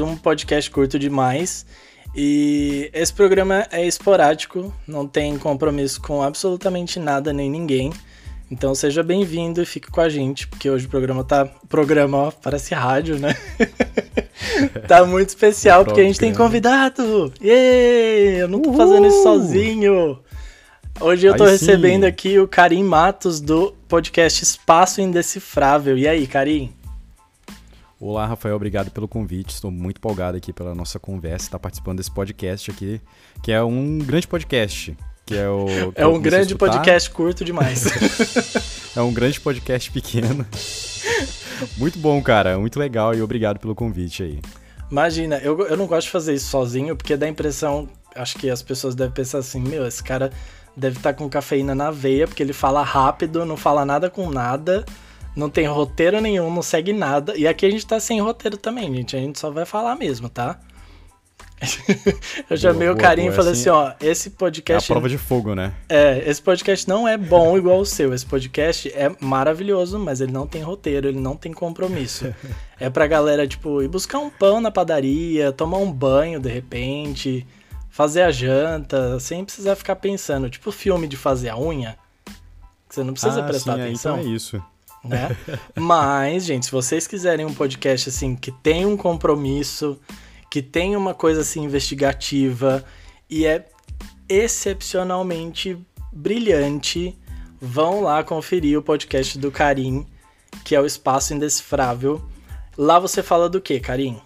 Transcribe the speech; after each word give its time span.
um 0.00 0.16
podcast 0.16 0.70
curto 0.70 0.98
demais. 0.98 1.64
E 2.14 2.90
esse 2.92 3.12
programa 3.12 3.66
é 3.70 3.86
esporádico, 3.86 4.74
não 4.86 5.06
tem 5.06 5.38
compromisso 5.38 6.00
com 6.00 6.22
absolutamente 6.22 6.98
nada 6.98 7.32
nem 7.32 7.48
ninguém. 7.48 7.92
Então 8.50 8.74
seja 8.74 9.02
bem-vindo 9.02 9.62
e 9.62 9.64
fique 9.64 9.88
com 9.88 10.00
a 10.00 10.08
gente, 10.08 10.48
porque 10.48 10.68
hoje 10.68 10.86
o 10.86 10.88
programa 10.88 11.22
tá. 11.22 11.46
Programa, 11.68 12.18
ó, 12.18 12.30
parece 12.32 12.74
rádio, 12.74 13.16
né? 13.16 13.36
tá 14.88 15.04
muito 15.06 15.28
especial, 15.28 15.84
porque 15.84 16.00
a 16.00 16.04
gente 16.04 16.18
tem 16.18 16.34
convidado! 16.34 17.32
Yay! 17.40 18.40
Eu 18.40 18.48
não 18.48 18.60
tô 18.60 18.72
fazendo 18.72 19.06
isso 19.06 19.22
sozinho! 19.22 20.18
Hoje 21.00 21.26
eu 21.28 21.36
tô 21.36 21.44
aí 21.44 21.52
recebendo 21.52 22.02
sim. 22.02 22.08
aqui 22.08 22.38
o 22.40 22.48
Karim 22.48 22.82
Matos 22.82 23.40
do 23.40 23.72
podcast 23.88 24.42
Espaço 24.42 25.00
Indecifrável. 25.00 25.96
E 25.96 26.08
aí, 26.08 26.26
Karim? 26.26 26.74
Olá, 28.02 28.24
Rafael, 28.24 28.56
obrigado 28.56 28.90
pelo 28.90 29.06
convite. 29.06 29.50
Estou 29.50 29.70
muito 29.70 29.98
empolgado 29.98 30.34
aqui 30.34 30.54
pela 30.54 30.74
nossa 30.74 30.98
conversa, 30.98 31.44
estar 31.44 31.58
tá 31.58 31.62
participando 31.62 31.98
desse 31.98 32.10
podcast 32.10 32.70
aqui, 32.70 32.98
que 33.42 33.52
é 33.52 33.62
um 33.62 33.98
grande 33.98 34.26
podcast. 34.26 34.96
Que 35.26 35.36
é 35.36 35.46
o. 35.46 35.66
é 35.94 36.06
um 36.06 36.18
grande 36.18 36.54
podcast 36.54 37.10
curto 37.10 37.44
demais. 37.44 37.84
é 38.96 39.02
um 39.02 39.12
grande 39.12 39.38
podcast 39.38 39.90
pequeno. 39.90 40.46
muito 41.76 41.98
bom, 41.98 42.22
cara. 42.22 42.58
Muito 42.58 42.78
legal 42.78 43.14
e 43.14 43.20
obrigado 43.20 43.58
pelo 43.58 43.74
convite 43.74 44.22
aí. 44.22 44.40
Imagina, 44.90 45.36
eu, 45.36 45.60
eu 45.66 45.76
não 45.76 45.86
gosto 45.86 46.06
de 46.06 46.12
fazer 46.12 46.32
isso 46.32 46.48
sozinho, 46.48 46.96
porque 46.96 47.18
dá 47.18 47.26
a 47.26 47.28
impressão. 47.28 47.86
Acho 48.14 48.38
que 48.38 48.48
as 48.48 48.62
pessoas 48.62 48.94
devem 48.94 49.12
pensar 49.12 49.40
assim: 49.40 49.60
meu, 49.60 49.86
esse 49.86 50.02
cara 50.02 50.32
deve 50.74 50.96
estar 50.96 51.12
tá 51.12 51.18
com 51.18 51.28
cafeína 51.28 51.74
na 51.74 51.90
veia, 51.90 52.26
porque 52.26 52.42
ele 52.42 52.54
fala 52.54 52.82
rápido, 52.82 53.44
não 53.44 53.58
fala 53.58 53.84
nada 53.84 54.08
com 54.08 54.30
nada 54.30 54.86
não 55.34 55.48
tem 55.48 55.66
roteiro 55.66 56.20
nenhum, 56.20 56.52
não 56.52 56.62
segue 56.62 56.92
nada. 56.92 57.36
E 57.36 57.46
aqui 57.46 57.66
a 57.66 57.70
gente 57.70 57.86
tá 57.86 58.00
sem 58.00 58.20
roteiro 58.20 58.56
também, 58.56 58.94
gente. 58.94 59.16
A 59.16 59.20
gente 59.20 59.38
só 59.38 59.50
vai 59.50 59.64
falar 59.64 59.96
mesmo, 59.96 60.28
tá? 60.28 60.58
eu 62.48 62.56
chamei 62.56 62.88
boa, 62.88 62.96
o 62.96 63.00
carinho 63.00 63.30
boa, 63.30 63.34
e 63.34 63.36
falei 63.36 63.52
assim, 63.52 63.68
assim, 63.68 63.70
ó, 63.70 63.92
esse 64.00 64.30
podcast... 64.30 64.90
É 64.90 64.92
a 64.92 64.94
prova 64.94 65.08
de 65.08 65.18
fogo, 65.18 65.54
né? 65.54 65.74
É, 65.88 66.22
esse 66.26 66.40
podcast 66.40 66.88
não 66.88 67.06
é 67.06 67.18
bom 67.18 67.56
igual 67.56 67.80
o 67.80 67.86
seu. 67.86 68.14
Esse 68.14 68.24
podcast 68.24 68.88
é 68.88 69.14
maravilhoso, 69.20 69.98
mas 69.98 70.20
ele 70.20 70.32
não 70.32 70.46
tem 70.46 70.62
roteiro, 70.62 71.08
ele 71.08 71.20
não 71.20 71.36
tem 71.36 71.52
compromisso. 71.52 72.34
é 72.80 72.88
pra 72.88 73.06
galera, 73.06 73.46
tipo, 73.46 73.82
ir 73.82 73.88
buscar 73.88 74.18
um 74.18 74.30
pão 74.30 74.60
na 74.60 74.70
padaria, 74.70 75.52
tomar 75.52 75.78
um 75.78 75.92
banho 75.92 76.40
de 76.40 76.48
repente, 76.48 77.46
fazer 77.90 78.22
a 78.22 78.30
janta, 78.30 79.20
sem 79.20 79.44
precisar 79.44 79.76
ficar 79.76 79.96
pensando. 79.96 80.48
Tipo 80.48 80.72
filme 80.72 81.06
de 81.06 81.16
fazer 81.16 81.50
a 81.50 81.58
unha, 81.58 81.98
que 82.88 82.94
você 82.94 83.04
não 83.04 83.12
precisa 83.12 83.40
ah, 83.40 83.46
prestar 83.46 83.74
sim, 83.74 83.82
atenção. 83.82 84.16
É, 84.16 84.20
então 84.20 84.32
é 84.32 84.34
isso 84.34 84.62
né? 85.04 85.36
Mas, 85.76 86.44
gente, 86.44 86.66
se 86.66 86.72
vocês 86.72 87.06
quiserem 87.06 87.46
um 87.46 87.54
podcast 87.54 88.08
assim 88.08 88.36
que 88.36 88.50
tem 88.50 88.86
um 88.86 88.96
compromisso, 88.96 89.98
que 90.50 90.60
tem 90.60 90.96
uma 90.96 91.14
coisa 91.14 91.40
assim 91.40 91.64
investigativa 91.64 92.84
e 93.28 93.46
é 93.46 93.66
excepcionalmente 94.28 95.78
brilhante, 96.12 97.16
vão 97.60 98.02
lá 98.02 98.22
conferir 98.22 98.78
o 98.78 98.82
podcast 98.82 99.38
do 99.38 99.50
Karim, 99.50 100.06
que 100.64 100.74
é 100.74 100.80
o 100.80 100.86
Espaço 100.86 101.34
Indecifrável. 101.34 102.22
Lá 102.76 102.98
você 102.98 103.22
fala 103.22 103.48
do 103.48 103.60
que, 103.60 103.78
Karim? 103.80 104.20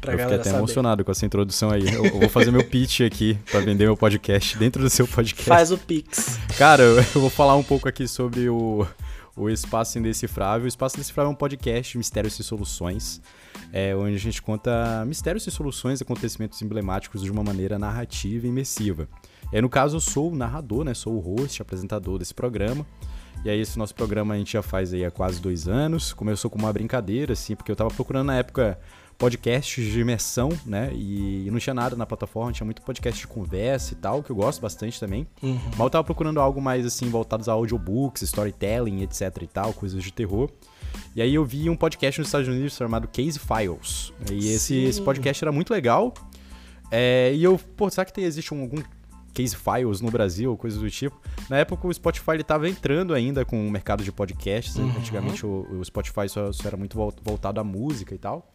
Pra 0.00 0.12
eu 0.12 0.18
fiquei 0.18 0.34
até 0.36 0.44
saber. 0.44 0.58
emocionado 0.58 1.04
com 1.04 1.10
essa 1.10 1.26
introdução 1.26 1.70
aí. 1.70 1.82
Eu, 1.92 2.04
eu 2.04 2.20
vou 2.20 2.28
fazer 2.28 2.52
meu 2.52 2.62
pitch 2.62 3.00
aqui 3.00 3.36
para 3.50 3.60
vender 3.60 3.84
meu 3.84 3.96
podcast 3.96 4.56
dentro 4.56 4.82
do 4.82 4.90
seu 4.90 5.06
podcast. 5.06 5.48
Faz 5.48 5.72
o 5.72 5.78
Pix. 5.78 6.38
Cara, 6.56 6.82
eu, 6.82 6.96
eu 6.98 7.20
vou 7.20 7.30
falar 7.30 7.56
um 7.56 7.62
pouco 7.62 7.88
aqui 7.88 8.06
sobre 8.06 8.48
o, 8.48 8.86
o 9.36 9.50
Espaço 9.50 9.98
Indecifrável. 9.98 10.64
O 10.64 10.68
Espaço 10.68 10.96
Indecifrável 10.96 11.30
é 11.30 11.32
um 11.32 11.36
podcast 11.36 11.98
Mistérios 11.98 12.38
e 12.38 12.42
Soluções, 12.42 13.20
é, 13.72 13.94
onde 13.94 14.14
a 14.14 14.18
gente 14.18 14.40
conta 14.40 15.04
mistérios 15.06 15.46
e 15.46 15.50
soluções, 15.50 16.00
acontecimentos 16.00 16.60
emblemáticos 16.62 17.22
de 17.22 17.30
uma 17.30 17.44
maneira 17.44 17.78
narrativa 17.78 18.46
e 18.46 18.48
imersiva. 18.48 19.06
Aí, 19.52 19.60
no 19.60 19.68
caso, 19.68 19.96
eu 19.96 20.00
sou 20.00 20.32
o 20.32 20.34
narrador, 20.34 20.84
né? 20.84 20.94
Sou 20.94 21.14
o 21.14 21.20
host, 21.20 21.60
apresentador 21.60 22.18
desse 22.18 22.34
programa. 22.34 22.86
E 23.44 23.50
aí, 23.50 23.60
esse 23.60 23.78
nosso 23.78 23.94
programa 23.94 24.34
a 24.34 24.38
gente 24.38 24.54
já 24.54 24.62
faz 24.62 24.92
aí 24.92 25.04
há 25.04 25.10
quase 25.10 25.40
dois 25.40 25.68
anos. 25.68 26.12
Começou 26.12 26.50
com 26.50 26.58
uma 26.58 26.72
brincadeira, 26.72 27.34
assim, 27.34 27.54
porque 27.54 27.70
eu 27.70 27.76
tava 27.76 27.90
procurando 27.90 28.26
na 28.26 28.36
época 28.36 28.78
podcasts 29.18 29.84
de 29.84 30.00
imersão, 30.00 30.50
né? 30.64 30.90
E, 30.92 31.48
não 31.50 31.58
tinha 31.58 31.74
nada 31.74 31.96
na 31.96 32.04
plataforma, 32.04 32.52
tinha 32.52 32.64
muito 32.64 32.82
podcast 32.82 33.20
de 33.20 33.26
conversa 33.26 33.94
e 33.94 33.96
tal, 33.96 34.22
que 34.22 34.30
eu 34.30 34.36
gosto 34.36 34.60
bastante 34.60 35.00
também. 35.00 35.26
Uhum. 35.42 35.58
Mas 35.70 35.80
eu 35.80 35.90
tava 35.90 36.04
procurando 36.04 36.38
algo 36.40 36.60
mais 36.60 36.84
assim, 36.84 37.08
voltados 37.08 37.48
a 37.48 37.52
audiobooks, 37.52 38.22
storytelling, 38.22 39.02
etc 39.02 39.42
e 39.42 39.46
tal, 39.46 39.72
coisas 39.72 40.02
de 40.02 40.12
terror. 40.12 40.50
E 41.14 41.22
aí 41.22 41.34
eu 41.34 41.44
vi 41.44 41.68
um 41.70 41.76
podcast 41.76 42.20
nos 42.20 42.28
Estados 42.28 42.48
Unidos 42.48 42.74
chamado 42.74 43.08
Case 43.08 43.38
Files. 43.38 44.12
E 44.30 44.52
esse, 44.52 44.76
esse 44.76 45.00
podcast 45.00 45.42
era 45.42 45.52
muito 45.52 45.72
legal. 45.72 46.12
É, 46.90 47.32
e 47.34 47.42
eu, 47.42 47.58
pô, 47.76 47.90
será 47.90 48.04
que 48.04 48.12
tem, 48.12 48.24
existe 48.24 48.52
um, 48.52 48.60
algum 48.60 48.82
Case 49.32 49.54
Files 49.54 50.00
no 50.00 50.10
Brasil, 50.10 50.56
coisas 50.56 50.80
do 50.80 50.90
tipo. 50.90 51.20
Na 51.50 51.58
época 51.58 51.86
o 51.86 51.92
Spotify 51.92 52.32
ele 52.32 52.44
tava 52.44 52.68
entrando 52.68 53.12
ainda 53.12 53.44
com 53.44 53.66
o 53.66 53.70
mercado 53.70 54.02
de 54.02 54.10
podcasts. 54.10 54.76
Uhum. 54.76 54.88
Antigamente 54.96 55.44
o, 55.44 55.66
o 55.70 55.84
Spotify 55.84 56.28
só, 56.28 56.50
só, 56.52 56.66
era 56.66 56.76
muito 56.76 56.96
voltado 57.22 57.60
à 57.60 57.64
música 57.64 58.14
e 58.14 58.18
tal. 58.18 58.50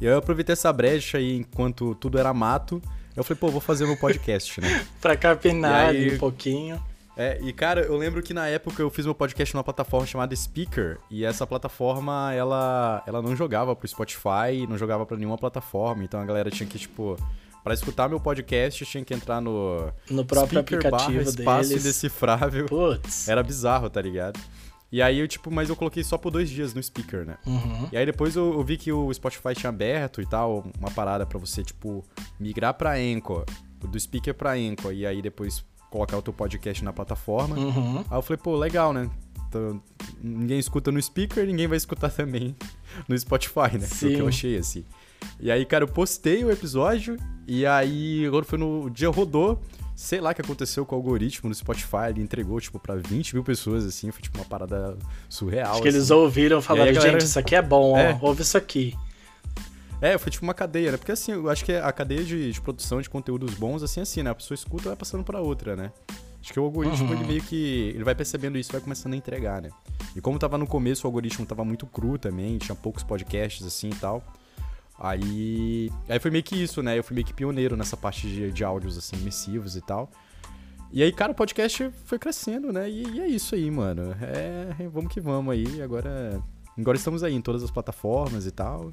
E 0.00 0.04
eu 0.04 0.18
aproveitei 0.18 0.52
essa 0.52 0.72
brecha 0.72 1.18
aí 1.18 1.36
enquanto 1.36 1.94
tudo 1.94 2.18
era 2.18 2.32
mato. 2.34 2.82
Eu 3.16 3.22
falei, 3.22 3.38
pô, 3.38 3.48
vou 3.48 3.60
fazer 3.60 3.86
meu 3.86 3.96
podcast, 3.96 4.60
né? 4.60 4.84
pra 5.00 5.16
capinar 5.16 5.90
aí, 5.90 6.06
ali 6.06 6.14
um 6.16 6.18
pouquinho. 6.18 6.82
É, 7.16 7.38
e 7.42 7.52
cara, 7.52 7.82
eu 7.82 7.96
lembro 7.96 8.22
que 8.22 8.32
na 8.32 8.48
época 8.48 8.82
eu 8.82 8.88
fiz 8.88 9.04
meu 9.04 9.14
podcast 9.14 9.54
numa 9.54 9.62
plataforma 9.62 10.06
chamada 10.06 10.34
Speaker, 10.34 10.98
e 11.10 11.24
essa 11.24 11.46
plataforma, 11.46 12.32
ela, 12.32 13.02
ela 13.06 13.20
não 13.20 13.36
jogava 13.36 13.76
pro 13.76 13.86
Spotify, 13.86 14.66
não 14.68 14.78
jogava 14.78 15.04
para 15.04 15.16
nenhuma 15.18 15.36
plataforma, 15.36 16.02
então 16.02 16.18
a 16.20 16.24
galera 16.24 16.50
tinha 16.50 16.66
que, 16.66 16.78
tipo, 16.78 17.18
para 17.62 17.74
escutar 17.74 18.08
meu 18.08 18.18
podcast, 18.18 18.84
tinha 18.86 19.04
que 19.04 19.12
entrar 19.12 19.40
no... 19.40 19.92
No 20.10 20.24
próprio 20.24 20.62
Speaker 20.62 20.78
aplicativo 20.78 21.18
barra, 21.18 21.30
espaço 21.30 21.68
deles. 21.68 21.84
indecifrável. 21.84 22.66
Putz. 22.66 23.28
Era 23.28 23.42
bizarro, 23.42 23.90
tá 23.90 24.00
ligado? 24.00 24.40
E 24.92 25.00
aí 25.00 25.20
eu, 25.20 25.26
tipo, 25.26 25.50
mas 25.50 25.70
eu 25.70 25.74
coloquei 25.74 26.04
só 26.04 26.18
por 26.18 26.30
dois 26.30 26.50
dias 26.50 26.74
no 26.74 26.82
speaker, 26.82 27.24
né? 27.24 27.38
Uhum. 27.46 27.88
E 27.90 27.96
aí 27.96 28.04
depois 28.04 28.36
eu, 28.36 28.52
eu, 28.52 28.62
vi 28.62 28.76
que 28.76 28.92
o 28.92 29.12
Spotify 29.14 29.54
tinha 29.56 29.70
aberto 29.70 30.20
e 30.20 30.26
tal, 30.26 30.70
uma 30.78 30.90
parada 30.90 31.24
para 31.24 31.38
você, 31.38 31.64
tipo, 31.64 32.04
migrar 32.38 32.74
pra 32.74 32.92
Anchor, 32.96 33.46
do 33.80 33.98
speaker 33.98 34.34
pra 34.34 34.52
Anchor, 34.52 34.92
e 34.92 35.06
aí 35.06 35.22
depois 35.22 35.64
colocar 35.90 36.18
o 36.18 36.22
teu 36.22 36.32
podcast 36.34 36.84
na 36.84 36.92
plataforma. 36.92 37.56
Uhum. 37.56 38.04
Aí 38.10 38.18
eu 38.18 38.22
falei, 38.22 38.36
pô, 38.42 38.54
legal, 38.54 38.92
né? 38.92 39.08
Então, 39.48 39.82
ninguém 40.22 40.58
escuta 40.58 40.92
no 40.92 41.00
speaker, 41.00 41.46
ninguém 41.46 41.66
vai 41.66 41.78
escutar 41.78 42.08
também 42.12 42.54
no 43.08 43.18
Spotify, 43.18 43.78
né? 43.78 43.86
Sim. 43.86 43.96
Foi 43.96 44.08
o 44.10 44.14
que 44.16 44.22
eu 44.22 44.28
achei, 44.28 44.58
assim. 44.58 44.84
E 45.40 45.50
aí, 45.50 45.64
cara, 45.64 45.84
eu 45.84 45.88
postei 45.88 46.44
o 46.44 46.50
episódio, 46.50 47.16
e 47.48 47.64
aí, 47.64 48.26
agora 48.26 48.44
foi 48.44 48.58
no 48.58 48.90
dia 48.90 49.08
rodou, 49.08 49.58
sei 50.02 50.20
lá 50.20 50.32
o 50.32 50.34
que 50.34 50.40
aconteceu 50.40 50.84
com 50.84 50.96
o 50.96 50.98
algoritmo 50.98 51.48
no 51.48 51.54
Spotify, 51.54 52.08
ele 52.08 52.20
entregou, 52.20 52.60
tipo, 52.60 52.76
pra 52.76 52.96
20 52.96 53.34
mil 53.34 53.44
pessoas, 53.44 53.86
assim, 53.86 54.10
foi 54.10 54.20
tipo 54.20 54.36
uma 54.36 54.44
parada 54.44 54.98
surreal. 55.28 55.70
Acho 55.70 55.82
que 55.82 55.88
assim. 55.88 55.96
eles 55.96 56.10
ouviram 56.10 56.58
e 56.58 56.62
falaram, 56.62 56.92
galera... 56.92 57.12
gente, 57.12 57.24
isso 57.24 57.38
aqui 57.38 57.54
é 57.54 57.62
bom, 57.62 57.96
é. 57.96 58.18
ó, 58.20 58.26
ouve 58.26 58.42
isso 58.42 58.58
aqui. 58.58 58.96
É, 60.00 60.18
foi 60.18 60.32
tipo 60.32 60.44
uma 60.44 60.54
cadeia, 60.54 60.90
né? 60.90 60.96
Porque 60.96 61.12
assim, 61.12 61.30
eu 61.30 61.48
acho 61.48 61.64
que 61.64 61.72
a 61.72 61.92
cadeia 61.92 62.24
de, 62.24 62.50
de 62.50 62.60
produção 62.60 63.00
de 63.00 63.08
conteúdos 63.08 63.54
bons, 63.54 63.80
assim, 63.84 64.00
assim, 64.00 64.24
né? 64.24 64.30
A 64.30 64.34
pessoa 64.34 64.56
escuta 64.56 64.82
e 64.82 64.88
vai 64.88 64.96
passando 64.96 65.22
pra 65.22 65.40
outra, 65.40 65.76
né? 65.76 65.92
Acho 66.40 66.52
que 66.52 66.58
o 66.58 66.64
algoritmo, 66.64 67.06
uhum. 67.06 67.14
ele 67.14 67.24
meio 67.24 67.42
que. 67.42 67.92
Ele 67.94 68.02
vai 68.02 68.16
percebendo 68.16 68.58
isso 68.58 68.70
e 68.70 68.72
vai 68.72 68.80
começando 68.80 69.12
a 69.12 69.16
entregar, 69.16 69.62
né? 69.62 69.70
E 70.16 70.20
como 70.20 70.36
tava 70.36 70.58
no 70.58 70.66
começo, 70.66 71.06
o 71.06 71.08
algoritmo 71.08 71.46
tava 71.46 71.64
muito 71.64 71.86
cru 71.86 72.18
também, 72.18 72.58
tinha 72.58 72.74
poucos 72.74 73.04
podcasts 73.04 73.64
assim 73.64 73.90
e 73.90 73.94
tal. 73.94 74.24
Aí, 74.98 75.90
aí 76.08 76.20
foi 76.20 76.30
meio 76.30 76.44
que 76.44 76.60
isso, 76.60 76.82
né? 76.82 76.98
Eu 76.98 77.04
fui 77.04 77.14
meio 77.14 77.26
que 77.26 77.34
pioneiro 77.34 77.76
nessa 77.76 77.96
parte 77.96 78.26
de, 78.26 78.52
de 78.52 78.64
áudios, 78.64 78.96
assim, 78.96 79.16
imersivos 79.16 79.76
e 79.76 79.80
tal. 79.80 80.10
E 80.92 81.02
aí, 81.02 81.10
cara, 81.10 81.32
o 81.32 81.34
podcast 81.34 81.90
foi 82.04 82.18
crescendo, 82.18 82.72
né? 82.72 82.88
E, 82.88 83.02
e 83.14 83.20
é 83.20 83.26
isso 83.26 83.54
aí, 83.54 83.70
mano. 83.70 84.14
É, 84.20 84.88
vamos 84.88 85.12
que 85.12 85.20
vamos 85.20 85.52
aí. 85.52 85.80
Agora, 85.80 86.38
agora 86.78 86.96
estamos 86.96 87.22
aí 87.22 87.34
em 87.34 87.40
todas 87.40 87.62
as 87.62 87.70
plataformas 87.70 88.46
e 88.46 88.50
tal. 88.50 88.90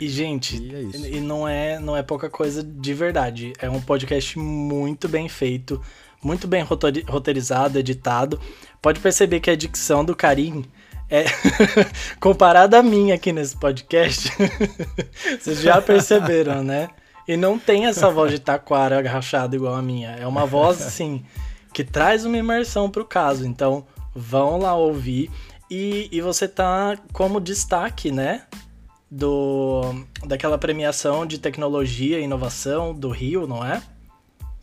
E, 0.00 0.08
gente, 0.08 0.56
e, 0.56 0.74
é 0.74 1.10
e 1.16 1.20
não, 1.20 1.46
é, 1.46 1.80
não 1.80 1.96
é 1.96 2.04
pouca 2.04 2.30
coisa 2.30 2.62
de 2.62 2.94
verdade. 2.94 3.52
É 3.58 3.68
um 3.68 3.80
podcast 3.80 4.38
muito 4.38 5.08
bem 5.08 5.28
feito, 5.28 5.82
muito 6.22 6.46
bem 6.46 6.64
roteirizado, 6.64 7.80
editado. 7.80 8.40
Pode 8.80 9.00
perceber 9.00 9.40
que 9.40 9.50
a 9.50 9.56
dicção 9.56 10.04
do 10.04 10.14
Karim 10.14 10.64
é, 11.10 11.24
comparada 12.20 12.78
a 12.78 12.82
mim 12.82 13.12
aqui 13.12 13.32
nesse 13.32 13.56
podcast, 13.56 14.30
vocês 15.40 15.60
já 15.60 15.80
perceberam, 15.80 16.62
né? 16.62 16.88
E 17.26 17.36
não 17.36 17.58
tem 17.58 17.86
essa 17.86 18.08
voz 18.10 18.30
de 18.30 18.38
taquara 18.38 19.06
rachada 19.06 19.54
igual 19.54 19.74
a 19.74 19.82
minha. 19.82 20.12
É 20.12 20.26
uma 20.26 20.46
voz, 20.46 20.80
assim, 20.80 21.22
que 21.74 21.84
traz 21.84 22.24
uma 22.24 22.38
imersão 22.38 22.90
pro 22.90 23.04
caso. 23.04 23.46
Então, 23.46 23.86
vão 24.14 24.58
lá 24.58 24.74
ouvir. 24.74 25.30
E, 25.70 26.08
e 26.10 26.22
você 26.22 26.48
tá 26.48 26.96
como 27.12 27.38
destaque, 27.38 28.10
né? 28.10 28.44
Do, 29.10 30.06
daquela 30.26 30.56
premiação 30.56 31.26
de 31.26 31.38
tecnologia 31.38 32.18
e 32.18 32.24
inovação 32.24 32.94
do 32.94 33.10
Rio, 33.10 33.46
não 33.46 33.64
é? 33.64 33.82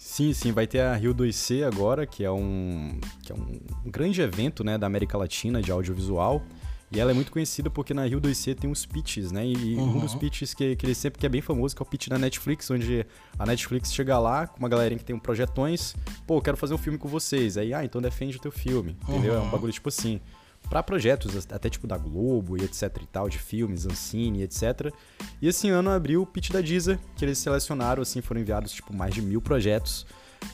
Sim, 0.06 0.34
sim, 0.34 0.52
vai 0.52 0.68
ter 0.68 0.82
a 0.82 0.96
Rio 0.96 1.16
2C 1.16 1.66
agora, 1.66 2.06
que 2.06 2.24
é 2.24 2.30
um, 2.30 3.00
que 3.24 3.32
é 3.32 3.36
um 3.36 3.60
grande 3.84 4.22
evento 4.22 4.64
né, 4.64 4.78
da 4.78 4.86
América 4.86 5.18
Latina 5.18 5.64
de 5.64 5.72
audiovisual. 5.72 6.44
E 6.92 7.00
ela 7.00 7.10
é 7.10 7.14
muito 7.14 7.32
conhecida 7.32 7.72
porque 7.72 7.92
na 7.92 8.06
Rio 8.06 8.22
2C 8.22 8.54
tem 8.54 8.70
uns 8.70 8.86
pitches, 8.86 9.32
né? 9.32 9.44
E 9.44 9.76
uhum. 9.76 9.98
um 9.98 10.00
dos 10.00 10.14
pitches 10.14 10.54
que, 10.54 10.76
que 10.76 10.86
ele 10.86 10.94
sempre 10.94 11.20
que 11.20 11.26
é 11.26 11.30
bem 11.30 11.42
famoso, 11.42 11.76
que 11.76 11.82
é 11.82 11.84
o 11.84 11.90
pitch 11.90 12.08
da 12.08 12.20
Netflix, 12.20 12.70
onde 12.70 13.04
a 13.38 13.46
Netflix 13.48 13.92
chega 13.92 14.20
lá 14.20 14.46
com 14.46 14.60
uma 14.60 14.70
galerinha 14.70 15.00
que 15.00 15.04
tem 15.04 15.16
um 15.16 15.20
projetões, 15.20 15.96
pô, 16.28 16.40
quero 16.40 16.56
fazer 16.56 16.76
um 16.76 16.78
filme 16.78 17.00
com 17.00 17.10
vocês. 17.10 17.58
Aí, 17.58 17.74
ah, 17.74 17.84
então 17.84 18.00
defende 18.00 18.38
o 18.38 18.40
teu 18.40 18.52
filme, 18.52 18.96
entendeu? 19.10 19.34
Uhum. 19.34 19.40
É 19.40 19.42
um 19.42 19.46
uhum. 19.46 19.50
bagulho 19.50 19.74
tipo 19.74 19.90
assim 19.90 20.22
para 20.70 20.84
projetos 20.84 21.48
até 21.52 21.70
tipo 21.70 21.88
da 21.88 21.98
Globo 21.98 22.58
e 22.58 22.64
etc 22.64 22.98
e 23.02 23.06
tal, 23.06 23.30
de 23.30 23.38
filmes, 23.38 23.86
Ancine, 23.86 24.44
etc. 24.44 24.92
E 25.42 25.48
esse 25.48 25.70
ano 25.70 25.90
abriu 25.90 26.22
o 26.22 26.26
pitch 26.26 26.52
da 26.52 26.62
Deezer, 26.62 27.00
que 27.16 27.24
eles 27.24 27.38
selecionaram, 27.38 28.02
assim, 28.02 28.22
foram 28.22 28.42
enviados 28.42 28.72
tipo 28.72 28.94
mais 28.94 29.14
de 29.14 29.22
mil 29.22 29.42
projetos. 29.42 30.06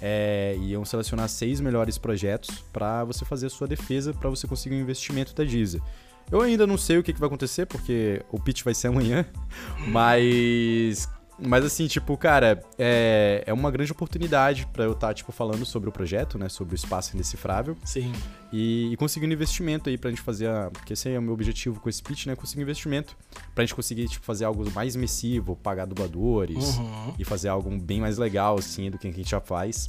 É, 0.01 0.55
iam 0.61 0.85
selecionar 0.85 1.27
seis 1.27 1.59
melhores 1.59 1.97
projetos 1.97 2.63
para 2.71 3.03
você 3.03 3.25
fazer 3.25 3.47
a 3.47 3.49
sua 3.49 3.67
defesa, 3.67 4.13
para 4.13 4.29
você 4.29 4.47
conseguir 4.47 4.75
um 4.75 4.79
investimento 4.79 5.33
da 5.35 5.43
Deezer. 5.43 5.81
Eu 6.31 6.41
ainda 6.41 6.65
não 6.65 6.77
sei 6.77 6.97
o 6.97 7.03
que, 7.03 7.11
que 7.11 7.19
vai 7.19 7.27
acontecer, 7.27 7.65
porque 7.65 8.21
o 8.31 8.39
pitch 8.39 8.63
vai 8.63 8.73
ser 8.73 8.87
amanhã, 8.89 9.25
mas 9.87 11.09
mas 11.43 11.65
assim, 11.65 11.88
tipo, 11.88 12.15
cara, 12.17 12.63
é, 12.77 13.43
é 13.45 13.53
uma 13.53 13.71
grande 13.71 13.91
oportunidade 13.91 14.67
para 14.67 14.83
eu 14.83 14.91
estar, 14.91 15.07
tá, 15.07 15.13
tipo, 15.13 15.31
falando 15.31 15.65
sobre 15.65 15.89
o 15.89 15.91
projeto, 15.91 16.38
né? 16.38 16.47
Sobre 16.49 16.73
o 16.73 16.75
espaço 16.75 17.15
indecifrável. 17.15 17.75
Sim. 17.83 18.11
E, 18.51 18.91
e 18.91 18.97
conseguir 18.97 19.25
um 19.25 19.31
investimento 19.31 19.89
aí 19.89 19.97
pra 19.97 20.09
gente 20.09 20.21
fazer 20.21 20.47
a... 20.47 20.69
Porque 20.71 20.93
esse 20.93 21.07
aí 21.07 21.15
é 21.15 21.19
o 21.19 21.21
meu 21.21 21.33
objetivo 21.33 21.79
com 21.79 21.89
esse 21.89 22.01
pitch, 22.01 22.27
né? 22.27 22.35
Conseguir 22.35 22.61
investimento 22.61 23.17
pra 23.55 23.63
gente 23.63 23.73
conseguir, 23.73 24.07
tipo, 24.07 24.25
fazer 24.25 24.45
algo 24.45 24.69
mais 24.71 24.95
imersivo, 24.95 25.55
pagar 25.55 25.85
dubladores 25.85 26.77
uhum. 26.77 27.13
e 27.17 27.25
fazer 27.25 27.49
algo 27.49 27.69
bem 27.79 27.99
mais 27.99 28.17
legal, 28.17 28.57
assim, 28.59 28.91
do 28.91 28.97
que 28.97 29.07
a 29.07 29.11
gente 29.11 29.29
já 29.29 29.41
faz. 29.41 29.87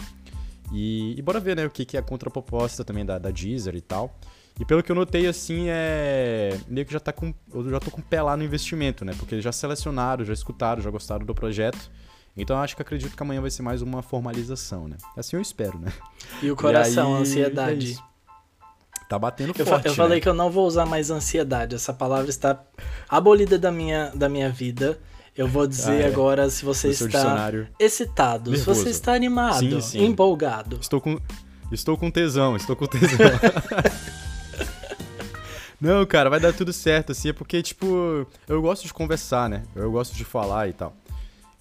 E, 0.72 1.14
e 1.18 1.22
bora 1.22 1.38
ver, 1.38 1.54
né? 1.54 1.66
O 1.66 1.70
que, 1.70 1.84
que 1.84 1.96
é 1.96 2.00
a 2.00 2.02
contraproposta 2.02 2.84
também 2.84 3.04
da, 3.04 3.18
da 3.18 3.30
Deezer 3.30 3.74
e 3.74 3.80
tal. 3.80 4.18
E 4.60 4.64
pelo 4.64 4.82
que 4.82 4.92
eu 4.92 4.96
notei, 4.96 5.26
assim, 5.26 5.66
é. 5.68 6.58
Meio 6.68 6.86
que 6.86 6.92
já 6.92 7.00
tá 7.00 7.12
com. 7.12 7.34
Eu 7.52 7.70
já 7.70 7.80
tô 7.80 7.90
com 7.90 8.00
o 8.00 8.04
pé 8.04 8.22
lá 8.22 8.36
no 8.36 8.44
investimento, 8.44 9.04
né? 9.04 9.14
Porque 9.18 9.34
eles 9.34 9.44
já 9.44 9.52
selecionaram, 9.52 10.24
já 10.24 10.32
escutaram, 10.32 10.82
já 10.82 10.90
gostaram 10.90 11.24
do 11.24 11.34
projeto. 11.34 11.90
Então 12.36 12.56
eu 12.56 12.62
acho 12.62 12.74
que 12.74 12.82
acredito 12.82 13.14
que 13.14 13.22
amanhã 13.22 13.40
vai 13.40 13.50
ser 13.50 13.62
mais 13.62 13.82
uma 13.82 14.02
formalização, 14.02 14.88
né? 14.88 14.96
Assim 15.16 15.36
eu 15.36 15.42
espero, 15.42 15.78
né? 15.78 15.92
E 16.42 16.50
o 16.50 16.56
coração, 16.56 17.10
e 17.10 17.12
aí, 17.12 17.18
a 17.18 17.20
ansiedade. 17.20 17.98
É 18.08 18.12
tá 19.08 19.18
batendo 19.18 19.52
eu 19.56 19.66
forte. 19.66 19.88
Eu 19.88 19.94
falei 19.94 20.16
né? 20.16 20.20
que 20.22 20.28
eu 20.28 20.34
não 20.34 20.50
vou 20.50 20.66
usar 20.66 20.86
mais 20.86 21.10
ansiedade. 21.10 21.74
Essa 21.74 21.92
palavra 21.92 22.30
está 22.30 22.62
abolida 23.08 23.58
da 23.58 23.70
minha, 23.70 24.10
da 24.14 24.28
minha 24.28 24.48
vida. 24.48 24.98
Eu 25.36 25.48
vou 25.48 25.66
dizer 25.66 26.02
ah, 26.02 26.06
é. 26.06 26.06
agora 26.06 26.48
se 26.48 26.64
você 26.64 26.88
está 26.88 27.06
dicionário. 27.06 27.68
excitado, 27.78 28.50
Nervoso. 28.50 28.80
se 28.80 28.84
você 28.84 28.90
está 28.90 29.14
animado, 29.14 29.58
sim, 29.58 29.80
sim. 29.80 30.04
empolgado. 30.04 30.78
Estou 30.80 31.00
com, 31.00 31.18
estou 31.70 31.96
com 31.96 32.10
tesão, 32.10 32.54
estou 32.54 32.76
com 32.76 32.86
tesão. 32.86 33.08
Não, 35.82 36.06
cara, 36.06 36.30
vai 36.30 36.38
dar 36.38 36.52
tudo 36.52 36.72
certo, 36.72 37.10
assim, 37.10 37.30
é 37.30 37.32
porque, 37.32 37.60
tipo, 37.60 38.24
eu 38.46 38.62
gosto 38.62 38.86
de 38.86 38.94
conversar, 38.94 39.50
né? 39.50 39.64
Eu 39.74 39.90
gosto 39.90 40.14
de 40.14 40.24
falar 40.24 40.68
e 40.68 40.72
tal. 40.72 40.94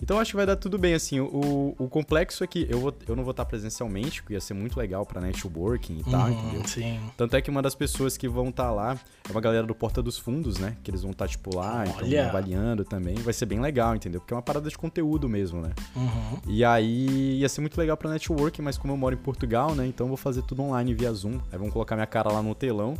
Então 0.02 0.20
acho 0.20 0.32
que 0.32 0.38
vai 0.38 0.46
dar 0.46 0.56
tudo 0.56 0.78
bem, 0.78 0.94
assim. 0.94 1.20
O, 1.20 1.76
o 1.78 1.88
complexo 1.88 2.44
é 2.44 2.48
que 2.48 2.68
eu, 2.70 2.80
vou, 2.80 2.94
eu 3.08 3.16
não 3.16 3.24
vou 3.24 3.32
estar 3.32 3.46
presencialmente, 3.46 4.24
que 4.24 4.34
ia 4.34 4.42
ser 4.42 4.54
muito 4.54 4.78
legal 4.78 5.06
pra 5.06 5.22
networking 5.22 6.00
e 6.00 6.04
tal, 6.04 6.28
uhum, 6.28 6.32
entendeu? 6.32 6.68
Sim. 6.68 7.00
Tanto 7.18 7.36
é 7.36 7.42
que 7.42 7.50
uma 7.50 7.62
das 7.62 7.74
pessoas 7.74 8.16
que 8.18 8.28
vão 8.28 8.50
estar 8.50 8.72
lá 8.72 9.00
é 9.28 9.32
uma 9.32 9.42
galera 9.42 9.66
do 9.66 9.74
Porta 9.76 10.02
dos 10.02 10.18
Fundos, 10.18 10.58
né? 10.58 10.76
Que 10.84 10.92
eles 10.92 11.02
vão 11.02 11.12
estar, 11.12 11.28
tipo, 11.28 11.56
lá, 11.56 11.86
então, 11.86 12.28
avaliando 12.28 12.84
também. 12.84 13.16
Vai 13.16 13.34
ser 13.34 13.46
bem 13.46 13.60
legal, 13.60 13.96
entendeu? 13.96 14.20
Porque 14.20 14.34
é 14.34 14.38
uma 14.38 14.44
parada 14.44 14.70
de 14.70 14.78
conteúdo 14.78 15.30
mesmo, 15.30 15.62
né? 15.62 15.72
Uhum. 15.96 16.40
E 16.48 16.66
aí 16.66 17.40
ia 17.40 17.50
ser 17.50 17.62
muito 17.62 17.78
legal 17.78 17.96
pra 17.96 18.10
networking, 18.10 18.64
mas 18.64 18.78
como 18.78 18.94
eu 18.94 18.98
moro 18.98 19.14
em 19.14 19.20
Portugal, 19.20 19.76
né? 19.76 19.86
Então 19.86 20.06
eu 20.06 20.10
vou 20.10 20.18
fazer 20.18 20.42
tudo 20.44 20.64
online 20.64 20.96
via 20.96 21.14
Zoom. 21.14 21.40
Aí 21.52 21.60
vão 21.60 21.70
colocar 21.70 21.96
minha 21.96 22.08
cara 22.08 22.32
lá 22.32 22.42
no 22.42 22.56
telão. 22.56 22.96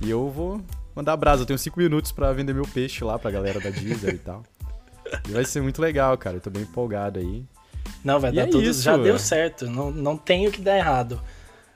E 0.00 0.10
eu 0.10 0.28
vou 0.30 0.60
mandar 0.94 1.16
brasa. 1.16 1.42
Eu 1.42 1.46
tenho 1.46 1.58
cinco 1.58 1.78
minutos 1.78 2.12
para 2.12 2.32
vender 2.32 2.54
meu 2.54 2.66
peixe 2.66 3.04
lá 3.04 3.18
pra 3.18 3.30
galera 3.30 3.60
da 3.60 3.70
Deezer 3.70 4.14
e 4.14 4.18
tal. 4.18 4.42
E 5.28 5.32
vai 5.32 5.44
ser 5.44 5.60
muito 5.60 5.80
legal, 5.80 6.16
cara. 6.16 6.36
Eu 6.36 6.40
tô 6.40 6.50
bem 6.50 6.62
empolgado 6.62 7.18
aí. 7.18 7.44
Não, 8.02 8.18
vai 8.18 8.30
e 8.30 8.34
dar 8.34 8.42
é 8.42 8.46
tudo. 8.46 8.62
Isso, 8.62 8.82
já 8.82 8.96
deu 8.96 9.18
certo. 9.18 9.66
Não, 9.66 9.90
não 9.90 10.16
tem 10.16 10.46
o 10.46 10.50
que 10.50 10.60
dar 10.60 10.76
errado. 10.76 11.20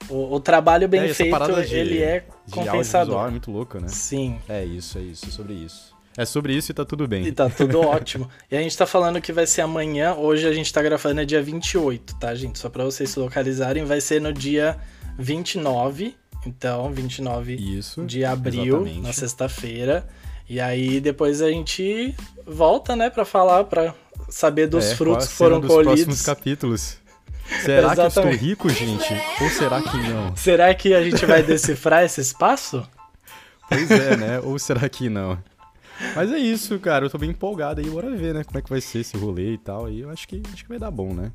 O, 0.09 0.35
o 0.35 0.41
trabalho 0.41 0.89
bem 0.89 1.03
é, 1.03 1.15
feito, 1.15 1.63
de, 1.67 1.75
ele 1.75 2.03
é 2.03 2.25
compensador. 2.51 3.27
é 3.27 3.31
muito 3.31 3.51
louco, 3.51 3.79
né? 3.79 3.89
Sim. 3.89 4.39
É 4.49 4.65
isso, 4.65 4.97
é 4.97 5.03
isso, 5.03 5.27
é 5.27 5.31
sobre 5.31 5.55
isso. 5.55 5.95
É 6.17 6.25
sobre 6.25 6.55
isso 6.55 6.71
e 6.71 6.75
tá 6.75 6.85
tudo 6.85 7.07
bem. 7.07 7.27
E 7.27 7.33
tá 7.33 7.49
tudo 7.49 7.81
ótimo. 7.81 8.29
E 8.51 8.57
a 8.57 8.61
gente 8.61 8.77
tá 8.77 8.87
falando 8.87 9.21
que 9.21 9.33
vai 9.33 9.47
ser 9.47 9.63
amanhã. 9.63 10.15
Hoje 10.15 10.47
a 10.47 10.53
gente 10.53 10.73
tá 10.73 10.83
gravando 10.83 11.21
é 11.21 11.25
dia 11.25 11.43
28, 11.43 12.17
tá, 12.17 12.35
gente? 12.35 12.59
Só 12.59 12.69
pra 12.69 12.85
vocês 12.85 13.11
se 13.11 13.19
localizarem. 13.19 13.85
Vai 13.85 14.01
ser 14.01 14.21
no 14.21 14.33
dia 14.33 14.77
29 15.17 16.17
então, 16.49 16.91
29 16.93 17.55
Isso, 17.55 18.05
de 18.05 18.25
abril, 18.25 18.77
exatamente. 18.77 19.01
na 19.01 19.13
sexta-feira. 19.13 20.09
E 20.49 20.61
aí 20.61 21.01
depois 21.01 21.43
a 21.43 21.51
gente 21.51 22.15
volta, 22.47 22.97
né, 22.97 23.11
para 23.11 23.25
falar, 23.25 23.65
para 23.65 23.95
saber 24.31 24.67
dos 24.67 24.87
é, 24.87 24.97
frutos 24.97 25.29
que 25.29 25.35
foram 25.35 25.61
dos 25.61 25.69
colhidos. 25.69 25.95
próximos 25.95 26.23
capítulos. 26.23 26.99
Será 27.65 27.95
que 27.95 28.01
eu 28.01 28.07
estou 28.07 28.31
rico, 28.31 28.69
gente? 28.69 29.15
Ou 29.41 29.49
será 29.51 29.81
que 29.83 29.97
não? 29.97 30.37
Será 30.37 30.75
que 30.75 30.95
a 30.95 31.03
gente 31.03 31.25
vai 31.25 31.43
decifrar 31.43 32.05
esse 32.05 32.21
espaço? 32.21 32.87
Pois 33.69 33.91
é, 33.91 34.17
né? 34.17 34.41
Ou 34.41 34.59
será 34.59 34.89
que 34.89 35.09
não? 35.09 35.39
Mas 36.15 36.33
é 36.33 36.39
isso, 36.39 36.79
cara. 36.79 37.07
Eu 37.07 37.11
tô 37.11 37.19
bem 37.19 37.31
empolgado 37.31 37.81
aí. 37.81 37.89
Bora 37.89 38.11
ver, 38.15 38.35
né? 38.35 38.45
Como 38.45 38.59
é 38.59 38.63
que 38.63 38.71
vai 38.71 38.81
ser 38.81 39.01
esse 39.01 39.17
rolê 39.17 39.55
e 39.55 39.59
tal. 39.59 39.91
E 39.91 40.01
eu 40.01 40.11
acho 40.11 40.29
que, 40.29 40.43
acho 40.53 40.63
que 40.63 40.69
vai 40.69 40.79
dar 40.79 40.91
bom, 40.91 41.13
né? 41.13 41.33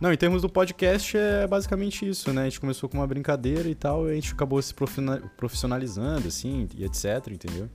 Não, 0.00 0.12
em 0.12 0.16
termos 0.16 0.42
do 0.42 0.48
podcast 0.48 1.16
é 1.16 1.46
basicamente 1.46 2.08
isso, 2.08 2.32
né? 2.32 2.42
A 2.42 2.44
gente 2.44 2.60
começou 2.60 2.88
com 2.88 2.98
uma 2.98 3.06
brincadeira 3.06 3.68
e 3.68 3.74
tal, 3.74 4.08
e 4.08 4.12
a 4.12 4.14
gente 4.14 4.32
acabou 4.32 4.62
se 4.62 4.72
profissionalizando, 5.36 6.28
assim, 6.28 6.68
e 6.76 6.84
etc, 6.84 7.26
entendeu? 7.32 7.68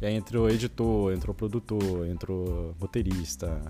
E 0.00 0.06
aí 0.06 0.14
entrou 0.14 0.50
editor, 0.50 1.12
entrou 1.12 1.32
produtor, 1.32 2.06
entrou 2.08 2.74
roteirista, 2.80 3.60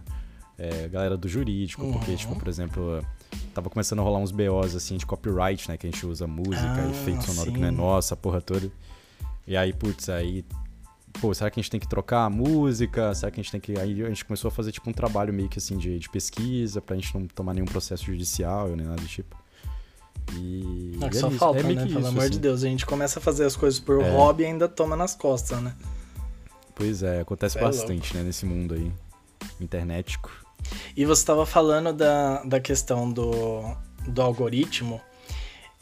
é, 0.57 0.89
galera 0.89 1.17
do 1.17 1.29
jurídico, 1.29 1.85
uhum. 1.85 1.93
porque, 1.93 2.17
tipo, 2.17 2.35
por 2.37 2.49
exemplo, 2.49 3.05
tava 3.53 3.69
começando 3.69 3.99
a 3.99 4.03
rolar 4.03 4.19
uns 4.19 4.31
BOs, 4.31 4.75
assim, 4.75 4.97
de 4.97 5.05
copyright, 5.05 5.69
né? 5.69 5.77
Que 5.77 5.87
a 5.87 5.91
gente 5.91 6.07
usa 6.07 6.27
música, 6.27 6.83
ah, 6.83 6.91
efeito 6.91 7.25
sonoro 7.25 7.49
sim. 7.49 7.55
que 7.55 7.61
não 7.61 7.69
é 7.69 7.71
nossa, 7.71 8.17
porra 8.17 8.41
toda. 8.41 8.71
E 9.47 9.57
aí, 9.57 9.73
putz, 9.73 10.09
aí 10.09 10.45
pô, 11.21 11.33
será 11.35 11.51
que 11.51 11.59
a 11.59 11.63
gente 11.63 11.71
tem 11.71 11.81
que 11.81 11.89
trocar 11.89 12.25
a 12.25 12.31
música? 12.31 13.15
Será 13.15 13.31
que 13.31 13.41
a 13.41 13.43
gente 13.43 13.53
tem 13.53 13.61
que. 13.61 13.79
Aí 13.79 14.03
a 14.03 14.09
gente 14.09 14.25
começou 14.25 14.49
a 14.49 14.53
fazer 14.53 14.73
tipo 14.73 14.89
um 14.89 14.93
trabalho 14.93 15.33
meio 15.33 15.49
que 15.49 15.59
assim 15.59 15.77
de, 15.77 15.99
de 15.99 16.09
pesquisa 16.09 16.81
pra 16.81 16.97
gente 16.97 17.15
não 17.15 17.27
tomar 17.27 17.55
nenhum 17.55 17.67
processo 17.67 18.05
judicial 18.05 18.69
nem 18.77 18.87
nada 18.87 19.01
do 19.01 19.09
tipo. 19.09 19.37
E. 20.35 20.97
Não, 20.99 21.09
e 21.09 21.15
só 21.15 21.29
é 21.29 21.31
falta, 21.33 21.61
é 21.61 21.63
né? 21.63 21.87
Pelo 21.87 22.01
isso, 22.01 22.09
amor 22.09 22.23
assim. 22.23 22.31
de 22.31 22.39
Deus, 22.39 22.63
a 22.63 22.69
gente 22.69 22.87
começa 22.87 23.19
a 23.19 23.23
fazer 23.23 23.45
as 23.45 23.57
coisas 23.57 23.81
por 23.81 24.01
é. 24.01 24.11
hobby 24.11 24.43
e 24.43 24.47
ainda 24.47 24.69
toma 24.69 24.97
nas 24.97 25.15
costas, 25.15 25.61
né? 25.61 25.75
Pois 26.75 27.03
é, 27.03 27.21
acontece 27.21 27.59
é 27.59 27.61
bastante, 27.61 28.17
né, 28.17 28.23
nesse 28.23 28.47
mundo 28.47 28.75
aí. 28.75 28.93
Internetico. 29.61 30.31
E 30.97 31.05
você 31.05 31.23
estava 31.23 31.45
falando 31.45 31.93
da, 31.93 32.43
da 32.43 32.61
questão 32.61 33.11
do, 33.11 33.77
do 34.07 34.23
algoritmo. 34.23 35.01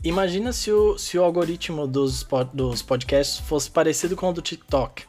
Imagina 0.02 0.52
se 0.52 0.70
o, 0.70 0.96
se 0.96 1.18
o 1.18 1.22
algoritmo 1.22 1.86
dos, 1.86 2.26
dos 2.52 2.82
podcasts 2.82 3.38
fosse 3.38 3.70
parecido 3.70 4.14
com 4.16 4.30
o 4.30 4.32
do 4.32 4.40
TikTok. 4.40 5.07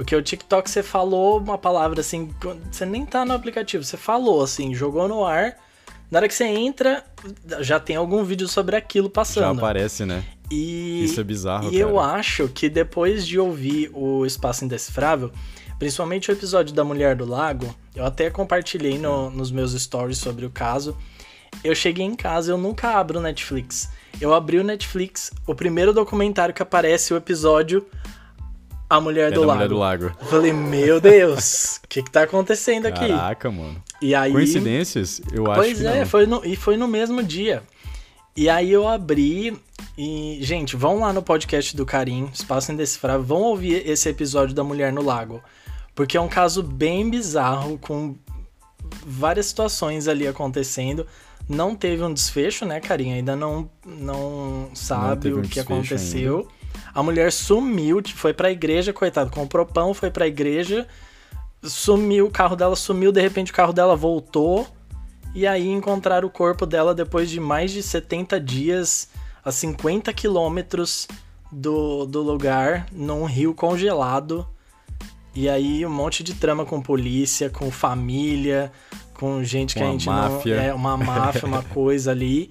Porque 0.00 0.16
o 0.16 0.22
TikTok 0.22 0.70
você 0.70 0.82
falou 0.82 1.38
uma 1.38 1.58
palavra 1.58 2.00
assim, 2.00 2.30
você 2.72 2.86
nem 2.86 3.04
tá 3.04 3.22
no 3.22 3.34
aplicativo, 3.34 3.84
você 3.84 3.98
falou 3.98 4.42
assim, 4.42 4.74
jogou 4.74 5.06
no 5.06 5.26
ar. 5.26 5.58
Na 6.10 6.20
hora 6.20 6.26
que 6.26 6.32
você 6.32 6.44
entra, 6.44 7.04
já 7.60 7.78
tem 7.78 7.96
algum 7.96 8.24
vídeo 8.24 8.48
sobre 8.48 8.76
aquilo 8.76 9.10
passando. 9.10 9.56
Já 9.56 9.62
aparece, 9.62 10.06
né? 10.06 10.24
E, 10.50 11.04
Isso 11.04 11.20
é 11.20 11.22
bizarro. 11.22 11.68
E 11.68 11.72
cara. 11.72 11.82
eu 11.82 12.00
acho 12.00 12.48
que 12.48 12.70
depois 12.70 13.26
de 13.26 13.38
ouvir 13.38 13.90
o 13.92 14.24
Espaço 14.24 14.64
Indecifrável, 14.64 15.30
principalmente 15.78 16.30
o 16.30 16.32
episódio 16.32 16.74
da 16.74 16.82
Mulher 16.82 17.14
do 17.14 17.26
Lago, 17.26 17.76
eu 17.94 18.06
até 18.06 18.30
compartilhei 18.30 18.96
no, 18.96 19.28
nos 19.28 19.50
meus 19.50 19.72
stories 19.72 20.16
sobre 20.16 20.46
o 20.46 20.50
caso. 20.50 20.96
Eu 21.62 21.74
cheguei 21.74 22.06
em 22.06 22.14
casa, 22.14 22.52
eu 22.52 22.56
nunca 22.56 22.98
abro 22.98 23.18
o 23.18 23.22
Netflix. 23.22 23.90
Eu 24.18 24.32
abri 24.32 24.58
o 24.58 24.64
Netflix, 24.64 25.30
o 25.46 25.54
primeiro 25.54 25.92
documentário 25.92 26.54
que 26.54 26.62
aparece 26.62 27.12
o 27.12 27.18
episódio 27.18 27.86
a 28.90 29.00
Mulher, 29.00 29.30
é 29.30 29.34
do, 29.34 29.42
lago. 29.42 29.54
Mulher 29.54 29.68
do 29.68 29.78
Lago. 29.78 30.04
Eu 30.20 30.26
falei, 30.26 30.52
meu 30.52 31.00
Deus, 31.00 31.76
o 31.76 31.88
que 31.88 32.02
que 32.02 32.10
tá 32.10 32.24
acontecendo 32.24 32.86
aqui? 32.86 33.06
Caraca, 33.06 33.48
mano. 33.48 33.80
E 34.02 34.16
aí, 34.16 34.32
Coincidências? 34.32 35.22
Eu 35.32 35.46
acho 35.48 35.62
que 35.62 35.74
Pois 35.74 35.84
é, 35.84 36.04
foi 36.04 36.26
no, 36.26 36.44
e 36.44 36.56
foi 36.56 36.76
no 36.76 36.88
mesmo 36.88 37.22
dia. 37.22 37.62
E 38.36 38.48
aí 38.48 38.72
eu 38.72 38.88
abri 38.88 39.56
e, 39.96 40.38
gente, 40.40 40.74
vão 40.74 40.98
lá 40.98 41.12
no 41.12 41.22
podcast 41.22 41.76
do 41.76 41.86
Karim, 41.86 42.28
Espaço 42.34 42.72
Indecifrável, 42.72 43.22
vão 43.22 43.42
ouvir 43.42 43.88
esse 43.88 44.08
episódio 44.08 44.56
da 44.56 44.64
Mulher 44.64 44.92
no 44.92 45.02
Lago. 45.02 45.40
Porque 45.94 46.16
é 46.16 46.20
um 46.20 46.28
caso 46.28 46.60
bem 46.60 47.08
bizarro, 47.08 47.78
com 47.78 48.16
várias 49.06 49.46
situações 49.46 50.08
ali 50.08 50.26
acontecendo. 50.26 51.06
Não 51.48 51.76
teve 51.76 52.02
um 52.02 52.12
desfecho, 52.12 52.64
né, 52.64 52.80
Karim? 52.80 53.12
Ainda 53.12 53.36
não, 53.36 53.70
não 53.86 54.70
sabe 54.74 55.30
não 55.30 55.38
o 55.38 55.42
que 55.42 55.60
aconteceu. 55.60 56.38
Ainda. 56.38 56.59
A 56.94 57.02
mulher 57.02 57.32
sumiu, 57.32 58.02
foi 58.14 58.32
pra 58.32 58.50
igreja, 58.50 58.92
coitado, 58.92 59.30
comprou 59.30 59.64
pão, 59.64 59.94
foi 59.94 60.10
pra 60.10 60.26
igreja, 60.26 60.86
sumiu, 61.62 62.26
o 62.26 62.30
carro 62.30 62.56
dela 62.56 62.76
sumiu, 62.76 63.12
de 63.12 63.20
repente 63.20 63.52
o 63.52 63.54
carro 63.54 63.72
dela 63.72 63.94
voltou. 63.96 64.66
E 65.34 65.46
aí 65.46 65.68
encontraram 65.68 66.26
o 66.26 66.30
corpo 66.30 66.66
dela 66.66 66.94
depois 66.94 67.30
de 67.30 67.38
mais 67.38 67.70
de 67.70 67.82
70 67.82 68.40
dias 68.40 69.08
a 69.44 69.52
50 69.52 70.12
quilômetros 70.12 71.06
do, 71.52 72.04
do 72.04 72.20
lugar 72.20 72.86
num 72.92 73.24
rio 73.24 73.54
congelado. 73.54 74.46
E 75.34 75.48
aí 75.48 75.86
um 75.86 75.90
monte 75.90 76.24
de 76.24 76.34
trama 76.34 76.64
com 76.64 76.82
polícia, 76.82 77.48
com 77.48 77.70
família, 77.70 78.72
com 79.14 79.42
gente 79.44 79.74
que 79.74 79.80
uma 79.80 79.88
a 79.88 79.92
gente 79.92 80.06
máfia. 80.06 80.56
não. 80.56 80.62
É, 80.62 80.74
uma 80.74 80.96
máfia, 80.96 81.46
uma 81.46 81.62
coisa 81.72 82.10
ali. 82.10 82.50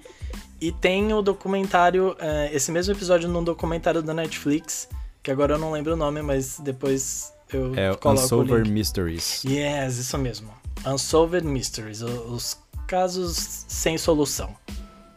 E 0.60 0.70
tem 0.72 1.12
o 1.12 1.22
documentário, 1.22 2.14
é, 2.18 2.50
esse 2.52 2.70
mesmo 2.70 2.92
episódio 2.94 3.28
num 3.28 3.42
documentário 3.42 4.02
da 4.02 4.12
Netflix, 4.12 4.88
que 5.22 5.30
agora 5.30 5.54
eu 5.54 5.58
não 5.58 5.72
lembro 5.72 5.94
o 5.94 5.96
nome, 5.96 6.20
mas 6.22 6.58
depois 6.60 7.32
eu 7.52 7.74
É 7.74 7.94
coloco 7.94 8.24
Unsolved. 8.24 8.70
Mysteries. 8.70 9.42
Yes, 9.44 9.96
isso 9.98 10.18
mesmo. 10.18 10.50
Unsolved 10.86 11.46
Mysteries, 11.46 12.02
os 12.02 12.58
casos 12.86 13.64
sem 13.68 13.96
solução. 13.96 14.54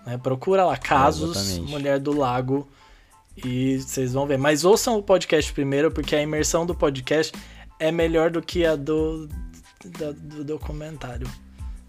né? 0.05 0.17
Procura 0.17 0.65
lá, 0.65 0.77
casos, 0.77 1.35
exatamente. 1.37 1.71
Mulher 1.71 1.99
do 1.99 2.17
Lago, 2.17 2.67
e 3.35 3.79
vocês 3.79 4.13
vão 4.13 4.25
ver. 4.27 4.37
Mas 4.37 4.63
ouçam 4.63 4.97
o 4.97 5.03
podcast 5.03 5.51
primeiro, 5.53 5.91
porque 5.91 6.15
a 6.15 6.21
imersão 6.21 6.65
do 6.65 6.75
podcast 6.75 7.33
é 7.79 7.91
melhor 7.91 8.29
do 8.29 8.41
que 8.41 8.65
a 8.65 8.75
do, 8.75 9.27
da- 9.99 10.11
do 10.11 10.43
documentário. 10.43 11.27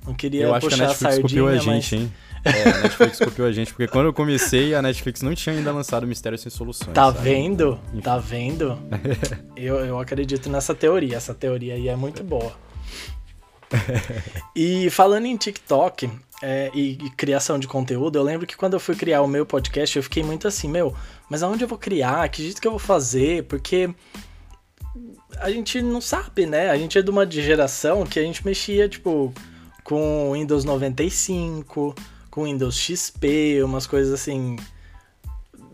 Não 0.07 0.15
queria 0.15 0.45
Eu 0.45 0.55
acho 0.55 0.69
que 0.69 0.75
a 0.75 0.89
puxar 0.89 0.91
a, 1.09 1.13
sardinha, 1.13 1.43
a 1.43 1.45
mas... 1.47 1.63
gente, 1.63 1.97
hein? 1.97 2.13
É, 2.45 2.69
a 2.69 2.83
Netflix 2.83 3.19
copiou 3.19 3.49
a 3.49 3.53
gente, 3.53 3.73
porque 3.73 3.89
quando 3.89 4.07
eu 4.07 4.13
comecei, 4.13 4.75
a 4.75 4.83
Netflix 4.83 5.23
não 5.23 5.35
tinha 5.35 5.55
ainda 5.55 5.73
lançado 5.73 6.07
Mistério 6.07 6.37
Sem 6.37 6.51
Soluções. 6.51 6.93
Tá 6.93 7.13
sabe? 7.13 7.25
vendo? 7.25 7.81
Tá 8.03 8.19
vendo? 8.19 8.79
eu, 9.57 9.77
eu 9.77 9.99
acredito 9.99 10.51
nessa 10.51 10.75
teoria. 10.75 11.17
Essa 11.17 11.35
teoria 11.35 11.75
aí 11.75 11.89
é 11.89 11.97
muito 11.97 12.23
boa. 12.23 12.53
e 14.55 14.91
falando 14.91 15.27
em 15.27 15.37
TikTok 15.37 16.11
é, 16.43 16.71
e, 16.75 16.99
e 17.03 17.11
criação 17.11 17.59
de 17.59 17.67
conteúdo, 17.67 18.19
eu 18.19 18.23
lembro 18.23 18.47
que 18.47 18.57
quando 18.57 18.75
eu 18.75 18.81
fui 18.81 18.95
criar 18.95 19.23
o 19.23 19.27
meu 19.27 19.47
podcast, 19.47 19.97
eu 19.97 20.03
fiquei 20.03 20.23
muito 20.23 20.47
assim, 20.47 20.69
meu, 20.69 20.95
mas 21.31 21.43
aonde 21.43 21.65
eu 21.65 21.69
vou 21.69 21.79
criar? 21.79 22.29
Que 22.29 22.43
jeito 22.43 22.61
que 22.61 22.67
eu 22.67 22.73
vou 22.73 22.81
fazer? 22.81 23.45
Porque 23.45 23.89
a 25.39 25.51
gente 25.51 25.81
não 25.83 26.01
sabe, 26.01 26.47
né? 26.47 26.71
A 26.71 26.77
gente 26.77 26.99
é 26.99 27.03
de 27.03 27.11
uma 27.11 27.29
geração 27.29 28.05
que 28.05 28.19
a 28.19 28.23
gente 28.23 28.45
mexia, 28.45 28.89
tipo, 28.89 29.33
com 29.83 30.33
Windows 30.33 30.65
95, 30.65 31.95
com 32.35 32.45
Windows 32.45 32.77
XP, 32.77 33.63
umas 33.63 33.87
coisas 33.87 34.13
assim 34.13 34.57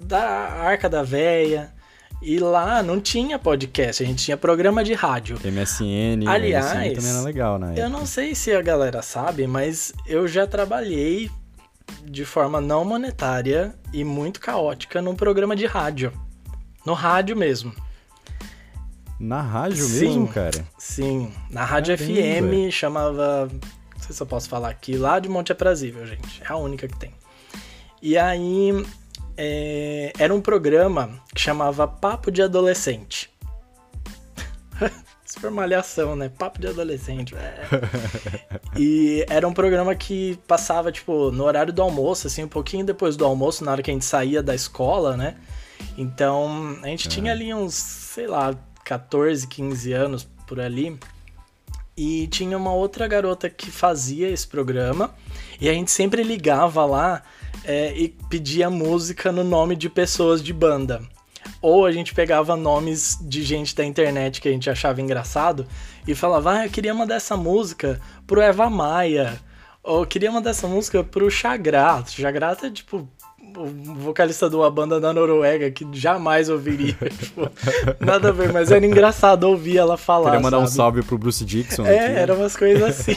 da 0.02 0.20
Arca 0.20 0.90
da 0.90 1.02
Véia. 1.02 1.72
E 2.20 2.38
lá 2.38 2.82
não 2.82 3.00
tinha 3.00 3.38
podcast, 3.38 4.02
a 4.02 4.06
gente 4.06 4.22
tinha 4.22 4.36
programa 4.36 4.84
de 4.84 4.92
rádio. 4.92 5.38
MSN, 5.42 6.28
Aliás, 6.28 6.66
MSN 6.66 6.94
também 6.94 7.10
era 7.10 7.20
legal, 7.22 7.58
né? 7.58 7.74
Eu 7.78 7.88
não 7.88 8.04
sei 8.04 8.34
se 8.34 8.54
a 8.54 8.60
galera 8.60 9.00
sabe, 9.00 9.46
mas 9.46 9.94
eu 10.06 10.28
já 10.28 10.46
trabalhei 10.46 11.30
de 12.04 12.26
forma 12.26 12.60
não 12.60 12.84
monetária 12.84 13.74
e 13.90 14.04
muito 14.04 14.38
caótica 14.38 15.00
num 15.00 15.16
programa 15.16 15.56
de 15.56 15.64
rádio. 15.64 16.12
No 16.84 16.92
rádio 16.92 17.34
mesmo. 17.34 17.72
Na 19.18 19.40
rádio 19.40 19.86
Sim. 19.86 20.00
mesmo, 20.00 20.28
cara? 20.28 20.66
Sim, 20.76 21.32
na 21.50 21.64
Rádio 21.64 21.96
Caramba. 21.96 22.68
FM 22.68 22.70
chamava. 22.70 23.50
Se 24.12 24.22
eu 24.22 24.26
posso 24.26 24.48
falar 24.48 24.68
aqui, 24.68 24.96
lá 24.96 25.18
de 25.18 25.28
Monte 25.28 25.52
Aprazível, 25.52 26.06
gente. 26.06 26.42
É 26.42 26.52
a 26.52 26.56
única 26.56 26.86
que 26.88 26.98
tem. 26.98 27.12
E 28.02 28.16
aí. 28.16 28.84
é, 29.36 30.12
era 30.18 30.34
um 30.34 30.40
programa 30.40 31.20
que 31.34 31.40
chamava 31.40 31.86
Papo 31.86 32.30
de 32.30 32.42
Adolescente. 32.42 33.30
Super 35.24 35.50
malhação, 35.52 36.16
né? 36.16 36.28
Papo 36.28 36.60
de 36.60 36.66
adolescente. 36.66 37.36
é. 37.36 38.60
e 38.76 39.24
era 39.28 39.46
um 39.46 39.52
programa 39.52 39.94
que 39.94 40.36
passava, 40.46 40.90
tipo, 40.90 41.30
no 41.30 41.44
horário 41.44 41.72
do 41.72 41.80
almoço, 41.80 42.26
assim, 42.26 42.42
um 42.42 42.48
pouquinho 42.48 42.84
depois 42.84 43.16
do 43.16 43.24
almoço, 43.24 43.64
na 43.64 43.70
hora 43.70 43.80
que 43.80 43.92
a 43.92 43.94
gente 43.94 44.04
saía 44.04 44.42
da 44.42 44.56
escola, 44.56 45.16
né? 45.16 45.36
Então, 45.96 46.76
a 46.82 46.88
gente 46.88 47.08
tinha 47.08 47.30
ali 47.30 47.54
uns, 47.54 47.74
sei 47.74 48.26
lá, 48.26 48.54
14, 48.84 49.46
15 49.46 49.92
anos 49.92 50.28
por 50.48 50.58
ali. 50.58 50.98
E 52.02 52.26
tinha 52.28 52.56
uma 52.56 52.72
outra 52.72 53.06
garota 53.06 53.50
que 53.50 53.70
fazia 53.70 54.30
esse 54.30 54.48
programa. 54.48 55.14
E 55.60 55.68
a 55.68 55.74
gente 55.74 55.90
sempre 55.90 56.22
ligava 56.22 56.86
lá 56.86 57.22
é, 57.62 57.92
e 57.94 58.08
pedia 58.30 58.70
música 58.70 59.30
no 59.30 59.44
nome 59.44 59.76
de 59.76 59.90
pessoas 59.90 60.42
de 60.42 60.50
banda. 60.50 61.02
Ou 61.60 61.84
a 61.84 61.92
gente 61.92 62.14
pegava 62.14 62.56
nomes 62.56 63.18
de 63.20 63.42
gente 63.42 63.76
da 63.76 63.84
internet 63.84 64.40
que 64.40 64.48
a 64.48 64.50
gente 64.50 64.70
achava 64.70 65.02
engraçado 65.02 65.66
e 66.08 66.14
falava, 66.14 66.52
ah, 66.52 66.64
eu 66.64 66.70
queria 66.70 66.94
mandar 66.94 67.16
essa 67.16 67.36
música 67.36 68.00
pro 68.26 68.40
Eva 68.40 68.70
Maia. 68.70 69.38
Ou 69.82 70.00
eu 70.00 70.06
queria 70.06 70.32
mandar 70.32 70.52
essa 70.52 70.66
música 70.66 71.04
pro 71.04 71.30
Chagrá. 71.30 72.02
Chagrá 72.06 72.56
é 72.62 72.70
tipo 72.70 73.06
o 73.56 73.94
vocalista 73.94 74.48
de 74.48 74.56
uma 74.56 74.70
banda 74.70 75.00
da 75.00 75.12
Noruega 75.12 75.70
que 75.70 75.86
jamais 75.92 76.48
ouviria. 76.48 76.96
tipo, 77.18 77.50
nada 77.98 78.28
a 78.28 78.32
ver, 78.32 78.52
mas 78.52 78.70
era 78.70 78.84
engraçado 78.86 79.44
ouvir 79.44 79.78
ela 79.78 79.96
falar. 79.96 80.30
Queria 80.30 80.40
mandar 80.40 80.58
um 80.58 80.66
sabe? 80.66 80.76
salve 80.76 81.02
pro 81.02 81.18
Bruce 81.18 81.44
Dixon. 81.44 81.84
É, 81.86 82.06
aqui. 82.06 82.18
eram 82.18 82.36
umas 82.36 82.56
coisas 82.56 82.82
assim. 82.82 83.16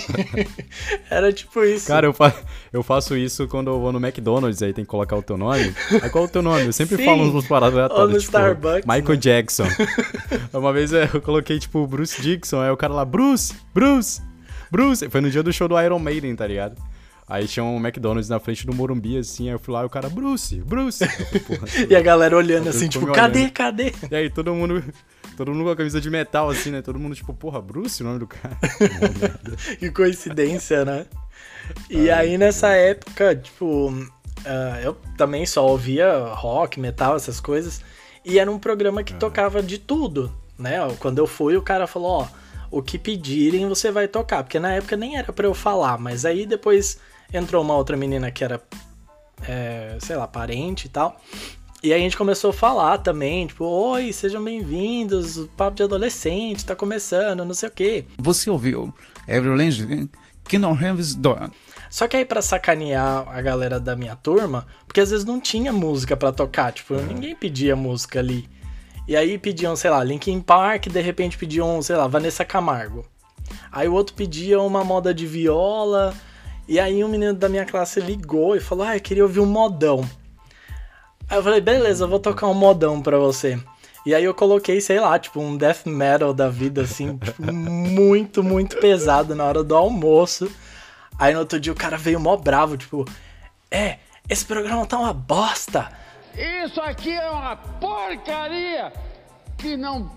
era 1.10 1.32
tipo 1.32 1.64
isso. 1.64 1.88
Cara, 1.88 2.08
eu, 2.08 2.14
fa- 2.14 2.34
eu 2.72 2.84
faço 2.84 3.16
isso 3.16 3.48
quando 3.48 3.70
eu 3.70 3.80
vou 3.80 3.92
no 3.92 4.00
McDonald's, 4.06 4.62
aí 4.62 4.74
tem 4.74 4.84
que 4.84 4.90
colocar 4.90 5.16
o 5.16 5.22
teu 5.24 5.38
nome. 5.38 5.74
Aí 6.02 6.10
qual 6.10 6.26
é 6.26 6.28
o 6.28 6.30
teu 6.30 6.42
nome? 6.42 6.66
Eu 6.66 6.74
sempre 6.74 6.98
Sim. 6.98 7.06
falo 7.06 7.24
uns 7.24 7.48
paradas 7.48 7.74
Ou 7.76 7.80
aleatórias, 7.80 8.14
no 8.14 8.20
tipo, 8.20 8.38
Starbucks, 8.38 8.86
Michael 8.86 9.10
né? 9.10 9.18
Jackson. 9.18 9.68
Uma 10.54 10.74
vez 10.74 10.92
eu 10.94 11.22
coloquei, 11.22 11.60
tipo, 11.60 11.86
Bruce 11.88 12.22
Dixon, 12.22 12.62
aí 12.62 12.70
o 12.70 12.78
cara 12.78 12.94
lá, 12.94 13.06
Bruce, 13.06 13.54
Bruce, 13.74 14.22
Bruce. 14.72 15.08
Foi 15.10 15.22
no 15.22 15.30
dia 15.30 15.44
do 15.44 15.52
show 15.54 15.68
do 15.68 15.80
Iron 15.80 16.00
Maiden, 16.00 16.36
tá 16.36 16.48
ligado? 16.48 16.76
Aí 17.28 17.48
tinha 17.48 17.64
um 17.64 17.78
McDonald's 17.78 18.30
na 18.30 18.40
frente 18.40 18.66
do 18.68 18.74
Morumbi, 18.74 19.18
assim, 19.18 19.48
aí 19.48 19.56
eu 19.56 19.60
fui 19.60 19.74
lá 19.74 19.82
e 19.82 19.86
o 19.86 19.90
cara, 19.90 20.10
Bruce, 20.10 20.58
Bruce. 20.62 21.04
Eu 21.04 21.10
falei, 21.10 21.40
"Porra, 21.40 21.68
E 21.90 21.96
a 21.96 22.02
galera 22.02 22.36
olhando 22.36 22.70
assim, 22.70 22.88
tipo, 22.90 23.12
cadê, 23.12 23.40
olhando. 23.40 23.52
cadê? 23.54 23.94
E 24.12 24.16
aí 24.16 24.30
todo 24.30 24.54
mundo, 24.54 24.84
todo 25.38 25.52
mundo 25.54 25.64
com 25.64 25.70
a 25.72 25.76
camisa 25.76 26.02
de 26.02 26.10
metal, 26.10 26.50
assim, 26.50 26.70
né? 26.72 26.82
Todo 26.82 27.00
mundo, 27.00 27.16
tipo, 27.16 27.34
porra, 27.34 27.62
Bruce, 27.62 28.04
o 28.04 28.06
nome 28.06 28.20
do 28.20 28.28
cara. 28.28 28.58
Que 29.80 29.90
coincidência, 29.90 30.84
né? 30.84 31.06
E 31.90 32.10
aí 32.12 32.38
nessa 32.38 32.70
época, 32.70 33.34
tipo, 33.36 33.94
ah, 34.46 34.82
eu 34.84 34.98
também 35.18 35.46
só 35.46 35.66
ouvia 35.66 36.26
rock, 36.34 36.80
metal, 36.80 37.16
essas 37.16 37.40
coisas. 37.40 37.82
E 38.26 38.38
era 38.38 38.52
um 38.52 38.60
programa 38.60 39.04
que 39.04 39.14
tocava 39.14 39.62
de 39.64 39.78
tudo, 39.78 40.34
né? 40.60 40.78
Quando 41.00 41.20
eu 41.20 41.28
fui, 41.28 41.56
o 41.56 41.62
cara 41.62 41.88
falou, 41.88 42.22
ó, 42.22 42.28
o 42.70 42.82
que 42.82 42.98
pedirem 42.98 43.68
você 43.68 43.92
vai 43.92 44.08
tocar. 44.08 44.44
Porque 44.44 44.60
na 44.60 44.74
época 44.74 44.98
nem 44.98 45.18
era 45.18 45.32
pra 45.32 45.46
eu 45.48 45.54
falar, 45.54 45.98
mas 45.98 46.26
aí 46.26 46.46
depois 46.46 47.00
entrou 47.32 47.64
uma 47.64 47.76
outra 47.76 47.96
menina 47.96 48.32
que 48.32 48.44
era, 48.44 48.62
é, 49.48 49.98
sei 50.00 50.16
lá, 50.16 50.28
parente 50.28 50.88
e 50.88 50.90
tal. 50.90 51.20
E 51.84 51.92
aí 51.92 52.00
a 52.00 52.04
gente 52.04 52.16
começou 52.16 52.52
a 52.52 52.54
falar 52.54 52.98
também, 53.00 53.46
tipo, 53.46 53.66
oi, 53.66 54.14
sejam 54.14 54.42
bem-vindos, 54.42 55.38
o 55.38 55.48
papo 55.50 55.76
de 55.76 55.84
adolescente 55.84 56.66
tá 56.66 56.76
começando, 56.76 57.44
não 57.44 57.54
sei 57.54 57.68
o 57.68 57.72
quê. 57.72 58.06
Você 58.18 58.50
ouviu 58.50 58.94
Every 59.28 59.56
Lange 59.56 60.10
Kingdom 60.48 60.78
Heaven's 60.80 61.14
Door. 61.14 61.52
Só 61.90 62.08
que 62.08 62.18
aí 62.18 62.26
pra 62.26 62.42
sacanear 62.42 63.28
a 63.28 63.42
galera 63.42 63.80
da 63.80 63.96
minha 63.96 64.16
turma, 64.16 64.66
porque 64.88 65.02
às 65.02 65.12
vezes 65.12 65.26
não 65.26 65.40
tinha 65.40 65.72
música 65.74 66.16
pra 66.16 66.32
tocar, 66.32 66.72
tipo, 66.72 66.96
ninguém 66.96 67.36
pedia 67.36 67.76
música 67.76 68.20
ali. 68.20 68.50
E 69.08 69.16
aí 69.18 69.38
pediam, 69.38 69.76
sei 69.76 69.90
lá, 69.90 70.04
Linkin 70.04 70.40
Park, 70.40 70.88
de 70.88 71.02
repente 71.02 71.38
pediam, 71.38 71.82
sei 71.82 71.98
lá, 71.98 72.08
Vanessa 72.08 72.46
Camargo. 72.46 73.06
Aí 73.72 73.88
o 73.88 73.94
outro 73.94 74.16
pedia 74.16 74.60
uma 74.62 74.84
moda 74.84 75.14
de 75.14 75.28
viola, 75.28 76.14
e 76.68 76.80
aí 76.80 77.04
um 77.04 77.08
menino 77.08 77.34
da 77.34 77.50
minha 77.50 77.66
classe 77.66 78.00
ligou 78.00 78.56
e 78.56 78.60
falou: 78.60 78.86
"Ah, 78.86 78.96
eu 78.96 79.02
queria 79.02 79.24
ouvir 79.24 79.40
um 79.40 79.46
modão". 79.46 80.08
Aí 81.30 81.38
eu 81.38 81.44
falei: 81.44 81.62
"Beleza, 81.62 82.06
eu 82.06 82.10
vou 82.10 82.20
tocar 82.20 82.48
um 82.48 82.54
modão 82.54 83.02
pra 83.02 83.18
você". 83.18 83.60
E 84.06 84.14
aí 84.14 84.24
eu 84.26 84.34
coloquei, 84.34 84.82
sei 84.82 85.00
lá, 85.00 85.18
tipo 85.18 85.40
um 85.40 85.56
death 85.56 85.86
metal 85.86 86.34
da 86.34 86.50
vida 86.50 86.82
assim, 86.82 87.18
tipo, 87.24 87.52
muito, 87.52 88.44
muito 88.44 88.78
pesado 88.78 89.34
na 89.34 89.46
hora 89.46 89.64
do 89.64 89.76
almoço. 89.76 90.52
Aí 91.18 91.34
no 91.34 91.40
outro 91.40 91.60
dia 91.60 91.72
o 91.72 91.76
cara 91.76 91.98
veio 91.98 92.20
mó 92.20 92.36
bravo, 92.36 92.76
tipo, 92.76 93.06
é, 93.72 94.00
esse 94.28 94.46
programa 94.46 94.86
tá 94.86 94.98
uma 94.98 95.14
bosta. 95.14 95.90
Isso 96.36 96.82
aqui 96.82 97.12
é 97.12 97.30
uma 97.30 97.56
porcaria 97.56 98.92
que 99.58 99.78
não 99.78 100.10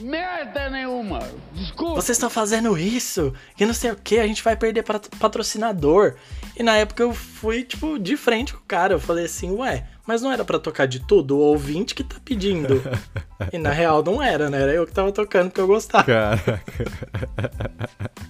merda 0.00 0.68
nenhuma. 0.70 1.20
Desculpa. 1.52 1.94
Vocês 2.00 2.16
estão 2.16 2.30
fazendo 2.30 2.76
isso, 2.78 3.32
que 3.56 3.64
não 3.66 3.74
sei 3.74 3.90
o 3.92 3.96
que, 3.96 4.18
a 4.18 4.26
gente 4.26 4.42
vai 4.42 4.56
perder 4.56 4.82
pat- 4.82 5.08
patrocinador. 5.18 6.14
E 6.56 6.62
na 6.62 6.76
época 6.76 7.02
eu 7.02 7.12
fui, 7.12 7.64
tipo, 7.64 7.98
de 7.98 8.16
frente 8.16 8.52
com 8.52 8.60
o 8.60 8.64
cara. 8.66 8.94
Eu 8.94 9.00
falei 9.00 9.24
assim, 9.24 9.50
ué, 9.52 9.86
mas 10.06 10.22
não 10.22 10.30
era 10.30 10.44
pra 10.44 10.58
tocar 10.58 10.86
de 10.86 11.00
tudo? 11.00 11.36
O 11.36 11.40
ouvinte 11.40 11.94
que 11.94 12.04
tá 12.04 12.16
pedindo. 12.24 12.82
e 13.52 13.58
na 13.58 13.70
real 13.70 14.02
não 14.02 14.22
era, 14.22 14.48
né? 14.50 14.62
Era 14.62 14.72
eu 14.72 14.86
que 14.86 14.92
tava 14.92 15.10
tocando 15.12 15.48
porque 15.48 15.60
eu 15.60 15.66
gostava. 15.66 16.04
Caraca. 16.04 16.62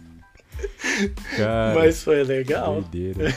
Cara, 1.36 1.74
Mas 1.74 2.02
foi 2.02 2.22
legal. 2.22 2.80
doideira. 2.82 3.34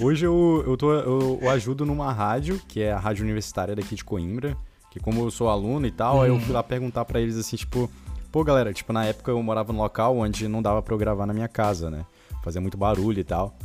Hoje 0.00 0.26
eu, 0.26 0.64
eu, 0.66 0.76
tô, 0.76 0.92
eu, 0.92 1.38
eu 1.40 1.50
ajudo 1.50 1.86
numa 1.86 2.12
rádio, 2.12 2.60
que 2.68 2.82
é 2.82 2.92
a 2.92 2.98
rádio 2.98 3.22
universitária 3.24 3.74
daqui 3.76 3.94
de 3.94 4.04
Coimbra, 4.04 4.56
que 4.90 5.00
como 5.00 5.24
eu 5.24 5.30
sou 5.30 5.48
aluno 5.48 5.86
e 5.86 5.90
tal, 5.90 6.22
aí 6.22 6.28
eu 6.28 6.40
fui 6.40 6.52
lá 6.52 6.62
perguntar 6.62 7.04
pra 7.04 7.20
eles 7.20 7.36
assim, 7.36 7.56
tipo, 7.56 7.90
pô 8.32 8.44
galera, 8.44 8.72
tipo, 8.72 8.92
na 8.92 9.04
época 9.04 9.30
eu 9.30 9.42
morava 9.42 9.72
num 9.72 9.80
local 9.80 10.18
onde 10.18 10.48
não 10.48 10.62
dava 10.62 10.82
pra 10.82 10.94
eu 10.94 10.98
gravar 10.98 11.26
na 11.26 11.32
minha 11.32 11.48
casa, 11.48 11.90
né? 11.90 12.04
Fazia 12.42 12.60
muito 12.60 12.76
barulho 12.76 13.20
e 13.20 13.24
tal. 13.24 13.56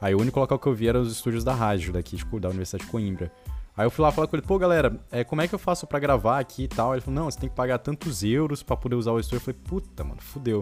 Aí 0.00 0.14
o 0.14 0.20
único 0.20 0.40
local 0.40 0.58
que 0.58 0.66
eu 0.66 0.74
vi 0.74 0.88
era 0.88 0.98
os 0.98 1.12
estúdios 1.12 1.44
da 1.44 1.54
rádio 1.54 1.92
daqui, 1.92 2.16
tipo, 2.16 2.40
da 2.40 2.48
Universidade 2.48 2.84
de 2.84 2.90
Coimbra. 2.90 3.30
Aí 3.76 3.86
eu 3.86 3.90
fui 3.90 4.02
lá 4.02 4.10
falar 4.10 4.26
com 4.26 4.36
ele, 4.36 4.46
pô, 4.46 4.58
galera, 4.58 4.98
é, 5.10 5.24
como 5.24 5.42
é 5.42 5.48
que 5.48 5.54
eu 5.54 5.58
faço 5.58 5.86
para 5.86 5.98
gravar 5.98 6.38
aqui 6.38 6.64
e 6.64 6.68
tal? 6.68 6.94
Ele 6.94 7.00
falou, 7.00 7.20
não, 7.20 7.30
você 7.30 7.38
tem 7.38 7.48
que 7.48 7.54
pagar 7.54 7.78
tantos 7.78 8.22
euros 8.22 8.62
para 8.62 8.76
poder 8.76 8.94
usar 8.94 9.12
o 9.12 9.20
estúdio. 9.20 9.36
Eu 9.36 9.40
falei, 9.40 9.60
puta, 9.64 10.04
mano, 10.04 10.20
fudeu. 10.20 10.60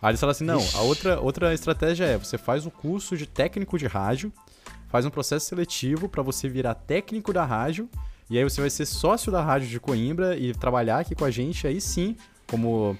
Aí 0.00 0.10
eles 0.10 0.20
falaram 0.20 0.32
assim, 0.32 0.44
não, 0.44 0.60
a 0.74 0.82
outra, 0.82 1.20
outra 1.20 1.54
estratégia 1.54 2.04
é, 2.04 2.18
você 2.18 2.36
faz 2.36 2.66
o 2.66 2.70
curso 2.70 3.16
de 3.16 3.26
técnico 3.26 3.78
de 3.78 3.86
rádio, 3.86 4.32
faz 4.88 5.06
um 5.06 5.10
processo 5.10 5.46
seletivo 5.46 6.08
para 6.08 6.22
você 6.22 6.48
virar 6.48 6.74
técnico 6.74 7.32
da 7.32 7.44
rádio, 7.44 7.88
e 8.32 8.38
aí 8.38 8.44
você 8.44 8.62
vai 8.62 8.70
ser 8.70 8.86
sócio 8.86 9.30
da 9.30 9.42
rádio 9.42 9.68
de 9.68 9.78
Coimbra 9.78 10.34
e 10.38 10.54
trabalhar 10.54 11.00
aqui 11.00 11.14
com 11.14 11.22
a 11.22 11.30
gente, 11.30 11.66
aí 11.66 11.78
sim, 11.82 12.16
como 12.46 12.96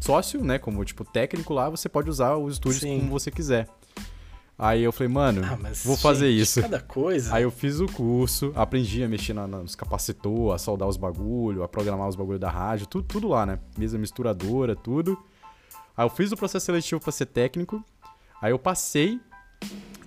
sócio, 0.00 0.42
né, 0.42 0.58
como 0.58 0.84
tipo 0.84 1.04
técnico 1.04 1.54
lá, 1.54 1.70
você 1.70 1.88
pode 1.88 2.10
usar 2.10 2.34
os 2.36 2.54
estúdios 2.54 2.80
sim. 2.80 2.98
como 2.98 3.12
você 3.12 3.30
quiser. 3.30 3.68
Aí 4.58 4.82
eu 4.82 4.90
falei, 4.90 5.12
mano, 5.12 5.42
ah, 5.44 5.56
vou 5.84 5.96
fazer 5.96 6.28
isso. 6.28 6.60
Cada 6.60 6.80
coisa. 6.80 7.32
Aí 7.32 7.44
eu 7.44 7.52
fiz 7.52 7.78
o 7.78 7.86
curso, 7.86 8.52
aprendi 8.56 9.04
a 9.04 9.08
mexer 9.08 9.32
na, 9.32 9.46
nos 9.46 9.76
capacitor, 9.76 10.52
a 10.52 10.58
soldar 10.58 10.88
os 10.88 10.96
bagulho, 10.96 11.62
a 11.62 11.68
programar 11.68 12.08
os 12.08 12.16
bagulho 12.16 12.40
da 12.40 12.50
rádio, 12.50 12.88
tudo, 12.88 13.04
tudo 13.04 13.28
lá, 13.28 13.46
né? 13.46 13.60
Mesa 13.78 13.96
misturadora, 13.96 14.74
tudo. 14.74 15.16
Aí 15.96 16.04
eu 16.04 16.10
fiz 16.10 16.32
o 16.32 16.36
processo 16.36 16.66
seletivo 16.66 17.00
para 17.00 17.12
ser 17.12 17.26
técnico. 17.26 17.80
Aí 18.42 18.50
eu 18.50 18.58
passei. 18.58 19.20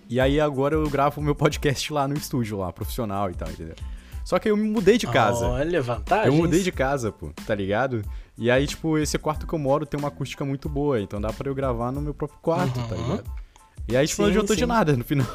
E 0.09 0.19
aí 0.19 0.41
agora 0.41 0.75
eu 0.75 0.89
gravo 0.89 1.21
o 1.21 1.23
meu 1.23 1.35
podcast 1.35 1.93
lá 1.93 2.05
no 2.05 2.15
estúdio, 2.15 2.57
lá, 2.57 2.73
profissional 2.73 3.31
e 3.31 3.33
tal, 3.33 3.49
entendeu? 3.49 3.75
Só 4.31 4.39
que 4.39 4.49
eu 4.49 4.55
me 4.55 4.69
mudei 4.69 4.97
de 4.97 5.07
casa. 5.07 5.45
Olha, 5.45 5.81
vantagem. 5.81 6.27
Eu 6.27 6.33
mudei 6.33 6.63
de 6.63 6.71
casa, 6.71 7.11
pô, 7.11 7.33
tá 7.45 7.53
ligado? 7.53 8.01
E 8.37 8.49
aí, 8.49 8.65
tipo, 8.65 8.97
esse 8.97 9.17
quarto 9.17 9.45
que 9.45 9.53
eu 9.53 9.59
moro 9.59 9.85
tem 9.85 9.99
uma 9.99 10.07
acústica 10.07 10.45
muito 10.45 10.69
boa, 10.69 11.01
então 11.01 11.19
dá 11.19 11.33
para 11.33 11.49
eu 11.49 11.53
gravar 11.53 11.91
no 11.91 11.99
meu 11.99 12.13
próprio 12.13 12.39
quarto, 12.41 12.75
tá 12.75 12.79
uhum. 12.79 12.87
tá 12.87 12.95
ligado? 12.95 13.23
E 13.89 13.97
aí, 13.97 14.07
tipo, 14.07 14.15
sim, 14.15 14.21
não 14.21 14.29
adiantou 14.29 14.55
de 14.55 14.65
nada 14.65 14.95
no 14.95 15.03
final. 15.03 15.27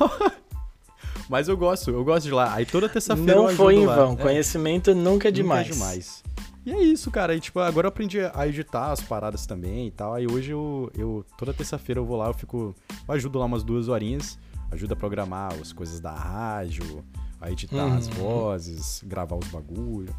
Mas 1.29 1.47
eu 1.47 1.59
gosto, 1.59 1.91
eu 1.91 2.03
gosto 2.03 2.25
de 2.25 2.31
lá. 2.31 2.55
Aí 2.55 2.65
toda 2.65 2.89
terça-feira 2.89 3.35
Não 3.35 3.51
foi 3.51 3.75
em 3.75 3.85
vão, 3.85 4.15
é. 4.15 4.17
conhecimento 4.17 4.95
nunca 4.95 5.29
é 5.29 5.31
demais. 5.31 5.69
Nunca 5.69 5.75
é 5.75 5.79
demais. 5.79 6.23
E 6.65 6.73
é 6.73 6.83
isso, 6.83 7.11
cara. 7.11 7.35
E, 7.35 7.41
tipo, 7.41 7.61
agora 7.61 7.89
eu 7.89 7.91
aprendi 7.91 8.21
a 8.21 8.49
editar 8.49 8.93
as 8.93 9.03
paradas 9.03 9.45
também 9.45 9.89
e 9.89 9.91
tal. 9.91 10.15
Aí 10.15 10.27
hoje 10.27 10.53
eu, 10.53 10.91
eu 10.97 11.23
toda 11.37 11.53
terça-feira 11.53 12.01
eu 12.01 12.07
vou 12.07 12.17
lá, 12.17 12.29
eu 12.29 12.35
fico. 12.35 12.75
Eu 13.07 13.15
ajudo 13.15 13.39
lá 13.39 13.45
umas 13.45 13.63
duas 13.63 13.89
horinhas. 13.89 14.39
Ajuda 14.71 14.95
a 14.95 14.97
programar 14.97 15.53
as 15.61 15.71
coisas 15.71 16.01
da 16.01 16.13
rádio, 16.13 17.05
a 17.41 17.51
editar 17.51 17.87
uhum. 17.87 17.97
as 17.97 18.09
vozes, 18.09 19.03
gravar 19.05 19.37
os 19.37 19.49
bagulho. 19.49 20.15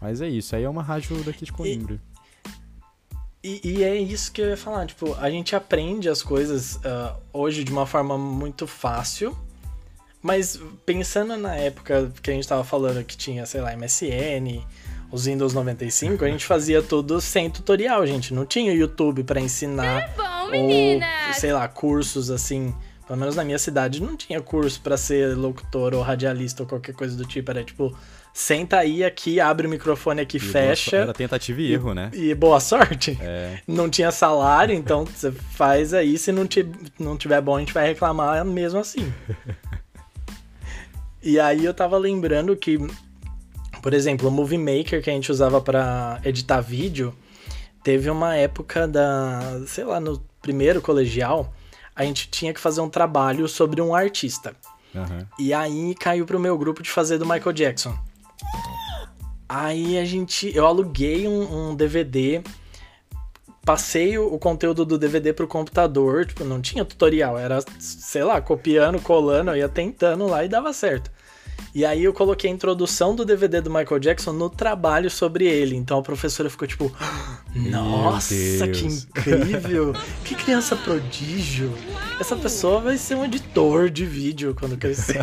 Mas 0.00 0.20
é 0.20 0.28
isso, 0.28 0.54
aí 0.54 0.64
é 0.64 0.68
uma 0.68 0.82
rádio 0.82 1.22
daqui 1.24 1.44
de 1.44 1.52
Coimbra. 1.52 2.00
E, 3.42 3.60
e, 3.62 3.84
é 3.84 3.96
isso 3.96 4.32
que 4.32 4.42
eu 4.42 4.48
ia 4.48 4.56
falar, 4.56 4.86
tipo, 4.86 5.14
a 5.14 5.30
gente 5.30 5.54
aprende 5.54 6.08
as 6.08 6.22
coisas 6.22 6.76
uh, 6.76 7.16
hoje 7.32 7.62
de 7.62 7.70
uma 7.70 7.86
forma 7.86 8.18
muito 8.18 8.66
fácil, 8.66 9.36
mas 10.20 10.60
pensando 10.84 11.36
na 11.36 11.54
época 11.54 12.12
que 12.20 12.30
a 12.30 12.34
gente 12.34 12.48
tava 12.48 12.64
falando 12.64 13.04
que 13.04 13.16
tinha, 13.16 13.46
sei 13.46 13.60
lá, 13.60 13.76
MSN, 13.76 14.60
os 15.10 15.26
Windows 15.26 15.54
95, 15.54 16.24
a 16.24 16.28
gente 16.28 16.44
fazia 16.46 16.82
tudo 16.82 17.20
sem 17.20 17.48
tutorial, 17.48 18.04
gente. 18.06 18.34
Não 18.34 18.44
tinha 18.44 18.72
YouTube 18.72 19.22
para 19.22 19.40
ensinar. 19.40 20.02
É 20.02 20.14
bom, 20.16 20.56
ou, 20.56 21.34
sei 21.34 21.52
lá, 21.52 21.66
cursos 21.68 22.30
assim. 22.30 22.74
Pelo 23.08 23.18
menos 23.18 23.34
na 23.34 23.42
minha 23.42 23.58
cidade 23.58 24.02
não 24.02 24.14
tinha 24.14 24.38
curso 24.38 24.82
para 24.82 24.94
ser 24.98 25.34
locutor 25.34 25.94
ou 25.94 26.02
radialista 26.02 26.62
ou 26.62 26.68
qualquer 26.68 26.94
coisa 26.94 27.16
do 27.16 27.24
tipo. 27.24 27.50
Era 27.50 27.64
tipo, 27.64 27.96
senta 28.34 28.76
aí 28.76 29.02
aqui, 29.02 29.40
abre 29.40 29.66
o 29.66 29.70
microfone 29.70 30.20
aqui, 30.20 30.36
e 30.36 30.40
fecha. 30.40 30.96
Era 30.98 31.14
tentativa 31.14 31.58
e 31.58 31.72
erro, 31.72 31.94
né? 31.94 32.10
E 32.12 32.34
boa 32.34 32.60
sorte. 32.60 33.16
É. 33.18 33.60
Não 33.66 33.88
tinha 33.88 34.10
salário, 34.10 34.74
então 34.74 35.06
você 35.08 35.32
faz 35.32 35.94
aí. 35.94 36.18
Se 36.18 36.30
não, 36.30 36.46
te, 36.46 36.68
não 36.98 37.16
tiver 37.16 37.40
bom, 37.40 37.56
a 37.56 37.60
gente 37.60 37.72
vai 37.72 37.86
reclamar 37.86 38.44
mesmo 38.44 38.78
assim. 38.78 39.10
e 41.22 41.40
aí 41.40 41.64
eu 41.64 41.72
tava 41.72 41.96
lembrando 41.96 42.54
que, 42.54 42.78
por 43.80 43.94
exemplo, 43.94 44.28
o 44.28 44.30
Movie 44.30 44.58
Maker 44.58 45.02
que 45.02 45.08
a 45.08 45.14
gente 45.14 45.32
usava 45.32 45.62
para 45.62 46.20
editar 46.26 46.60
vídeo, 46.60 47.14
teve 47.82 48.10
uma 48.10 48.36
época 48.36 48.86
da, 48.86 49.62
sei 49.66 49.84
lá, 49.84 49.98
no 49.98 50.22
primeiro 50.42 50.82
colegial, 50.82 51.54
a 51.98 52.04
gente 52.04 52.30
tinha 52.30 52.54
que 52.54 52.60
fazer 52.60 52.80
um 52.80 52.88
trabalho 52.88 53.48
sobre 53.48 53.82
um 53.82 53.92
artista. 53.92 54.54
Uhum. 54.94 55.26
E 55.36 55.52
aí 55.52 55.96
caiu 55.96 56.24
pro 56.24 56.38
meu 56.38 56.56
grupo 56.56 56.80
de 56.80 56.88
fazer 56.88 57.18
do 57.18 57.26
Michael 57.26 57.52
Jackson. 57.52 57.98
Aí 59.48 59.98
a 59.98 60.04
gente. 60.04 60.54
Eu 60.54 60.64
aluguei 60.64 61.26
um, 61.26 61.70
um 61.70 61.74
DVD, 61.74 62.40
passei 63.64 64.16
o, 64.16 64.32
o, 64.32 64.38
conteúdo 64.38 64.84
do 64.84 64.96
DVD 64.96 65.32
pro 65.32 65.48
computador, 65.48 66.24
tipo, 66.24 66.44
não 66.44 66.62
tinha 66.62 66.84
tutorial, 66.84 67.36
era, 67.36 67.58
sei 67.80 68.22
lá, 68.22 68.40
copiando, 68.40 69.00
colando, 69.00 69.50
eu 69.50 69.56
ia 69.56 69.68
tentando 69.68 70.26
lá 70.26 70.44
e 70.44 70.48
dava 70.48 70.72
certo. 70.72 71.10
E 71.74 71.84
aí 71.84 72.04
eu 72.04 72.12
coloquei 72.12 72.50
a 72.50 72.52
introdução 72.52 73.14
do 73.14 73.24
DVD 73.24 73.60
do 73.60 73.70
Michael 73.70 73.98
Jackson 74.00 74.32
no 74.32 74.48
trabalho 74.48 75.10
sobre 75.10 75.46
ele. 75.46 75.76
Então 75.76 75.98
a 75.98 76.02
professora 76.02 76.48
ficou 76.48 76.66
tipo, 76.66 76.92
nossa, 77.54 78.34
que 78.68 78.86
incrível! 78.86 79.94
que 80.24 80.34
criança 80.34 80.74
prodígio! 80.76 81.72
Essa 82.18 82.36
pessoa 82.36 82.80
vai 82.80 82.96
ser 82.96 83.14
um 83.14 83.24
editor 83.24 83.90
de 83.90 84.04
vídeo 84.04 84.56
quando 84.58 84.76
crescer. 84.76 85.20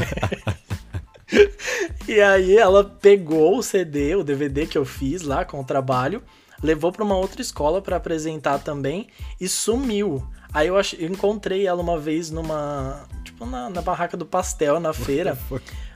e 2.08 2.22
aí 2.22 2.58
ela 2.58 2.84
pegou 2.84 3.58
o 3.58 3.64
CD, 3.64 4.16
o 4.16 4.24
DVD 4.24 4.66
que 4.66 4.78
eu 4.78 4.86
fiz 4.86 5.24
lá 5.24 5.44
com 5.44 5.60
o 5.60 5.64
trabalho, 5.64 6.22
levou 6.62 6.92
para 6.92 7.04
uma 7.04 7.18
outra 7.18 7.42
escola 7.42 7.82
para 7.82 7.98
apresentar 7.98 8.60
também 8.60 9.08
e 9.42 9.48
sumiu. 9.48 10.26
Aí 10.54 10.68
eu, 10.68 10.78
ach... 10.78 10.94
eu 10.94 11.10
encontrei 11.10 11.68
ela 11.68 11.82
uma 11.82 12.00
vez 12.00 12.32
numa. 12.32 13.04
Tipo, 13.26 13.46
na, 13.46 13.70
na 13.70 13.82
barraca 13.82 14.16
do 14.16 14.26
pastel 14.26 14.80
na 14.80 14.94
feira. 14.94 15.38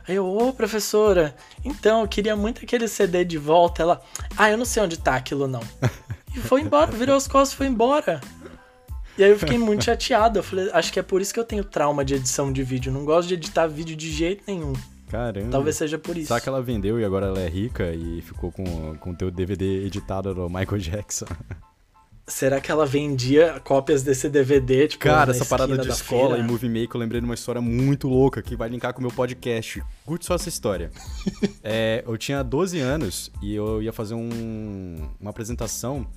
Eu, 0.10 0.26
ô 0.26 0.52
professora, 0.52 1.36
então 1.64 2.02
eu 2.02 2.08
queria 2.08 2.36
muito 2.36 2.64
aquele 2.64 2.88
CD 2.88 3.24
de 3.24 3.38
volta. 3.38 3.84
Ela, 3.84 4.02
ah, 4.36 4.50
eu 4.50 4.58
não 4.58 4.66
sei 4.66 4.82
onde 4.82 4.98
tá 4.98 5.16
aquilo 5.16 5.48
não. 5.48 5.62
E 6.36 6.40
foi 6.40 6.62
embora, 6.62 6.92
virou 6.92 7.16
as 7.16 7.28
costas 7.28 7.54
e 7.54 7.56
foi 7.56 7.66
embora. 7.66 8.22
E 9.18 9.24
aí 9.24 9.32
eu 9.32 9.40
fiquei 9.40 9.58
muito 9.58 9.84
chateado. 9.84 10.38
Eu 10.38 10.44
falei, 10.44 10.70
acho 10.72 10.94
que 10.94 11.00
é 11.00 11.02
por 11.02 11.22
isso 11.22 11.34
que 11.34 11.40
eu 11.40 11.44
tenho 11.44 11.64
trauma 11.64 12.06
de 12.06 12.14
edição 12.14 12.54
de 12.54 12.62
vídeo. 12.64 12.92
não 12.92 13.04
gosto 13.04 13.28
de 13.28 13.34
editar 13.34 13.66
vídeo 13.66 13.96
de 13.96 14.12
jeito 14.12 14.44
nenhum. 14.46 14.74
Caramba. 15.10 15.50
Talvez 15.50 15.76
seja 15.76 15.98
por 15.98 16.16
isso. 16.16 16.28
Será 16.28 16.40
que 16.40 16.48
ela 16.48 16.62
vendeu 16.62 17.00
e 17.00 17.04
agora 17.04 17.26
ela 17.26 17.40
é 17.40 17.50
rica 17.50 17.92
e 17.94 18.22
ficou 18.22 18.52
com 18.52 18.64
o 19.10 19.16
teu 19.16 19.32
DVD 19.32 19.88
editado 19.88 20.34
do 20.36 20.48
Michael 20.48 20.78
Jackson? 20.78 21.26
Será 22.30 22.62
que 22.62 22.72
ela 22.72 22.86
vendia 22.86 23.60
cópias 23.62 24.04
desse 24.04 24.30
DVD? 24.30 24.88
Tipo, 24.88 25.04
Cara, 25.04 25.32
essa 25.32 25.46
parada 25.46 25.78
de 25.78 25.90
escola 25.90 26.36
feira? 26.36 26.44
e 26.44 26.48
Movie 26.48 26.70
Maker, 26.70 26.96
eu 26.96 27.00
lembrei 27.00 27.20
de 27.20 27.26
uma 27.26 27.34
história 27.34 27.60
muito 27.60 28.08
louca 28.08 28.42
que 28.42 28.56
vai 28.56 28.70
linkar 28.70 28.94
com 28.94 29.00
o 29.00 29.02
meu 29.02 29.12
podcast. 29.12 29.84
Curte 30.06 30.26
só 30.26 30.36
essa 30.36 30.48
história. 30.48 30.92
é, 31.64 32.04
eu 32.06 32.18
tinha 32.18 32.44
12 32.44 32.80
anos 32.80 33.32
e 33.42 33.56
eu 33.56 33.82
ia 33.82 33.92
fazer 33.92 34.14
um, 34.14 35.10
uma 35.20 35.32
apresentação 35.32 36.08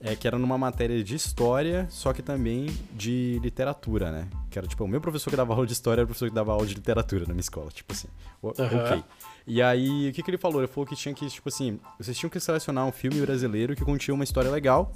é, 0.00 0.16
que 0.16 0.26
era 0.26 0.38
numa 0.38 0.58
matéria 0.58 1.02
de 1.02 1.14
história, 1.14 1.86
só 1.90 2.12
que 2.12 2.22
também 2.22 2.66
de 2.92 3.38
literatura, 3.42 4.10
né? 4.10 4.28
Que 4.50 4.58
era 4.58 4.66
tipo, 4.66 4.84
o 4.84 4.88
meu 4.88 5.00
professor 5.00 5.30
que 5.30 5.36
dava 5.36 5.52
aula 5.52 5.66
de 5.66 5.72
história 5.72 6.00
era 6.00 6.04
o 6.04 6.06
professor 6.06 6.28
que 6.28 6.34
dava 6.34 6.52
aula 6.52 6.66
de 6.66 6.74
literatura 6.74 7.24
na 7.26 7.34
minha 7.34 7.40
escola, 7.40 7.70
tipo 7.70 7.92
assim. 7.92 8.08
Uhum. 8.42 8.52
Ok. 8.52 9.04
E 9.46 9.60
aí, 9.60 10.08
o 10.08 10.12
que, 10.12 10.22
que 10.22 10.30
ele 10.30 10.38
falou? 10.38 10.60
Ele 10.60 10.66
falou 10.66 10.86
que 10.86 10.96
tinha 10.96 11.14
que, 11.14 11.26
tipo 11.26 11.48
assim, 11.48 11.78
vocês 11.98 12.16
tinham 12.16 12.30
que 12.30 12.40
selecionar 12.40 12.86
um 12.86 12.92
filme 12.92 13.20
brasileiro 13.20 13.76
que 13.76 13.84
continha 13.84 14.14
uma 14.14 14.24
história 14.24 14.50
legal 14.50 14.94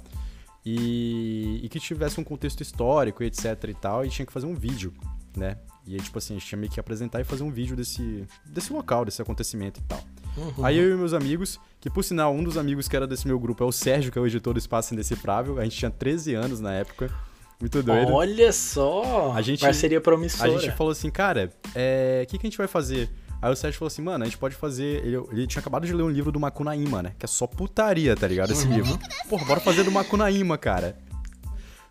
e, 0.65 1.59
e 1.63 1.69
que 1.69 1.79
tivesse 1.79 2.19
um 2.19 2.23
contexto 2.23 2.61
histórico 2.61 3.23
e 3.23 3.27
etc 3.27 3.45
e 3.67 3.73
tal, 3.73 4.05
e 4.05 4.09
tinha 4.09 4.25
que 4.25 4.33
fazer 4.33 4.45
um 4.45 4.55
vídeo, 4.55 4.93
né? 5.35 5.57
E 5.87 5.95
aí, 5.95 6.01
tipo 6.01 6.17
assim, 6.17 6.35
a 6.35 6.37
gente 6.37 6.47
tinha 6.47 6.59
meio 6.59 6.71
que 6.71 6.79
apresentar 6.79 7.19
e 7.19 7.23
fazer 7.23 7.43
um 7.43 7.49
vídeo 7.49 7.75
desse, 7.75 8.25
desse 8.45 8.71
local, 8.71 9.03
desse 9.05 9.21
acontecimento 9.21 9.79
e 9.79 9.83
tal. 9.83 10.03
Uhum. 10.37 10.65
Aí 10.65 10.77
eu 10.77 10.93
e 10.93 10.95
meus 10.95 11.13
amigos, 11.13 11.59
que 11.79 11.89
por 11.89 12.03
sinal, 12.03 12.33
um 12.33 12.43
dos 12.43 12.57
amigos 12.57 12.87
que 12.87 12.95
era 12.95 13.07
desse 13.07 13.27
meu 13.27 13.39
grupo 13.39 13.63
é 13.63 13.65
o 13.65 13.71
Sérgio, 13.71 14.11
que 14.11 14.19
é 14.19 14.21
o 14.21 14.27
editor 14.27 14.53
do 14.53 14.59
Espaço 14.59 14.93
Indecifrável. 14.93 15.57
A 15.57 15.63
gente 15.63 15.77
tinha 15.77 15.89
13 15.89 16.35
anos 16.35 16.59
na 16.59 16.73
época. 16.73 17.11
Muito 17.59 17.81
doido. 17.81 18.13
Olha 18.13 18.53
só! 18.53 19.33
A 19.33 19.41
gente, 19.41 19.61
Parceria 19.61 19.99
promissora. 19.99 20.55
A 20.55 20.57
gente 20.59 20.71
falou 20.75 20.91
assim, 20.91 21.09
cara, 21.09 21.51
o 21.65 21.71
é, 21.75 22.25
que, 22.29 22.37
que 22.37 22.45
a 22.45 22.49
gente 22.49 22.57
vai 22.57 22.67
fazer? 22.67 23.09
Aí 23.41 23.51
o 23.51 23.55
Sérgio 23.55 23.79
falou 23.79 23.87
assim, 23.87 24.01
mano, 24.01 24.23
a 24.23 24.27
gente 24.27 24.37
pode 24.37 24.55
fazer. 24.55 25.05
Ele, 25.05 25.17
ele 25.31 25.47
tinha 25.47 25.61
acabado 25.61 25.85
de 25.85 25.93
ler 25.93 26.03
um 26.03 26.09
livro 26.09 26.31
do 26.31 26.39
Macunaíma, 26.39 27.01
né? 27.01 27.13
Que 27.17 27.25
é 27.25 27.27
só 27.27 27.47
putaria, 27.47 28.15
tá 28.15 28.27
ligado? 28.27 28.51
Esse 28.51 28.67
uhum. 28.67 28.75
livro. 28.75 28.99
Porra, 29.29 29.45
bora 29.45 29.59
fazer 29.59 29.83
do 29.83 29.91
Macunaíma, 29.91 30.57
cara. 30.57 30.97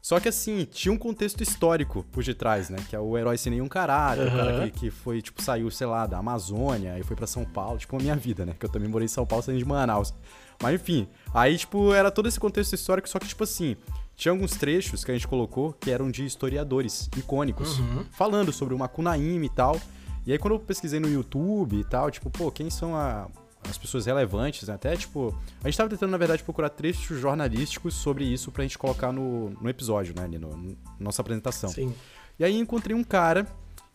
Só 0.00 0.20
que 0.20 0.28
assim, 0.28 0.64
tinha 0.70 0.92
um 0.92 0.96
contexto 0.96 1.42
histórico 1.42 2.04
por 2.12 2.22
detrás, 2.22 2.70
né? 2.70 2.78
Que 2.88 2.94
é 2.94 3.00
o 3.00 3.18
herói 3.18 3.37
sem 3.37 3.50
nenhum 3.50 3.68
caráter, 3.68 4.26
uhum. 4.26 4.34
o 4.34 4.37
cara 4.37 4.70
que, 4.70 4.80
que 4.80 4.90
foi, 4.90 5.20
tipo, 5.20 5.42
saiu, 5.42 5.70
sei 5.70 5.87
lá, 5.87 6.06
da 6.06 6.18
Amazônia 6.18 6.98
e 6.98 7.02
foi 7.02 7.16
para 7.16 7.26
São 7.26 7.44
Paulo, 7.44 7.78
tipo, 7.78 7.96
a 7.96 7.98
minha 7.98 8.14
vida, 8.14 8.46
né? 8.46 8.54
Que 8.58 8.66
eu 8.66 8.70
também 8.70 8.88
morei 8.88 9.06
em 9.06 9.08
São 9.08 9.26
Paulo 9.26 9.42
saindo 9.42 9.58
de 9.58 9.64
Manaus. 9.64 10.14
Mas 10.62 10.80
enfim, 10.80 11.08
aí, 11.32 11.56
tipo, 11.56 11.92
era 11.92 12.11
todo 12.11 12.28
esse 12.28 12.38
contexto 12.38 12.74
histórico, 12.74 13.08
só 13.08 13.18
que, 13.18 13.26
tipo 13.26 13.44
assim, 13.44 13.76
tinha 14.16 14.32
alguns 14.32 14.52
trechos 14.52 15.04
que 15.04 15.11
a 15.11 15.14
gente 15.14 15.28
colocou 15.28 15.72
que 15.72 15.90
eram 15.90 16.11
de 16.11 16.24
historiadores 16.24 17.08
icônicos, 17.16 17.78
uhum. 17.78 18.04
falando 18.11 18.52
sobre 18.52 18.74
o 18.74 18.78
Macunaíma 18.78 19.44
e 19.44 19.50
tal. 19.50 19.80
E 20.28 20.32
aí, 20.32 20.38
quando 20.38 20.52
eu 20.52 20.60
pesquisei 20.60 21.00
no 21.00 21.08
YouTube 21.08 21.78
e 21.78 21.84
tal, 21.84 22.10
tipo, 22.10 22.28
pô, 22.28 22.50
quem 22.50 22.68
são 22.68 22.94
a, 22.94 23.28
as 23.66 23.78
pessoas 23.78 24.04
relevantes, 24.04 24.68
né? 24.68 24.74
até 24.74 24.94
tipo. 24.94 25.34
A 25.64 25.68
gente 25.68 25.78
tava 25.78 25.88
tentando, 25.88 26.10
na 26.10 26.18
verdade, 26.18 26.42
procurar 26.42 26.68
trechos 26.68 27.18
jornalísticos 27.18 27.94
sobre 27.94 28.26
isso 28.26 28.52
pra 28.52 28.62
gente 28.62 28.76
colocar 28.76 29.10
no, 29.10 29.48
no 29.58 29.70
episódio, 29.70 30.14
né? 30.14 30.24
Ali 30.24 30.38
no, 30.38 30.54
no 30.54 30.76
nossa 31.00 31.22
apresentação. 31.22 31.70
Sim. 31.70 31.94
E 32.38 32.44
aí 32.44 32.58
encontrei 32.58 32.94
um 32.94 33.02
cara 33.02 33.46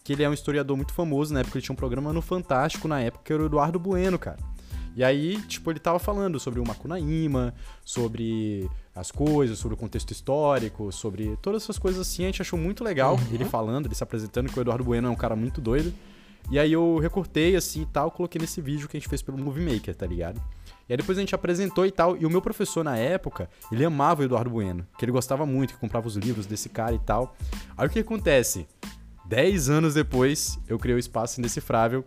que 0.03 0.11
ele 0.11 0.23
é 0.23 0.29
um 0.29 0.33
historiador 0.33 0.75
muito 0.75 0.91
famoso, 0.91 1.31
na 1.31 1.41
época 1.41 1.59
ele 1.59 1.63
tinha 1.63 1.73
um 1.73 1.77
programa 1.77 2.11
no 2.11 2.19
Fantástico, 2.19 2.87
na 2.87 2.99
época, 2.99 3.25
que 3.25 3.31
era 3.31 3.43
o 3.43 3.45
Eduardo 3.45 3.77
Bueno, 3.77 4.17
cara. 4.17 4.39
E 4.95 5.03
aí, 5.03 5.39
tipo, 5.43 5.69
ele 5.71 5.79
tava 5.79 5.99
falando 5.99 6.39
sobre 6.39 6.59
o 6.59 6.67
Macunaíma, 6.67 7.53
sobre 7.85 8.67
as 8.95 9.11
coisas, 9.11 9.59
sobre 9.59 9.75
o 9.75 9.77
contexto 9.77 10.09
histórico, 10.09 10.91
sobre 10.91 11.37
todas 11.43 11.61
essas 11.61 11.77
coisas 11.77 12.01
assim. 12.01 12.23
A 12.23 12.25
gente 12.25 12.41
achou 12.41 12.57
muito 12.57 12.83
legal 12.83 13.17
uhum. 13.17 13.35
ele 13.35 13.45
falando, 13.45 13.85
ele 13.85 13.93
se 13.93 14.03
apresentando, 14.03 14.51
que 14.51 14.57
o 14.57 14.61
Eduardo 14.61 14.83
Bueno 14.83 15.07
é 15.07 15.11
um 15.11 15.15
cara 15.15 15.35
muito 15.35 15.61
doido. 15.61 15.93
E 16.51 16.59
aí 16.59 16.71
eu 16.73 16.97
recortei 16.99 17.55
assim 17.55 17.81
e 17.81 17.85
tal, 17.85 18.11
coloquei 18.11 18.39
nesse 18.39 18.61
vídeo 18.61 18.87
que 18.87 18.97
a 18.97 18.99
gente 18.99 19.09
fez 19.09 19.21
pelo 19.21 19.37
Movie 19.37 19.63
Maker, 19.63 19.95
tá 19.95 20.05
ligado? 20.05 20.41
E 20.87 20.93
aí 20.93 20.97
depois 20.97 21.17
a 21.17 21.21
gente 21.21 21.33
apresentou 21.33 21.85
e 21.85 21.91
tal. 21.91 22.17
E 22.17 22.25
o 22.25 22.29
meu 22.29 22.41
professor 22.41 22.83
na 22.83 22.97
época, 22.97 23.49
ele 23.71 23.85
amava 23.85 24.21
o 24.21 24.25
Eduardo 24.25 24.49
Bueno, 24.49 24.85
que 24.97 25.05
ele 25.05 25.11
gostava 25.11 25.45
muito, 25.45 25.73
que 25.73 25.79
comprava 25.79 26.07
os 26.07 26.15
livros 26.15 26.45
desse 26.45 26.69
cara 26.69 26.93
e 26.93 26.99
tal. 26.99 27.35
Aí 27.77 27.87
o 27.87 27.89
que 27.89 27.99
acontece? 27.99 28.67
Dez 29.25 29.69
anos 29.69 29.93
depois, 29.93 30.59
eu 30.67 30.77
criei 30.77 30.95
o 30.95 30.99
Espaço 30.99 31.39
Indecifrável. 31.39 32.03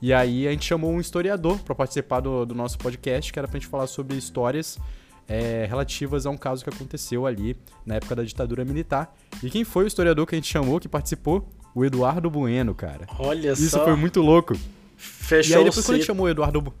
E 0.00 0.12
aí 0.12 0.46
a 0.46 0.50
gente 0.52 0.64
chamou 0.64 0.92
um 0.92 1.00
historiador 1.00 1.58
para 1.60 1.74
participar 1.74 2.20
do, 2.20 2.44
do, 2.44 2.54
nosso 2.54 2.78
podcast, 2.78 3.32
que 3.32 3.38
era 3.38 3.48
pra 3.48 3.58
gente 3.58 3.68
falar 3.68 3.86
sobre 3.88 4.16
histórias 4.16 4.78
é, 5.26 5.66
relativas 5.68 6.24
a 6.24 6.30
um 6.30 6.36
caso 6.36 6.62
que 6.62 6.70
aconteceu 6.70 7.26
ali 7.26 7.56
na 7.84 7.96
época 7.96 8.14
da 8.14 8.22
ditadura 8.22 8.64
militar. 8.64 9.12
E 9.42 9.50
quem 9.50 9.64
foi 9.64 9.84
o 9.84 9.86
historiador 9.88 10.26
que 10.26 10.34
a 10.34 10.38
gente 10.38 10.48
chamou, 10.48 10.78
que 10.78 10.88
participou? 10.88 11.48
O 11.78 11.84
Eduardo 11.84 12.28
Bueno, 12.28 12.74
cara. 12.74 13.06
Olha 13.20 13.52
Isso 13.52 13.70
só. 13.70 13.76
Isso 13.76 13.84
foi 13.84 13.94
muito 13.94 14.20
louco. 14.20 14.56
Fechou 14.96 15.52
e 15.52 15.58
aí 15.58 15.64
depois 15.64 15.86
quando 15.86 15.94
a 15.94 15.98
gente 15.98 16.06
chamou 16.06 16.26
o 16.26 16.28
Eduardo 16.28 16.74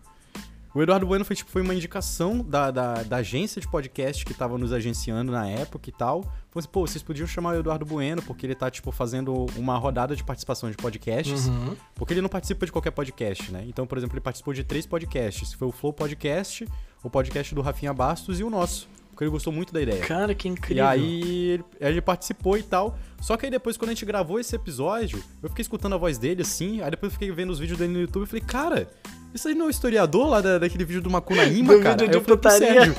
o 0.74 0.82
Eduardo 0.82 1.06
Bueno 1.06 1.24
foi, 1.24 1.34
tipo, 1.36 1.50
foi 1.50 1.62
uma 1.62 1.72
indicação 1.74 2.40
da, 2.40 2.70
da, 2.70 3.02
da, 3.02 3.16
agência 3.18 3.60
de 3.60 3.66
podcast 3.66 4.24
que 4.24 4.34
tava 4.34 4.58
nos 4.58 4.72
agenciando 4.72 5.32
na 5.32 5.48
época 5.48 5.88
e 5.88 5.92
tal. 5.92 6.22
Falou 6.22 6.34
assim, 6.56 6.68
pô, 6.68 6.86
vocês 6.86 7.02
podiam 7.02 7.26
chamar 7.26 7.56
o 7.56 7.60
Eduardo 7.60 7.86
Bueno, 7.86 8.22
porque 8.22 8.44
ele 8.44 8.54
tá, 8.54 8.70
tipo, 8.70 8.90
fazendo 8.92 9.46
uma 9.56 9.78
rodada 9.78 10.14
de 10.14 10.22
participação 10.22 10.70
de 10.70 10.76
podcasts. 10.76 11.46
Uhum. 11.46 11.76
Porque 11.94 12.12
ele 12.12 12.20
não 12.20 12.28
participa 12.28 12.66
de 12.66 12.72
qualquer 12.72 12.90
podcast, 12.90 13.50
né? 13.50 13.64
Então, 13.66 13.86
por 13.86 13.96
exemplo, 13.98 14.14
ele 14.14 14.20
participou 14.20 14.52
de 14.52 14.62
três 14.62 14.84
podcasts. 14.84 15.52
Foi 15.52 15.68
o 15.68 15.72
Flow 15.72 15.92
Podcast, 15.92 16.68
o 17.02 17.08
podcast 17.08 17.54
do 17.54 17.62
Rafinha 17.62 17.94
Bastos 17.94 18.38
e 18.40 18.44
o 18.44 18.50
nosso 18.50 18.88
porque 19.18 19.24
ele 19.24 19.32
gostou 19.32 19.52
muito 19.52 19.72
da 19.72 19.82
ideia. 19.82 19.98
Cara, 20.06 20.32
que 20.32 20.46
incrível. 20.46 20.84
E 20.84 20.86
aí 20.86 21.48
ele, 21.50 21.64
ele, 21.80 22.00
participou 22.00 22.56
e 22.56 22.62
tal. 22.62 22.96
Só 23.20 23.36
que 23.36 23.46
aí 23.46 23.50
depois, 23.50 23.76
quando 23.76 23.88
a 23.88 23.92
gente 23.92 24.06
gravou 24.06 24.38
esse 24.38 24.54
episódio, 24.54 25.20
eu 25.42 25.48
fiquei 25.48 25.62
escutando 25.62 25.96
a 25.96 25.98
voz 25.98 26.18
dele 26.18 26.42
assim, 26.42 26.80
aí 26.82 26.88
depois 26.92 27.10
eu 27.10 27.18
fiquei 27.18 27.32
vendo 27.32 27.50
os 27.50 27.58
vídeos 27.58 27.76
dele 27.76 27.92
no 27.92 28.00
YouTube 28.00 28.22
e 28.22 28.26
falei, 28.26 28.44
cara, 28.46 28.88
isso 29.34 29.48
aí 29.48 29.56
não 29.56 29.64
é 29.64 29.68
o 29.68 29.70
historiador 29.70 30.28
lá 30.28 30.40
da, 30.40 30.58
daquele 30.58 30.84
vídeo 30.84 31.02
do 31.02 31.10
Macunaíma, 31.10 31.74
do 31.74 31.82
cara? 31.82 31.96
Vídeo 31.96 32.20
de 32.20 32.26
putaria. 32.26 32.94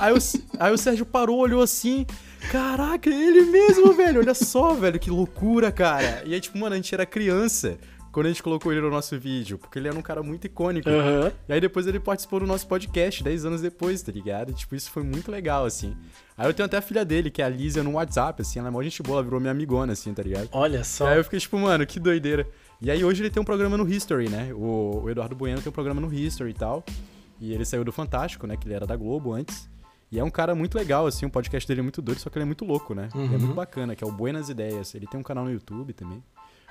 Aí, 0.00 0.12
o, 0.12 0.18
aí 0.58 0.72
o 0.72 0.76
Sérgio 0.76 1.06
parou, 1.06 1.38
olhou 1.38 1.62
assim. 1.62 2.04
Caraca, 2.50 3.08
é 3.08 3.12
ele 3.12 3.42
mesmo, 3.42 3.92
velho. 3.92 4.18
Olha 4.18 4.34
só, 4.34 4.74
velho, 4.74 4.98
que 4.98 5.08
loucura, 5.08 5.70
cara. 5.70 6.24
E 6.26 6.34
aí, 6.34 6.40
tipo, 6.40 6.58
mano, 6.58 6.72
a 6.72 6.76
gente 6.76 6.92
era 6.92 7.06
criança 7.06 7.78
quando 8.12 8.26
a 8.26 8.28
gente 8.28 8.42
colocou 8.42 8.72
ele 8.72 8.80
no 8.80 8.90
nosso 8.90 9.18
vídeo, 9.18 9.58
porque 9.58 9.78
ele 9.78 9.88
era 9.88 9.96
um 9.96 10.02
cara 10.02 10.22
muito 10.22 10.46
icônico. 10.46 10.88
Uhum. 10.88 11.30
E 11.48 11.52
aí 11.52 11.60
depois 11.60 11.86
ele 11.86 12.00
participou 12.00 12.40
do 12.40 12.46
nosso 12.46 12.66
podcast, 12.66 13.22
10 13.22 13.44
anos 13.44 13.60
depois, 13.60 14.02
tá 14.02 14.10
ligado? 14.10 14.50
E, 14.50 14.54
tipo, 14.54 14.74
isso 14.74 14.90
foi 14.90 15.02
muito 15.02 15.30
legal, 15.30 15.64
assim. 15.64 15.96
Aí 16.36 16.48
eu 16.48 16.54
tenho 16.54 16.66
até 16.66 16.78
a 16.78 16.82
filha 16.82 17.04
dele, 17.04 17.30
que 17.30 17.40
é 17.40 17.44
a 17.44 17.48
Lízia, 17.48 17.82
no 17.82 17.92
WhatsApp, 17.92 18.42
assim, 18.42 18.58
ela 18.58 18.68
é 18.68 18.70
mó 18.70 18.82
gente 18.82 19.02
boa, 19.02 19.16
ela 19.16 19.22
virou 19.22 19.40
minha 19.40 19.52
amigona, 19.52 19.92
assim, 19.92 20.12
tá 20.12 20.22
ligado? 20.22 20.48
Olha 20.52 20.82
só. 20.82 21.06
E 21.06 21.12
aí 21.12 21.18
eu 21.18 21.24
fiquei, 21.24 21.38
tipo, 21.38 21.58
mano, 21.58 21.86
que 21.86 22.00
doideira. 22.00 22.46
E 22.80 22.90
aí 22.90 23.04
hoje 23.04 23.22
ele 23.22 23.30
tem 23.30 23.40
um 23.40 23.44
programa 23.44 23.76
no 23.76 23.88
History, 23.88 24.28
né? 24.28 24.52
O, 24.54 25.02
o 25.04 25.10
Eduardo 25.10 25.36
Bueno 25.36 25.60
tem 25.60 25.68
um 25.68 25.72
programa 25.72 26.00
no 26.00 26.12
History 26.12 26.50
e 26.50 26.54
tal. 26.54 26.84
E 27.40 27.52
ele 27.52 27.64
saiu 27.64 27.84
do 27.84 27.92
Fantástico, 27.92 28.46
né? 28.46 28.56
Que 28.56 28.66
ele 28.66 28.74
era 28.74 28.86
da 28.86 28.96
Globo 28.96 29.32
antes. 29.32 29.68
E 30.10 30.18
é 30.18 30.24
um 30.24 30.30
cara 30.30 30.54
muito 30.54 30.76
legal, 30.76 31.06
assim, 31.06 31.24
o 31.24 31.30
podcast 31.30 31.68
dele 31.68 31.80
é 31.80 31.82
muito 31.84 32.02
doido, 32.02 32.18
só 32.18 32.28
que 32.28 32.36
ele 32.36 32.42
é 32.42 32.46
muito 32.46 32.64
louco, 32.64 32.94
né? 32.94 33.08
Uhum. 33.14 33.26
é 33.26 33.38
muito 33.38 33.54
bacana, 33.54 33.94
que 33.94 34.02
é 34.02 34.06
o 34.06 34.10
Buenas 34.10 34.48
Ideias. 34.48 34.92
Ele 34.94 35.06
tem 35.06 35.20
um 35.20 35.22
canal 35.22 35.44
no 35.44 35.52
YouTube 35.52 35.92
também. 35.92 36.20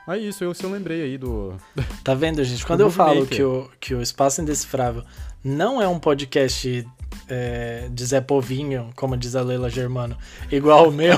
Mas 0.08 0.22
é 0.22 0.26
isso, 0.26 0.44
eu, 0.44 0.54
eu 0.62 0.72
lembrei 0.72 1.04
aí 1.04 1.18
do. 1.18 1.56
Tá 2.04 2.14
vendo, 2.14 2.44
gente? 2.44 2.66
Quando 2.66 2.82
eu 2.82 2.92
falo 2.92 3.26
que 3.28 3.44
o, 3.44 3.70
que 3.80 3.94
o 3.94 4.02
Espaço 4.02 4.42
Indecifrável 4.42 5.04
não 5.44 5.82
é 5.82 5.88
um 5.88 6.00
podcast 6.00 6.88
é, 7.28 7.88
de 7.92 8.06
Zé 8.06 8.22
Povinho, 8.22 8.90
como 8.96 9.16
diz 9.16 9.36
a 9.36 9.42
Leila 9.42 9.70
Germano, 9.70 10.18
igual 10.52 10.90
o 10.90 10.92
meu, 10.92 11.18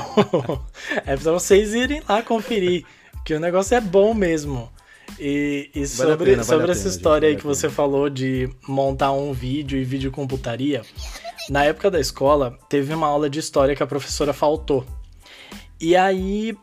é 1.06 1.16
pra 1.16 1.32
vocês 1.32 1.74
irem 1.74 2.02
lá 2.08 2.22
conferir, 2.22 2.84
que 3.24 3.34
o 3.34 3.40
negócio 3.40 3.76
é 3.76 3.80
bom 3.80 4.14
mesmo. 4.14 4.70
E, 5.18 5.70
e 5.74 5.86
sobre, 5.86 6.16
vale 6.16 6.30
pena, 6.30 6.44
sobre 6.44 6.60
vale 6.60 6.72
essa 6.72 6.82
pena, 6.82 6.94
história 6.94 7.28
gente, 7.28 7.36
aí 7.36 7.40
que 7.40 7.46
você 7.46 7.68
falou 7.68 8.08
de 8.08 8.48
montar 8.66 9.12
um 9.12 9.32
vídeo 9.32 9.78
e 9.78 9.84
vídeo 9.84 10.10
computaria, 10.10 10.82
na 11.48 11.64
época 11.64 11.90
da 11.90 12.00
escola, 12.00 12.58
teve 12.68 12.94
uma 12.94 13.06
aula 13.06 13.28
de 13.28 13.38
história 13.38 13.74
que 13.74 13.82
a 13.82 13.86
professora 13.86 14.32
faltou. 14.32 14.86
E 15.80 15.96
aí 15.96 16.56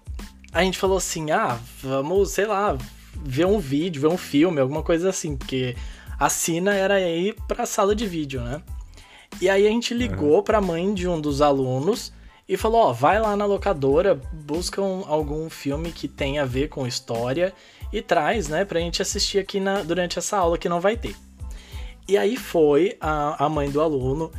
a 0.54 0.64
gente 0.64 0.78
falou 0.78 0.98
assim: 0.98 1.32
ah, 1.32 1.60
vamos, 1.82 2.32
sei 2.32 2.46
lá, 2.46 2.78
ver 3.16 3.46
um 3.46 3.60
vídeo, 3.60 4.02
ver 4.02 4.08
um 4.08 4.18
filme, 4.18 4.60
alguma 4.60 4.84
coisa 4.84 5.10
assim, 5.10 5.36
porque 5.36 5.76
a 6.20 6.30
Sina 6.30 6.74
era 6.74 7.00
ir 7.00 7.36
pra 7.48 7.66
sala 7.66 7.96
de 7.96 8.08
vídeo, 8.08 8.42
né? 8.42 8.62
E 9.42 9.50
aí 9.50 9.66
a 9.66 9.70
gente 9.70 9.94
ligou 9.94 10.38
uhum. 10.38 10.44
pra 10.44 10.60
mãe 10.60 10.94
de 10.94 11.08
um 11.08 11.20
dos 11.20 11.42
alunos 11.42 12.12
e 12.48 12.58
falou: 12.58 12.82
ó, 12.82 12.94
vai 12.94 13.20
lá 13.20 13.36
na 13.36 13.46
locadora, 13.46 14.20
busca 14.34 14.82
um, 14.82 15.06
algum 15.08 15.50
filme 15.50 15.92
que 15.92 16.08
tenha 16.08 16.42
a 16.42 16.46
ver 16.46 16.68
com 16.70 16.88
história 16.88 17.54
e 17.92 18.02
traz, 18.02 18.48
né, 18.48 18.66
pra 18.66 18.80
gente 18.80 19.02
assistir 19.02 19.40
aqui 19.40 19.60
na, 19.60 19.82
durante 19.82 20.20
essa 20.20 20.38
aula 20.38 20.58
que 20.58 20.70
não 20.70 20.80
vai 20.80 20.98
ter. 20.98 21.16
E 22.08 22.18
aí 22.18 22.36
foi 22.38 22.98
a, 23.00 23.46
a 23.46 23.50
mãe 23.50 23.70
do 23.70 23.82
aluno. 23.82 24.32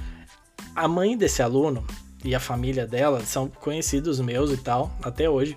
A 0.74 0.88
mãe 0.88 1.16
desse 1.16 1.42
aluno 1.42 1.84
e 2.24 2.34
a 2.34 2.40
família 2.40 2.86
dela 2.86 3.20
são 3.20 3.48
conhecidos 3.48 4.20
meus 4.20 4.50
e 4.50 4.56
tal, 4.56 4.90
até 5.02 5.28
hoje. 5.28 5.56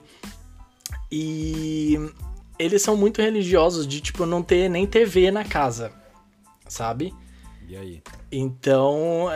E 1.16 1.96
eles 2.58 2.82
são 2.82 2.98
muito 2.98 3.22
religiosos 3.22 3.88
de, 3.88 4.02
tipo, 4.02 4.26
não 4.26 4.42
ter 4.42 4.68
nem 4.68 4.88
TV 4.88 5.30
na 5.30 5.46
casa, 5.46 5.92
sabe? 6.68 7.14
E 7.70 7.78
aí? 7.78 8.02
Então, 8.32 9.28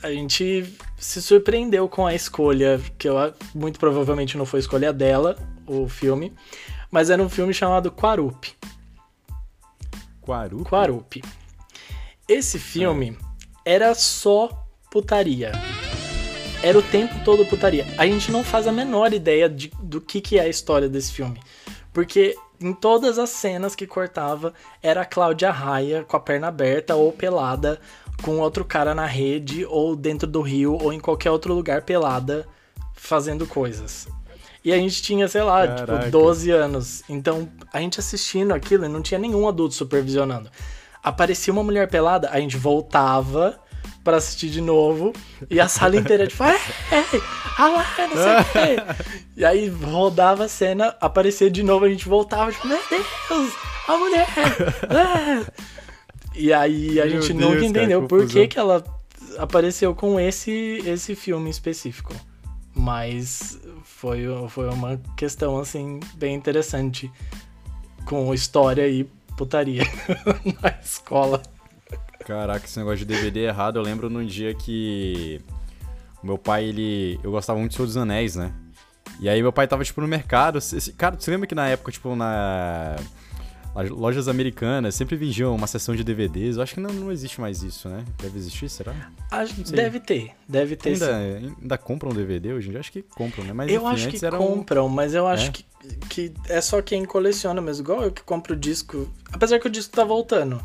a 0.00 0.10
gente 0.12 0.72
se 0.96 1.20
surpreendeu 1.20 1.88
com 1.88 2.06
a 2.06 2.14
escolha, 2.14 2.80
que 2.96 3.08
eu, 3.08 3.16
muito 3.52 3.76
provavelmente 3.80 4.38
não 4.38 4.46
foi 4.46 4.60
escolha 4.60 4.92
dela, 4.92 5.36
o 5.66 5.88
filme, 5.88 6.32
mas 6.92 7.10
era 7.10 7.20
um 7.20 7.28
filme 7.28 7.52
chamado 7.52 7.90
Quarup. 7.90 8.54
Quarup? 10.22 10.70
Quarup. 10.70 11.24
Esse 12.28 12.56
filme 12.56 13.18
é. 13.64 13.74
era 13.74 13.96
só 13.96 14.64
putaria. 14.92 15.50
Era 16.62 16.78
o 16.78 16.82
tempo 16.82 17.14
todo 17.24 17.46
putaria. 17.46 17.86
A 17.96 18.06
gente 18.06 18.32
não 18.32 18.42
faz 18.42 18.66
a 18.66 18.72
menor 18.72 19.12
ideia 19.12 19.48
de, 19.48 19.70
do 19.82 20.00
que, 20.00 20.20
que 20.20 20.38
é 20.38 20.42
a 20.42 20.48
história 20.48 20.88
desse 20.88 21.12
filme. 21.12 21.40
Porque 21.92 22.36
em 22.60 22.72
todas 22.72 23.18
as 23.18 23.30
cenas 23.30 23.74
que 23.74 23.86
cortava, 23.86 24.52
era 24.82 25.02
a 25.02 25.04
Cláudia 25.04 25.50
Raia 25.50 26.04
com 26.04 26.16
a 26.16 26.20
perna 26.20 26.48
aberta 26.48 26.94
ou 26.94 27.12
pelada, 27.12 27.78
com 28.22 28.38
outro 28.38 28.64
cara 28.64 28.94
na 28.94 29.06
rede, 29.06 29.64
ou 29.66 29.94
dentro 29.94 30.26
do 30.26 30.40
rio, 30.40 30.74
ou 30.74 30.92
em 30.92 31.00
qualquer 31.00 31.30
outro 31.30 31.54
lugar 31.54 31.82
pelada, 31.82 32.46
fazendo 32.94 33.46
coisas. 33.46 34.08
E 34.64 34.72
a 34.72 34.76
gente 34.76 35.00
tinha, 35.02 35.28
sei 35.28 35.42
lá, 35.42 35.66
tipo, 35.66 35.86
Caraca. 35.86 36.06
tipo, 36.06 36.10
12 36.10 36.50
anos. 36.50 37.02
Então, 37.08 37.48
a 37.72 37.80
gente 37.80 38.00
assistindo 38.00 38.52
aquilo, 38.52 38.88
não 38.88 39.02
tinha 39.02 39.20
nenhum 39.20 39.46
adulto 39.46 39.74
supervisionando. 39.74 40.50
Aparecia 41.02 41.52
uma 41.52 41.62
mulher 41.62 41.88
pelada, 41.88 42.30
a 42.30 42.40
gente 42.40 42.56
voltava 42.56 43.60
para 44.06 44.18
assistir 44.18 44.48
de 44.48 44.60
novo. 44.60 45.12
E 45.50 45.58
a 45.58 45.66
sala 45.66 45.96
inteira, 45.96 46.28
tipo, 46.28 46.44
é, 46.44 46.54
é, 46.54 47.04
ah, 47.58 47.68
não 47.68 48.22
sei 48.22 48.36
o 48.36 48.44
quê. 48.52 49.04
E 49.36 49.44
aí 49.44 49.68
rodava 49.68 50.44
a 50.44 50.48
cena, 50.48 50.94
aparecia 51.00 51.50
de 51.50 51.64
novo, 51.64 51.84
a 51.84 51.88
gente 51.88 52.08
voltava, 52.08 52.52
tipo, 52.52 52.68
meu 52.68 52.78
Deus, 52.88 53.52
a 53.88 53.96
mulher! 53.96 54.28
É. 54.88 55.66
E 56.36 56.52
aí 56.52 57.00
a 57.00 57.06
meu 57.06 57.20
gente 57.20 57.32
Deus, 57.32 57.50
nunca 57.50 57.64
entendeu 57.64 58.00
cara, 58.02 58.08
por 58.08 58.28
que, 58.28 58.46
que 58.46 58.58
ela 58.58 58.84
apareceu 59.38 59.92
com 59.92 60.20
esse, 60.20 60.80
esse 60.86 61.16
filme 61.16 61.50
específico. 61.50 62.14
Mas 62.72 63.58
foi, 63.82 64.24
foi 64.50 64.68
uma 64.68 65.00
questão, 65.16 65.58
assim, 65.58 65.98
bem 66.14 66.36
interessante. 66.36 67.10
Com 68.04 68.32
história 68.32 68.86
e 68.86 69.02
putaria 69.36 69.82
na 70.62 70.78
escola. 70.80 71.42
Caraca, 72.26 72.66
esse 72.66 72.78
negócio 72.78 72.98
de 72.98 73.04
DVD 73.06 73.44
é 73.44 73.48
errado, 73.48 73.78
eu 73.78 73.82
lembro 73.82 74.10
num 74.10 74.26
dia 74.26 74.52
que 74.52 75.40
meu 76.26 76.36
pai, 76.36 76.64
ele. 76.64 77.20
Eu 77.22 77.30
gostava 77.30 77.58
muito 77.58 77.70
de 77.70 77.76
Senhor 77.76 77.86
dos 77.86 77.96
Anéis, 77.96 78.34
né? 78.34 78.52
E 79.20 79.28
aí 79.28 79.40
meu 79.40 79.52
pai 79.52 79.66
tava, 79.68 79.84
tipo, 79.84 80.00
no 80.00 80.08
mercado. 80.08 80.58
Cara, 80.98 81.16
você 81.18 81.30
lembra 81.30 81.46
que 81.46 81.54
na 81.54 81.68
época, 81.68 81.92
tipo, 81.92 82.14
na. 82.16 82.96
Lojas 83.90 84.26
americanas 84.26 84.94
sempre 84.94 85.16
vendiam 85.16 85.54
uma 85.54 85.66
seção 85.66 85.94
de 85.94 86.02
DVDs. 86.02 86.56
Eu 86.56 86.62
acho 86.62 86.74
que 86.74 86.80
não, 86.80 86.90
não 86.94 87.12
existe 87.12 87.42
mais 87.42 87.62
isso, 87.62 87.90
né? 87.90 88.06
Deve 88.16 88.38
existir, 88.38 88.70
será? 88.70 88.94
Acho, 89.30 89.54
deve 89.70 90.00
ter, 90.00 90.30
deve 90.48 90.76
ter 90.76 90.94
ainda, 90.94 91.06
sim. 91.06 91.54
Ainda 91.60 91.76
compram 91.76 92.10
DVD 92.10 92.54
hoje 92.54 92.68
em 92.68 92.70
dia? 92.70 92.80
Acho 92.80 92.90
que 92.90 93.02
compram, 93.02 93.44
né? 93.44 93.52
Mas, 93.52 93.70
eu 93.70 93.82
enfim, 93.82 93.94
acho 93.94 94.08
que 94.08 94.30
compram, 94.30 94.86
um... 94.86 94.88
mas 94.88 95.12
eu 95.12 95.26
acho 95.26 95.48
é? 95.48 95.52
que, 95.52 95.64
que 96.08 96.34
é 96.48 96.58
só 96.62 96.80
quem 96.80 97.04
coleciona 97.04 97.60
mesmo. 97.60 97.84
Igual 97.84 98.02
eu 98.04 98.10
que 98.10 98.22
compro 98.22 98.54
o 98.54 98.56
disco. 98.56 99.12
Apesar 99.30 99.58
que 99.58 99.66
o 99.66 99.70
disco 99.70 99.94
tá 99.94 100.04
voltando. 100.04 100.58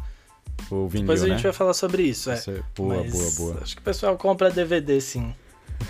O 0.70 0.88
vinil, 0.88 1.06
Depois 1.06 1.24
a 1.24 1.28
né? 1.28 1.34
gente 1.36 1.44
vai 1.44 1.54
falar 1.54 1.74
sobre 1.74 2.04
isso, 2.04 2.30
é. 2.30 2.36
é 2.36 2.64
boa, 2.76 3.04
Mas 3.04 3.12
boa, 3.12 3.32
boa. 3.32 3.64
Acho 3.64 3.76
que 3.76 3.82
o 3.82 3.86
pessoal 3.86 4.18
compra 4.18 4.50
DVD, 4.52 5.00
sim. 5.02 5.34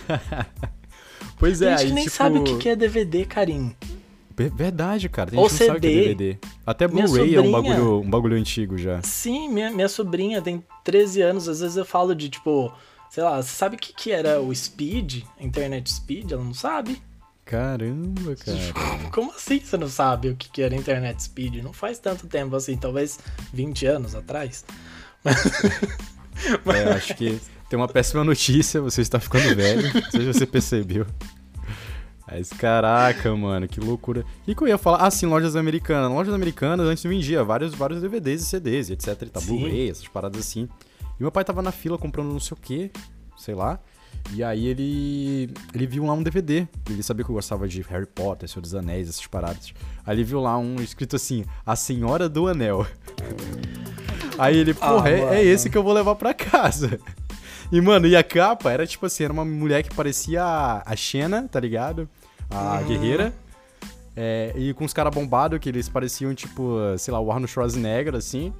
pois 1.38 1.62
é, 1.62 1.74
A 1.74 1.78
gente 1.78 1.88
aí, 1.88 1.94
nem 1.94 2.04
tipo... 2.06 2.16
sabe 2.16 2.40
o 2.40 2.58
que 2.58 2.70
é 2.70 2.76
DVD, 2.76 3.26
Karim. 3.26 3.76
Verdade, 4.50 5.08
cara. 5.10 5.30
Tem 5.30 5.40
Ou 5.40 5.48
gente 5.50 5.58
que 5.58 5.64
não 5.66 5.74
sabe 5.74 5.78
o 5.78 5.82
que 5.82 5.88
é 5.88 5.92
CD. 5.92 6.16
DVD. 6.16 6.48
Até 6.66 6.88
Blu-ray 6.88 7.36
é 7.36 7.42
um 7.42 7.52
bagulho, 7.52 8.00
um 8.00 8.10
bagulho 8.10 8.38
antigo 8.38 8.78
já. 8.78 9.02
Sim, 9.04 9.50
minha, 9.50 9.70
minha 9.70 9.90
sobrinha 9.90 10.42
tem 10.42 10.64
13 10.84 11.22
anos, 11.22 11.48
às 11.48 11.60
vezes 11.60 11.78
eu 11.78 11.86
falo 11.86 12.16
de 12.16 12.30
tipo, 12.30 12.74
sei 13.10 13.24
lá, 13.24 13.42
sabe 13.44 13.76
o 13.76 13.80
que, 13.80 13.94
que 13.94 14.12
era 14.12 14.42
o 14.42 14.54
Speed? 14.56 15.24
Internet 15.40 15.92
Speed? 15.92 16.32
Ela 16.32 16.44
não 16.44 16.54
sabe? 16.54 17.02
Caramba, 17.52 18.34
cara. 18.38 18.58
Como 19.12 19.30
assim 19.34 19.60
você 19.60 19.76
não 19.76 19.90
sabe 19.90 20.30
o 20.30 20.36
que, 20.38 20.62
era 20.62 20.74
internet 20.74 21.22
Speed? 21.22 21.56
Não 21.62 21.74
faz 21.74 22.00
tanto 22.00 22.26
tempo 22.26 22.56
assim, 22.56 22.78
talvez 22.78 23.20
20 23.54 23.86
anos 23.88 24.16
atrás. 24.16 24.64
É, 26.66 26.94
acho 26.94 27.14
que 27.14 27.40
tem 27.70 27.78
uma 27.78 27.90
péssima 27.90 28.24
notícia, 28.24 28.82
você 28.82 29.02
está 29.02 29.20
ficando 29.20 29.54
velho. 29.54 29.94
Não 29.94 30.10
sei 30.10 30.22
se 30.22 30.34
você 30.34 30.46
percebeu. 30.48 31.06
Mas 32.26 32.50
caraca, 32.50 33.36
mano, 33.36 33.68
que 33.68 33.82
loucura. 33.82 34.22
O 34.22 34.46
que, 34.46 34.56
que 34.56 34.64
eu 34.64 34.68
ia 34.70 34.78
falar? 34.78 35.06
Ah, 35.06 35.12
sim, 35.12 35.26
lojas 35.26 35.56
americanas. 35.56 36.10
Lojas 36.10 36.34
americanas 36.34 36.88
antes 36.88 37.04
vendia 37.04 37.44
vários, 37.44 37.76
vários 37.76 38.02
DVDs 38.02 38.44
e 38.44 38.46
CDs, 38.46 38.90
e 38.90 38.94
etc. 38.94 39.22
E 39.22 39.26
tá. 39.26 39.42
Blu-ray, 39.42 39.90
essas 39.90 40.08
paradas 40.08 40.40
assim. 40.40 40.70
E 41.20 41.22
meu 41.22 41.32
pai 41.32 41.44
tava 41.44 41.62
na 41.62 41.72
fila 41.72 41.98
comprando 41.98 42.32
não 42.32 42.40
sei 42.40 42.58
o 42.58 42.62
que, 42.62 42.92
sei 43.38 43.54
lá. 43.54 43.78
E 44.34 44.44
aí 44.44 44.68
ele 44.68 45.50
ele 45.74 45.86
viu 45.88 46.06
lá 46.06 46.14
um 46.14 46.24
DVD. 46.24 46.68
Ele 46.90 47.04
sabia 47.04 47.24
que 47.26 47.32
eu 47.32 47.36
gostava 47.36 47.68
de 47.68 47.82
Harry 47.82 48.06
Potter, 48.06 48.48
Senhor 48.48 48.62
dos 48.62 48.74
Anéis, 48.76 49.10
essas 49.10 49.28
paradas. 49.28 49.74
Aí 50.06 50.16
ele 50.16 50.24
viu 50.24 50.40
lá 50.40 50.58
um 50.58 50.76
escrito 50.82 51.16
assim: 51.16 51.44
A 51.66 51.76
Senhora 51.76 52.30
do 52.30 52.48
Anel. 52.48 52.86
Aí 54.38 54.58
ele, 54.58 54.74
porra, 54.74 55.10
Ah, 55.10 55.12
é, 55.12 55.36
é 55.36 55.44
esse 55.44 55.70
que 55.70 55.78
eu 55.78 55.84
vou 55.84 55.94
levar 55.94 56.16
pra 56.16 56.34
casa. 56.34 57.00
E, 57.74 57.80
mano, 57.80 58.06
e 58.06 58.18
a 58.18 58.22
capa 58.24 58.70
era 58.70 58.86
tipo 58.86 59.06
assim, 59.06 59.24
era 59.24 59.32
uma 59.32 59.46
mulher 59.46 59.82
que 59.82 59.96
parecia 59.96 60.44
a, 60.44 60.84
a 60.92 60.94
Xena, 60.94 61.48
tá 61.50 61.58
ligado? 61.58 62.10
A 62.50 62.80
Uhum. 62.80 62.86
guerreira. 62.86 63.34
É, 64.14 64.52
e 64.58 64.74
com 64.74 64.84
os 64.84 64.92
caras 64.92 65.16
bombados, 65.16 65.58
que 65.58 65.70
eles 65.70 65.88
pareciam, 65.88 66.36
tipo, 66.36 66.76
sei 66.98 67.14
lá, 67.14 67.22
o 67.22 67.32
Arnold 67.32 67.50
Schwarzenegger, 67.50 68.14
assim. 68.14 68.54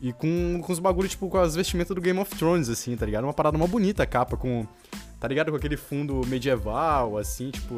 E 0.00 0.12
com, 0.12 0.60
com 0.62 0.72
os 0.72 0.78
bagulhos, 0.78 1.10
tipo, 1.12 1.28
com 1.28 1.38
as 1.38 1.56
vestimentas 1.56 1.94
do 1.94 2.00
Game 2.00 2.18
of 2.18 2.34
Thrones, 2.36 2.68
assim, 2.68 2.96
tá 2.96 3.04
ligado? 3.04 3.24
Uma 3.24 3.32
parada 3.32 3.56
uma 3.56 3.66
bonita 3.66 4.04
a 4.04 4.06
capa, 4.06 4.36
com. 4.36 4.66
Tá 5.18 5.26
ligado? 5.26 5.50
Com 5.50 5.56
aquele 5.56 5.76
fundo 5.76 6.20
medieval, 6.26 7.18
assim, 7.18 7.50
tipo. 7.50 7.74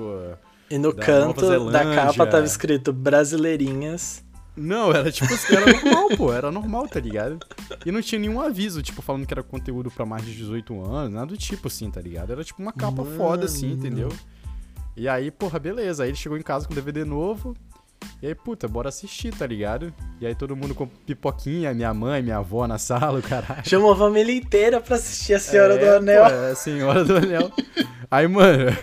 E 0.71 0.79
no 0.79 0.93
Da 0.93 1.05
canto 1.05 1.71
da 1.71 1.95
capa 1.95 2.27
tava 2.27 2.45
escrito 2.45 2.93
Brasileirinhas. 2.93 4.23
Não, 4.57 4.93
era 4.93 5.11
tipo 5.11 5.33
assim, 5.33 5.55
era 5.55 5.73
normal, 5.73 6.09
pô, 6.17 6.33
era 6.33 6.51
normal, 6.51 6.87
tá 6.87 7.01
ligado? 7.01 7.39
E 7.87 7.91
não 7.91 8.03
tinha 8.03 8.19
nenhum 8.19 8.41
aviso, 8.41 8.83
tipo, 8.83 9.01
falando 9.01 9.27
que 9.27 9.33
era 9.33 9.43
conteúdo 9.43 9.91
pra 9.91 10.05
mais 10.05 10.25
de 10.25 10.35
18 10.35 10.85
anos, 10.85 11.15
nada 11.15 11.27
do 11.27 11.37
tipo 11.37 11.69
assim, 11.69 11.91
tá 11.91 12.01
ligado? 12.01 12.33
Era 12.33 12.45
tipo 12.45 12.61
uma 12.61 12.73
capa 12.73 13.05
foda 13.05 13.47
assim, 13.47 13.73
entendeu? 13.73 14.11
E 14.97 15.09
aí, 15.09 15.31
porra, 15.31 15.59
beleza. 15.59 16.03
Aí 16.03 16.11
ele 16.11 16.17
chegou 16.17 16.37
em 16.37 16.43
casa 16.43 16.69
com 16.69 16.75
DVD 16.75 17.05
novo. 17.05 17.57
E 18.23 18.27
aí, 18.27 18.35
puta, 18.35 18.69
bora 18.69 18.89
assistir, 18.91 19.33
tá 19.35 19.47
ligado? 19.47 19.93
E 20.21 20.27
aí 20.27 20.35
todo 20.35 20.55
mundo 20.55 20.75
com 20.75 20.87
pipoquinha, 20.87 21.73
minha 21.73 21.93
mãe, 21.95 22.23
minha 22.23 22.37
avó 22.39 22.67
na 22.67 22.77
sala, 22.79 23.19
o 23.19 23.23
caralho. 23.23 23.67
Chamou 23.67 23.93
a 23.93 23.97
família 23.97 24.35
inteira 24.35 24.81
pra 24.81 24.97
assistir 24.97 25.35
a 25.35 25.41
Senhora 25.41 25.79
do 25.79 25.85
É, 25.85 25.97
Anel. 25.97 26.25
Pô, 26.25 26.31
é 26.31 26.51
a 26.51 26.55
Senhora 26.55 27.03
do 27.05 27.17
Anel. 27.17 27.51
Aí, 28.11 28.29
mano, 28.29 28.77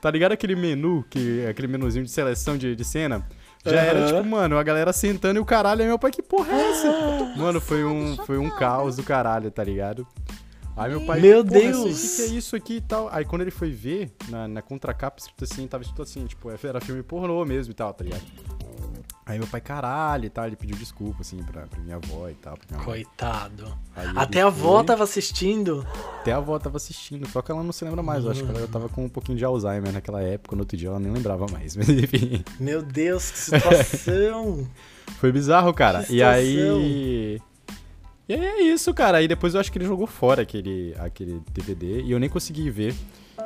tá 0.00 0.10
ligado 0.10 0.32
aquele 0.32 0.54
menu, 0.54 1.04
que, 1.10 1.44
aquele 1.46 1.68
menuzinho 1.68 2.04
de 2.04 2.10
seleção 2.10 2.56
de, 2.56 2.76
de 2.76 2.84
cena? 2.84 3.26
Já 3.64 3.82
era, 3.82 3.98
Aham. 3.98 4.06
tipo, 4.06 4.24
mano, 4.24 4.56
a 4.56 4.62
galera 4.62 4.92
sentando 4.92 5.38
e 5.38 5.40
o 5.40 5.44
caralho, 5.44 5.82
aí 5.82 5.86
meu 5.86 5.98
pai, 5.98 6.10
que 6.10 6.22
porra 6.22 6.50
é 6.52 6.70
essa? 6.70 7.34
Mano, 7.36 7.60
foi 7.60 7.84
um, 7.84 8.16
foi 8.24 8.38
um 8.38 8.48
caos 8.48 8.96
do 8.96 9.02
caralho, 9.02 9.50
tá 9.50 9.62
ligado? 9.62 10.06
Aí 10.80 10.90
meu 10.90 11.02
pai, 11.02 11.20
Meu 11.20 11.44
Deus! 11.44 11.76
O 11.78 12.16
que, 12.16 12.16
que 12.16 12.22
é 12.22 12.36
isso 12.38 12.56
aqui 12.56 12.76
e 12.76 12.80
tal? 12.80 13.10
Aí 13.12 13.22
quando 13.22 13.42
ele 13.42 13.50
foi 13.50 13.70
ver, 13.70 14.10
na, 14.30 14.48
na 14.48 14.62
contracapa, 14.62 15.18
escrito 15.20 15.44
assim, 15.44 15.66
tava 15.66 15.82
escrito 15.82 16.00
assim, 16.00 16.24
tipo, 16.24 16.50
era 16.50 16.80
filme 16.80 17.02
pornô 17.02 17.44
mesmo 17.44 17.70
e 17.70 17.74
tal, 17.74 17.92
tá 17.92 18.02
ligado? 18.02 18.22
Aí 19.26 19.38
meu 19.38 19.46
pai, 19.46 19.60
caralho 19.60 20.24
e 20.24 20.30
tal, 20.30 20.46
ele 20.46 20.56
pediu 20.56 20.76
desculpa, 20.76 21.18
assim, 21.20 21.42
pra, 21.42 21.66
pra 21.66 21.78
minha 21.80 21.96
avó 21.96 22.28
e 22.30 22.34
tal. 22.34 22.58
Coitado. 22.82 23.78
Até 24.16 24.40
a 24.40 24.46
avó 24.46 24.78
foi. 24.78 24.86
tava 24.86 25.04
assistindo. 25.04 25.86
Até 26.18 26.32
a 26.32 26.38
avó 26.38 26.58
tava 26.58 26.78
assistindo, 26.78 27.28
só 27.28 27.42
que 27.42 27.52
ela 27.52 27.62
não 27.62 27.72
se 27.72 27.84
lembra 27.84 28.02
mais. 28.02 28.24
Eu 28.24 28.30
acho 28.30 28.42
que 28.42 28.50
ela 28.50 28.66
tava 28.66 28.88
com 28.88 29.04
um 29.04 29.08
pouquinho 29.08 29.36
de 29.36 29.44
Alzheimer 29.44 29.92
naquela 29.92 30.22
época, 30.22 30.56
no 30.56 30.62
outro 30.62 30.76
dia 30.76 30.88
ela 30.88 30.98
nem 30.98 31.12
lembrava 31.12 31.46
mais. 31.52 31.76
Mas 31.78 31.90
enfim, 31.90 32.42
Meu 32.58 32.82
Deus, 32.82 33.30
que 33.30 33.38
situação. 33.38 34.66
foi 35.20 35.30
bizarro, 35.30 35.72
cara. 35.74 36.02
Que 36.02 36.16
E 36.16 36.22
aí. 36.22 37.38
E 38.30 38.34
aí 38.34 38.44
é 38.44 38.62
isso, 38.62 38.94
cara. 38.94 39.18
Aí 39.18 39.26
depois 39.26 39.54
eu 39.54 39.60
acho 39.60 39.72
que 39.72 39.78
ele 39.78 39.84
jogou 39.84 40.06
fora 40.06 40.42
aquele, 40.42 40.94
aquele 41.00 41.40
DVD 41.52 42.00
e 42.02 42.12
eu 42.12 42.20
nem 42.20 42.28
consegui 42.28 42.70
ver. 42.70 42.94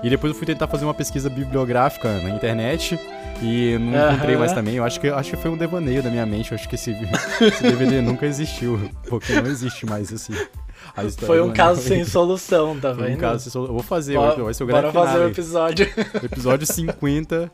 E 0.02 0.10
depois 0.10 0.32
eu 0.32 0.36
fui 0.38 0.46
tentar 0.46 0.66
fazer 0.66 0.84
uma 0.84 0.92
pesquisa 0.92 1.30
bibliográfica 1.30 2.20
na 2.20 2.28
internet 2.30 2.98
e 3.40 3.78
não 3.78 3.94
Aham. 3.96 4.12
encontrei 4.14 4.36
mais 4.36 4.52
também. 4.52 4.74
Eu 4.74 4.84
acho 4.84 5.00
que, 5.00 5.08
acho 5.08 5.30
que 5.30 5.36
foi 5.38 5.50
um 5.50 5.56
devaneio 5.56 6.02
da 6.02 6.10
minha 6.10 6.26
mente. 6.26 6.50
Eu 6.52 6.56
acho 6.58 6.68
que 6.68 6.74
esse, 6.74 6.90
esse 7.40 7.62
DVD 7.62 8.02
nunca 8.02 8.26
existiu. 8.26 8.78
Porque 9.08 9.32
não 9.40 9.46
existe 9.46 9.86
mais 9.86 10.10
esse. 10.12 10.32
história 10.32 11.14
Foi 11.26 11.40
um 11.40 11.50
caso 11.52 11.80
sem 11.80 12.04
solução, 12.04 12.78
tá 12.78 12.92
Foi 12.94 13.04
vendo? 13.06 13.16
um 13.16 13.20
caso 13.20 13.44
sem 13.44 13.52
solução. 13.52 13.72
Eu 13.72 13.78
vou 13.78 13.82
fazer, 13.84 14.14
Bora, 14.16 14.42
vai 14.42 14.52
ser 14.52 14.64
o 14.64 14.66
bora 14.66 14.92
fazer 14.92 15.08
o 15.08 15.12
finale. 15.12 15.30
episódio. 15.32 15.86
Episódio 16.22 16.66
50. 16.66 17.50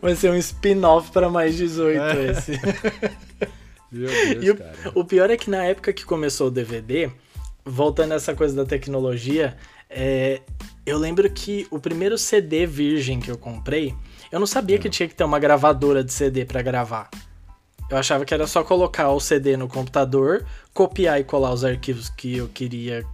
Vai 0.00 0.14
ser 0.14 0.30
um 0.30 0.36
spin-off 0.36 1.10
pra 1.10 1.28
mais 1.28 1.56
18 1.56 2.00
É. 2.00 2.26
esse. 2.30 2.52
Meu 3.90 4.08
Deus, 4.08 4.44
E 4.44 4.50
o, 4.50 4.56
cara. 4.56 4.92
o 4.94 5.04
pior 5.04 5.30
é 5.30 5.36
que 5.36 5.50
na 5.50 5.64
época 5.64 5.92
que 5.92 6.04
começou 6.04 6.48
o 6.48 6.50
DVD, 6.50 7.10
voltando 7.64 8.12
a 8.12 8.16
essa 8.16 8.34
coisa 8.34 8.54
da 8.54 8.64
tecnologia, 8.64 9.56
é, 9.88 10.40
eu 10.86 10.98
lembro 10.98 11.28
que 11.30 11.66
o 11.70 11.78
primeiro 11.78 12.16
CD 12.16 12.66
virgem 12.66 13.20
que 13.20 13.30
eu 13.30 13.36
comprei, 13.36 13.94
eu 14.30 14.38
não 14.38 14.46
sabia 14.46 14.78
que 14.78 14.88
tinha 14.88 15.08
que 15.08 15.14
ter 15.14 15.24
uma 15.24 15.38
gravadora 15.38 16.04
de 16.04 16.12
CD 16.12 16.44
pra 16.44 16.62
gravar. 16.62 17.10
Eu 17.90 17.96
achava 17.96 18.24
que 18.24 18.32
era 18.32 18.46
só 18.46 18.62
colocar 18.62 19.10
o 19.10 19.18
CD 19.18 19.56
no 19.56 19.66
computador, 19.66 20.46
copiar 20.72 21.20
e 21.20 21.24
colar 21.24 21.52
os 21.52 21.64
arquivos 21.64 22.08
que 22.08 22.36
eu 22.36 22.46
queria 22.48 23.04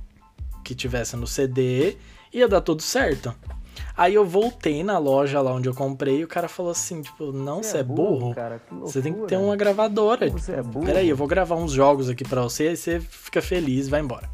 que 0.63 0.75
tivesse 0.75 1.17
no 1.17 1.27
CD, 1.27 1.97
ia 2.33 2.47
dar 2.47 2.61
tudo 2.61 2.83
certo. 2.83 3.35
Aí 3.97 4.15
eu 4.15 4.25
voltei 4.25 4.85
na 4.85 4.99
loja 4.99 5.41
lá 5.41 5.53
onde 5.53 5.69
eu 5.69 5.75
comprei 5.75 6.21
e 6.21 6.25
o 6.25 6.29
cara 6.29 6.49
falou 6.49 6.73
assim, 6.73 7.03
tipo, 7.03 7.33
não, 7.33 7.63
você 7.63 7.79
é 7.79 7.83
burro, 7.83 8.35
cara, 8.35 8.59
que 8.59 8.75
você 8.75 9.01
tem 9.01 9.13
que 9.13 9.19
loucura. 9.19 9.39
ter 9.39 9.45
uma 9.45 9.57
gravadora. 9.57 10.29
Você 10.31 10.53
é 10.53 10.63
burro. 10.63 10.87
Peraí, 10.87 11.09
eu 11.09 11.17
vou 11.17 11.27
gravar 11.27 11.57
uns 11.57 11.73
jogos 11.73 12.09
aqui 12.11 12.25
pra 12.25 12.43
você, 12.43 12.69
aí 12.69 12.77
você 12.77 13.01
fica 13.01 13.41
feliz 13.41 13.87
e 13.87 13.91
vai 13.91 14.01
embora. 14.01 14.29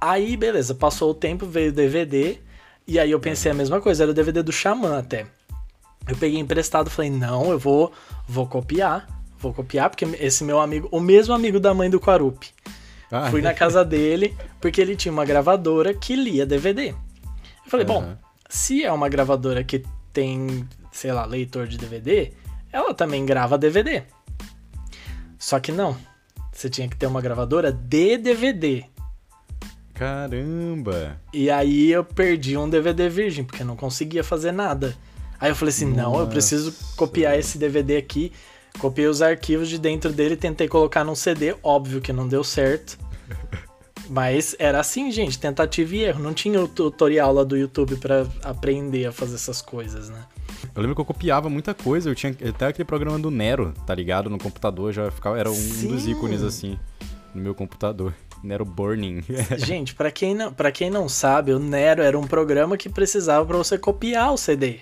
Aí, 0.00 0.36
beleza, 0.36 0.74
passou 0.74 1.10
o 1.10 1.14
tempo, 1.14 1.46
veio 1.46 1.70
o 1.70 1.74
DVD, 1.74 2.38
e 2.86 2.98
aí 2.98 3.10
eu 3.10 3.20
pensei 3.20 3.52
a 3.52 3.54
mesma 3.54 3.80
coisa, 3.80 4.04
era 4.04 4.10
o 4.10 4.14
DVD 4.14 4.42
do 4.42 4.50
Xamã 4.52 4.98
até. 4.98 5.26
Eu 6.08 6.16
peguei 6.16 6.40
emprestado 6.40 6.88
e 6.88 6.90
falei, 6.90 7.10
não, 7.10 7.50
eu 7.52 7.58
vou, 7.58 7.92
vou 8.26 8.46
copiar, 8.46 9.06
vou 9.38 9.52
copiar, 9.52 9.88
porque 9.90 10.04
esse 10.18 10.42
meu 10.42 10.58
amigo, 10.60 10.88
o 10.90 10.98
mesmo 10.98 11.32
amigo 11.32 11.60
da 11.60 11.72
mãe 11.72 11.88
do 11.88 12.00
Quarupi, 12.00 12.48
Ah, 13.10 13.30
fui 13.30 13.40
na 13.42 13.54
casa 13.54 13.84
dele, 13.84 14.36
porque 14.60 14.80
ele 14.80 14.96
tinha 14.96 15.12
uma 15.12 15.24
gravadora 15.24 15.94
que 15.94 16.16
lia 16.16 16.44
DVD. 16.44 16.88
Eu 16.88 17.70
falei, 17.70 17.86
bom, 17.86 17.98
Aham. 18.02 18.18
Se 18.52 18.84
é 18.84 18.92
uma 18.92 19.08
gravadora 19.08 19.64
que 19.64 19.82
tem, 20.12 20.68
sei 20.92 21.10
lá, 21.10 21.24
leitor 21.24 21.66
de 21.66 21.78
DVD, 21.78 22.32
ela 22.70 22.92
também 22.92 23.24
grava 23.24 23.56
DVD. 23.56 24.02
Só 25.38 25.58
que 25.58 25.72
não. 25.72 25.96
Você 26.52 26.68
tinha 26.68 26.86
que 26.86 26.94
ter 26.94 27.06
uma 27.06 27.22
gravadora 27.22 27.72
de 27.72 28.18
DVD. 28.18 28.84
Caramba. 29.94 31.18
E 31.32 31.50
aí 31.50 31.90
eu 31.90 32.04
perdi 32.04 32.54
um 32.58 32.68
DVD 32.68 33.08
virgem, 33.08 33.42
porque 33.42 33.62
eu 33.62 33.66
não 33.66 33.74
conseguia 33.74 34.22
fazer 34.22 34.52
nada. 34.52 34.94
Aí 35.40 35.50
eu 35.50 35.56
falei 35.56 35.72
assim, 35.72 35.86
não, 35.86 36.20
eu 36.20 36.26
preciso 36.26 36.66
Nossa. 36.66 36.94
copiar 36.94 37.38
esse 37.38 37.56
DVD 37.56 37.96
aqui. 37.96 38.32
Copiei 38.78 39.06
os 39.06 39.22
arquivos 39.22 39.66
de 39.66 39.78
dentro 39.78 40.12
dele, 40.12 40.36
tentei 40.36 40.68
colocar 40.68 41.04
num 41.04 41.14
CD, 41.14 41.56
óbvio 41.62 42.02
que 42.02 42.12
não 42.12 42.28
deu 42.28 42.44
certo. 42.44 42.98
Mas 44.08 44.54
era 44.58 44.80
assim, 44.80 45.10
gente, 45.10 45.38
tentativa 45.38 45.94
e 45.94 46.02
erro. 46.04 46.22
Não 46.22 46.34
tinha 46.34 46.60
o 46.60 46.68
tutorial 46.68 47.32
lá 47.32 47.44
do 47.44 47.56
YouTube 47.56 47.96
pra 47.96 48.26
aprender 48.42 49.06
a 49.06 49.12
fazer 49.12 49.36
essas 49.36 49.62
coisas, 49.62 50.08
né? 50.08 50.24
Eu 50.74 50.80
lembro 50.80 50.94
que 50.94 51.00
eu 51.00 51.04
copiava 51.04 51.48
muita 51.48 51.74
coisa. 51.74 52.10
Eu 52.10 52.14
tinha 52.14 52.34
até 52.48 52.66
aquele 52.66 52.84
programa 52.84 53.18
do 53.18 53.30
Nero, 53.30 53.72
tá 53.86 53.94
ligado? 53.94 54.30
No 54.30 54.38
computador 54.38 54.92
já 54.92 55.10
ficava. 55.10 55.38
Era 55.38 55.50
um 55.50 55.54
dos 55.54 56.02
Sim. 56.02 56.10
ícones 56.10 56.42
assim 56.42 56.78
no 57.34 57.42
meu 57.42 57.54
computador. 57.54 58.14
Nero 58.42 58.64
Burning. 58.64 59.22
Gente, 59.56 59.94
pra 59.94 60.10
quem 60.10 60.34
não, 60.34 60.52
para 60.52 60.72
quem 60.72 60.90
não 60.90 61.08
sabe, 61.08 61.52
o 61.52 61.58
Nero 61.58 62.02
era 62.02 62.18
um 62.18 62.26
programa 62.26 62.76
que 62.76 62.88
precisava 62.88 63.46
pra 63.46 63.56
você 63.56 63.78
copiar 63.78 64.32
o 64.32 64.36
CD. 64.36 64.80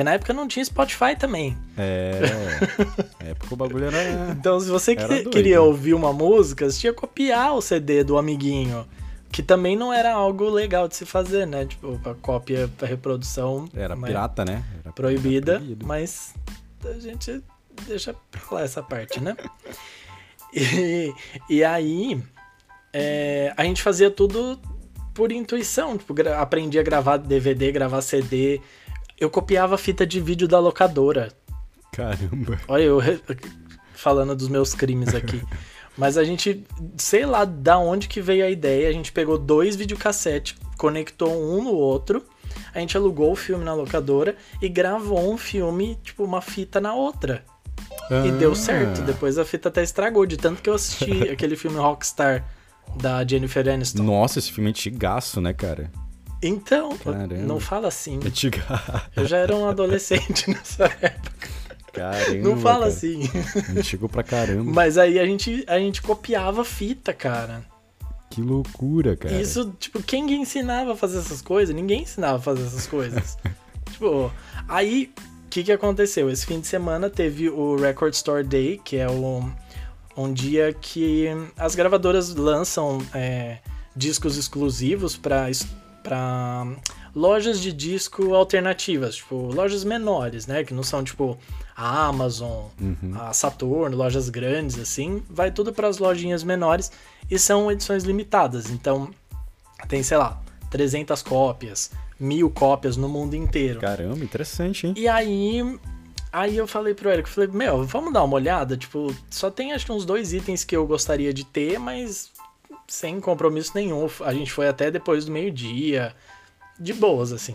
Porque 0.00 0.04
na 0.04 0.14
época 0.14 0.32
não 0.32 0.48
tinha 0.48 0.64
Spotify 0.64 1.14
também. 1.18 1.54
é. 1.76 2.20
Na 3.22 3.30
época 3.30 3.52
o 3.52 3.56
bagulho 3.56 3.84
era. 3.84 4.30
Então, 4.32 4.58
se 4.58 4.70
você 4.70 4.96
que- 4.96 5.24
queria 5.26 5.60
ouvir 5.60 5.92
uma 5.92 6.10
música, 6.10 6.70
você 6.70 6.80
tinha 6.80 6.92
que 6.94 6.98
copiar 6.98 7.54
o 7.54 7.60
CD 7.60 8.02
do 8.02 8.16
amiguinho. 8.16 8.86
Que 9.30 9.42
também 9.42 9.76
não 9.76 9.92
era 9.92 10.12
algo 10.14 10.48
legal 10.48 10.88
de 10.88 10.96
se 10.96 11.04
fazer, 11.04 11.46
né? 11.46 11.66
Tipo, 11.66 12.00
a 12.04 12.14
cópia 12.14 12.68
pra 12.78 12.88
reprodução 12.88 13.68
Era 13.74 13.94
né, 13.94 14.06
pirata, 14.08 14.42
né? 14.44 14.64
Era 14.82 14.92
proibida, 14.92 15.52
era 15.56 15.76
mas 15.84 16.34
a 16.84 16.98
gente 16.98 17.42
deixa 17.86 18.14
pra 18.30 18.40
lá 18.52 18.62
essa 18.62 18.82
parte, 18.82 19.20
né? 19.20 19.36
E, 20.52 21.14
e 21.48 21.62
aí, 21.62 22.20
é, 22.92 23.54
a 23.56 23.62
gente 23.62 23.80
fazia 23.82 24.10
tudo 24.10 24.58
por 25.14 25.30
intuição. 25.30 25.96
Tipo, 25.96 26.12
aprendi 26.36 26.76
a 26.76 26.82
gravar 26.82 27.18
DVD, 27.18 27.70
gravar 27.70 28.00
CD. 28.00 28.60
Eu 29.20 29.28
copiava 29.28 29.74
a 29.74 29.78
fita 29.78 30.06
de 30.06 30.18
vídeo 30.18 30.48
da 30.48 30.58
locadora. 30.58 31.30
Caramba. 31.92 32.58
Olha, 32.66 32.82
eu 32.84 33.00
falando 33.94 34.34
dos 34.34 34.48
meus 34.48 34.74
crimes 34.74 35.14
aqui. 35.14 35.42
Mas 35.96 36.16
a 36.16 36.24
gente, 36.24 36.64
sei 36.96 37.26
lá 37.26 37.44
da 37.44 37.78
onde 37.78 38.08
que 38.08 38.22
veio 38.22 38.44
a 38.44 38.48
ideia, 38.48 38.88
a 38.88 38.92
gente 38.92 39.12
pegou 39.12 39.36
dois 39.36 39.76
videocassetes, 39.76 40.56
conectou 40.78 41.30
um 41.30 41.62
no 41.62 41.74
outro, 41.74 42.24
a 42.74 42.78
gente 42.78 42.96
alugou 42.96 43.32
o 43.32 43.36
filme 43.36 43.64
na 43.64 43.74
locadora 43.74 44.36
e 44.62 44.68
gravou 44.68 45.30
um 45.30 45.36
filme, 45.36 45.98
tipo, 46.02 46.24
uma 46.24 46.40
fita 46.40 46.80
na 46.80 46.94
outra. 46.94 47.44
E 48.24 48.30
deu 48.32 48.54
certo. 48.54 49.02
Depois 49.02 49.36
a 49.36 49.44
fita 49.44 49.68
até 49.68 49.82
estragou, 49.82 50.24
de 50.26 50.36
tanto 50.36 50.62
que 50.62 50.70
eu 50.70 50.74
assisti 50.74 51.22
aquele 51.30 51.54
filme 51.54 51.76
Rockstar 51.76 52.44
da 52.96 53.24
Jennifer 53.26 53.68
Aniston. 53.68 54.02
Nossa, 54.02 54.38
esse 54.38 54.50
filme 54.50 54.70
é 54.70 54.72
antigaço, 54.72 55.40
né, 55.40 55.52
cara? 55.52 55.90
Então, 56.42 56.96
Caramba. 56.96 57.34
não 57.36 57.60
fala 57.60 57.88
assim. 57.88 58.18
Eu 59.14 59.26
já 59.26 59.36
era 59.38 59.54
um 59.54 59.66
adolescente 59.66 60.48
nessa 60.50 60.84
época. 60.84 61.50
Caramba. 61.92 62.48
Não 62.48 62.56
fala 62.56 62.80
cara. 62.80 62.88
assim. 62.88 63.22
Antigo 63.76 64.08
pra 64.08 64.22
caramba. 64.22 64.72
Mas 64.72 64.96
aí 64.96 65.18
a 65.18 65.26
gente, 65.26 65.64
a 65.66 65.78
gente 65.78 66.00
copiava 66.00 66.64
fita, 66.64 67.12
cara. 67.12 67.64
Que 68.30 68.40
loucura, 68.40 69.16
cara. 69.16 69.34
Isso, 69.34 69.74
tipo, 69.78 70.00
quem 70.02 70.26
que 70.26 70.34
ensinava 70.34 70.92
a 70.92 70.96
fazer 70.96 71.18
essas 71.18 71.42
coisas? 71.42 71.74
Ninguém 71.74 72.02
ensinava 72.02 72.38
a 72.38 72.40
fazer 72.40 72.62
essas 72.62 72.86
coisas. 72.86 73.36
tipo, 73.90 74.32
aí, 74.68 75.12
o 75.46 75.48
que 75.50 75.64
que 75.64 75.72
aconteceu? 75.72 76.30
Esse 76.30 76.46
fim 76.46 76.60
de 76.60 76.68
semana 76.68 77.10
teve 77.10 77.50
o 77.50 77.74
Record 77.74 78.14
Store 78.14 78.44
Day, 78.44 78.80
que 78.84 78.96
é 78.96 79.10
o, 79.10 79.50
um 80.16 80.32
dia 80.32 80.72
que 80.72 81.26
as 81.56 81.74
gravadoras 81.74 82.32
lançam 82.36 83.04
é, 83.12 83.58
discos 83.96 84.36
exclusivos 84.36 85.16
para 85.16 85.50
para 86.02 86.66
lojas 87.14 87.60
de 87.60 87.72
disco 87.72 88.34
alternativas, 88.34 89.16
tipo, 89.16 89.36
lojas 89.36 89.84
menores, 89.84 90.46
né, 90.46 90.64
que 90.64 90.72
não 90.72 90.82
são 90.82 91.02
tipo 91.02 91.38
a 91.76 92.06
Amazon, 92.06 92.66
a 93.18 93.32
Saturn, 93.32 93.94
lojas 93.94 94.28
grandes 94.28 94.78
assim, 94.78 95.22
vai 95.28 95.50
tudo 95.50 95.72
para 95.72 95.88
as 95.88 95.98
lojinhas 95.98 96.44
menores 96.44 96.92
e 97.30 97.38
são 97.38 97.70
edições 97.70 98.04
limitadas. 98.04 98.70
Então, 98.70 99.10
tem, 99.88 100.02
sei 100.02 100.18
lá, 100.18 100.40
300 100.70 101.22
cópias, 101.22 101.90
mil 102.18 102.50
cópias 102.50 102.96
no 102.96 103.08
mundo 103.08 103.34
inteiro. 103.34 103.80
Caramba, 103.80 104.22
interessante, 104.22 104.86
hein? 104.86 104.94
E 104.96 105.08
aí, 105.08 105.78
aí 106.32 106.56
eu 106.56 106.66
falei 106.66 106.92
pro 106.92 107.10
Eric, 107.10 107.28
eu 107.28 107.34
falei, 107.34 107.50
meu, 107.50 107.84
vamos 107.84 108.12
dar 108.12 108.24
uma 108.24 108.34
olhada? 108.34 108.76
Tipo, 108.76 109.14
só 109.30 109.50
tem 109.50 109.72
acho 109.72 109.86
que 109.86 109.92
uns 109.92 110.04
dois 110.04 110.32
itens 110.32 110.64
que 110.64 110.76
eu 110.76 110.86
gostaria 110.86 111.32
de 111.32 111.44
ter, 111.44 111.78
mas 111.78 112.30
sem 112.90 113.20
compromisso 113.20 113.70
nenhum. 113.72 114.08
A 114.24 114.34
gente 114.34 114.50
foi 114.50 114.66
até 114.66 114.90
depois 114.90 115.24
do 115.24 115.30
meio-dia, 115.30 116.12
de 116.78 116.92
boas, 116.92 117.32
assim. 117.32 117.54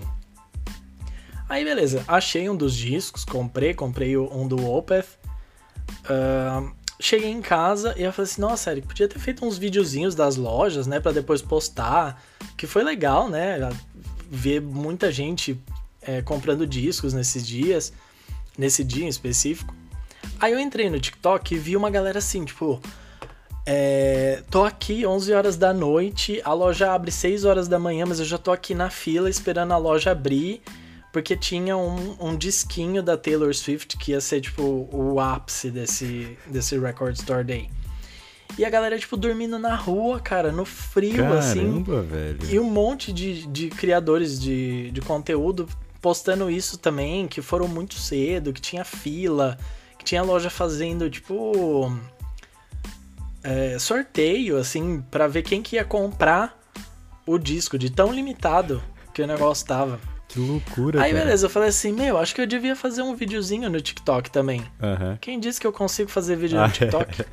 Aí, 1.50 1.64
beleza, 1.66 2.06
achei 2.08 2.50
um 2.50 2.56
dos 2.56 2.74
discos, 2.74 3.26
comprei, 3.26 3.74
comprei 3.74 4.18
um 4.18 4.48
do 4.48 4.66
Opeth. 4.66 5.06
Ahn, 6.10 6.72
cheguei 7.02 7.30
em 7.30 7.42
casa 7.42 7.94
e 7.98 8.04
eu 8.04 8.14
falei 8.14 8.32
assim, 8.32 8.42
nossa, 8.42 8.72
Eric, 8.72 8.88
podia 8.88 9.10
ter 9.10 9.20
feito 9.20 9.46
uns 9.46 9.58
videozinhos 9.58 10.16
das 10.16 10.38
lojas, 10.38 10.88
né, 10.88 11.02
Pra 11.02 11.12
depois 11.12 11.42
postar, 11.42 12.24
que 12.56 12.66
foi 12.66 12.84
legal, 12.84 13.30
né, 13.30 13.60
ver 14.32 14.62
muita 14.62 15.12
gente 15.12 15.62
é, 16.02 16.22
comprando 16.22 16.66
discos 16.66 17.14
nesses 17.14 17.46
dias, 17.46 17.92
nesse 18.58 18.86
dia 18.86 19.04
em 19.04 19.10
específico. 19.10 19.76
Aí 20.40 20.54
eu 20.54 20.60
entrei 20.60 20.90
no 20.90 21.00
TikTok 21.00 21.54
e 21.54 21.60
vi 21.60 21.76
uma 21.76 21.90
galera 21.90 22.20
assim, 22.20 22.46
tipo, 22.46 22.82
é, 23.66 24.44
tô 24.50 24.64
aqui 24.64 25.06
11 25.06 25.34
horas 25.34 25.58
da 25.58 25.74
noite, 25.74 26.40
a 26.44 26.54
loja 26.54 26.92
abre 26.92 27.12
6 27.12 27.46
horas 27.46 27.68
da 27.68 27.80
manhã, 27.80 28.06
mas 28.06 28.20
eu 28.20 28.26
já 28.26 28.38
tô 28.38 28.52
aqui 28.52 28.76
na 28.76 28.90
fila 28.90 29.30
esperando 29.30 29.72
a 29.72 29.78
loja 29.78 30.12
abrir, 30.12 30.62
porque 31.12 31.36
tinha 31.36 31.76
um, 31.76 32.16
um 32.20 32.36
disquinho 32.36 33.02
da 33.02 33.18
Taylor 33.18 33.54
Swift 33.56 33.98
que 33.98 34.12
ia 34.12 34.22
ser, 34.22 34.42
tipo, 34.42 34.88
o 34.92 35.20
ápice 35.20 35.72
desse, 35.72 36.38
desse 36.48 36.78
Record 36.78 37.16
Store 37.16 37.44
Day. 37.44 37.70
E 38.58 38.64
a 38.64 38.70
galera, 38.70 38.98
tipo, 38.98 39.18
dormindo 39.18 39.58
na 39.58 39.76
rua, 39.76 40.20
cara, 40.20 40.52
no 40.52 40.64
frio, 40.64 41.34
assim. 41.34 41.84
Caramba, 41.84 42.02
velho. 42.04 42.40
E 42.50 42.60
um 42.60 42.70
monte 42.70 43.12
de, 43.12 43.48
de 43.48 43.70
criadores 43.70 44.40
de, 44.40 44.92
de 44.92 45.02
conteúdo 45.02 45.68
postando 46.02 46.50
isso 46.50 46.78
também, 46.78 47.28
que 47.28 47.42
foram 47.42 47.68
muito 47.68 47.96
cedo, 47.96 48.54
que 48.54 48.62
tinha 48.62 48.86
fila, 48.86 49.58
que 49.98 50.06
tinha 50.06 50.22
loja 50.22 50.50
fazendo, 50.50 51.10
tipo. 51.10 51.92
É, 53.46 53.78
sorteio, 53.80 54.58
assim, 54.58 55.02
pra 55.12 55.28
ver 55.28 55.44
quem 55.44 55.62
que 55.62 55.76
ia 55.78 55.86
comprar 55.86 56.58
o 57.26 57.38
disco, 57.38 57.78
de 57.78 57.90
tão 57.90 58.12
limitado 58.14 58.82
que 59.14 59.22
o 59.22 59.28
negócio 59.28 59.66
tava. 59.66 60.00
Que 60.28 60.40
loucura, 60.40 61.02
Aí, 61.02 61.12
cara. 61.14 61.24
beleza, 61.24 61.46
eu 61.46 61.50
falei 61.50 61.70
assim, 61.70 61.92
meu, 61.94 62.18
acho 62.18 62.36
que 62.36 62.42
eu 62.42 62.48
devia 62.48 62.76
fazer 62.76 63.02
um 63.04 63.16
videozinho 63.16 63.70
no 63.70 63.80
TikTok 63.80 64.30
também. 64.30 64.64
Aham. 64.82 65.18
Quem 65.22 65.40
disse 65.40 65.62
que 65.62 65.68
eu 65.68 65.72
consigo 65.72 66.10
fazer 66.10 66.36
vídeo 66.36 66.60
Ah, 66.60 66.68
no 66.68 66.74
TikTok? 66.74 67.24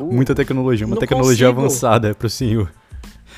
Muita 0.00 0.34
tecnologia, 0.34 0.86
uma 0.86 0.94
Não 0.94 1.00
tecnologia 1.00 1.46
consigo. 1.46 1.60
avançada 1.60 2.14
pro 2.14 2.28
senhor. 2.28 2.70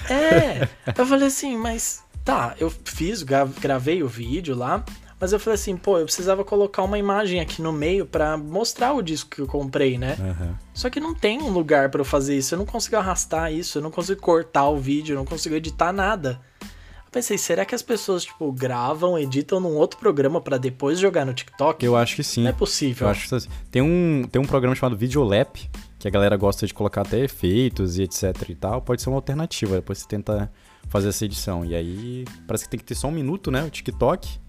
É, 0.09 0.67
eu 0.99 1.07
falei 1.07 1.29
assim, 1.29 1.57
mas 1.57 2.03
tá, 2.25 2.55
eu 2.59 2.71
fiz, 2.85 3.23
gra- 3.23 3.49
gravei 3.61 4.03
o 4.03 4.09
vídeo 4.09 4.57
lá, 4.57 4.85
mas 5.21 5.33
eu 5.35 5.39
falei 5.39 5.55
assim, 5.57 5.77
pô, 5.77 5.99
eu 5.99 6.07
precisava 6.07 6.43
colocar 6.43 6.83
uma 6.83 6.99
imagem 6.99 7.41
aqui 7.41 7.61
no 7.61 7.73
meio 7.73 8.07
pra 8.07 8.39
mostrar 8.39 8.95
o 8.95 9.03
disco 9.03 9.31
que 9.31 9.41
eu 9.41 9.47
comprei, 9.47 9.99
né? 9.99 10.17
Aham. 10.19 10.59
Só 10.73 10.89
que 10.89 10.99
não 10.99 11.15
tem 11.15 11.43
um 11.43 11.51
lugar 11.51 11.91
pra 11.91 12.01
eu 12.01 12.05
fazer 12.07 12.39
isso, 12.39 12.55
eu 12.55 12.59
não 12.59 12.65
consigo 12.65 12.97
arrastar 12.97 13.53
isso, 13.53 13.77
eu 13.79 13.83
não 13.83 13.91
consigo 13.91 14.21
cortar 14.21 14.69
o 14.71 14.79
vídeo, 14.79 15.13
eu 15.13 15.19
não 15.19 15.27
consigo 15.27 15.55
editar 15.55 15.93
nada. 15.93 16.41
Eu 16.63 17.13
pensei, 17.13 17.37
será 17.37 17.67
que 17.67 17.75
as 17.75 17.83
pessoas, 17.83 18.25
tipo, 18.25 18.51
gravam, 18.51 19.19
editam 19.19 19.61
num 19.61 19.77
outro 19.77 19.99
programa 19.99 20.41
pra 20.41 20.57
depois 20.57 20.99
jogar 20.99 21.27
no 21.27 21.35
TikTok? 21.35 21.85
Eu 21.85 21.97
acho 21.97 22.17
que 22.17 22.23
sim. 22.23 22.45
Não 22.45 22.51
é 22.51 22.53
possível. 22.55 23.07
Eu 23.07 23.11
acho 23.11 23.29
que 23.29 23.49
tem 23.71 23.83
um, 23.83 24.23
tem 24.31 24.41
um 24.41 24.47
programa 24.47 24.75
chamado 24.75 24.97
Videolap, 24.97 25.57
que 25.99 26.09
a 26.09 26.11
galera 26.11 26.37
gosta 26.37 26.67
de 26.67 26.73
colocar 26.73 27.03
até 27.03 27.19
efeitos 27.19 27.99
e 27.99 28.05
etc 28.05 28.49
e 28.49 28.55
tal. 28.55 28.81
Pode 28.81 29.03
ser 29.03 29.11
uma 29.11 29.19
alternativa, 29.19 29.75
depois 29.77 29.99
você 29.99 30.09
tenta 30.09 30.51
fazer 30.89 31.11
essa 31.11 31.27
edição. 31.27 31.63
E 31.63 31.75
aí, 31.75 32.25
parece 32.47 32.65
que 32.65 32.71
tem 32.71 32.81
que 32.81 32.87
ter 32.87 32.95
só 32.95 33.09
um 33.09 33.13
minuto, 33.13 33.51
né? 33.51 33.65
O 33.65 33.71
TikTok. 33.71 34.41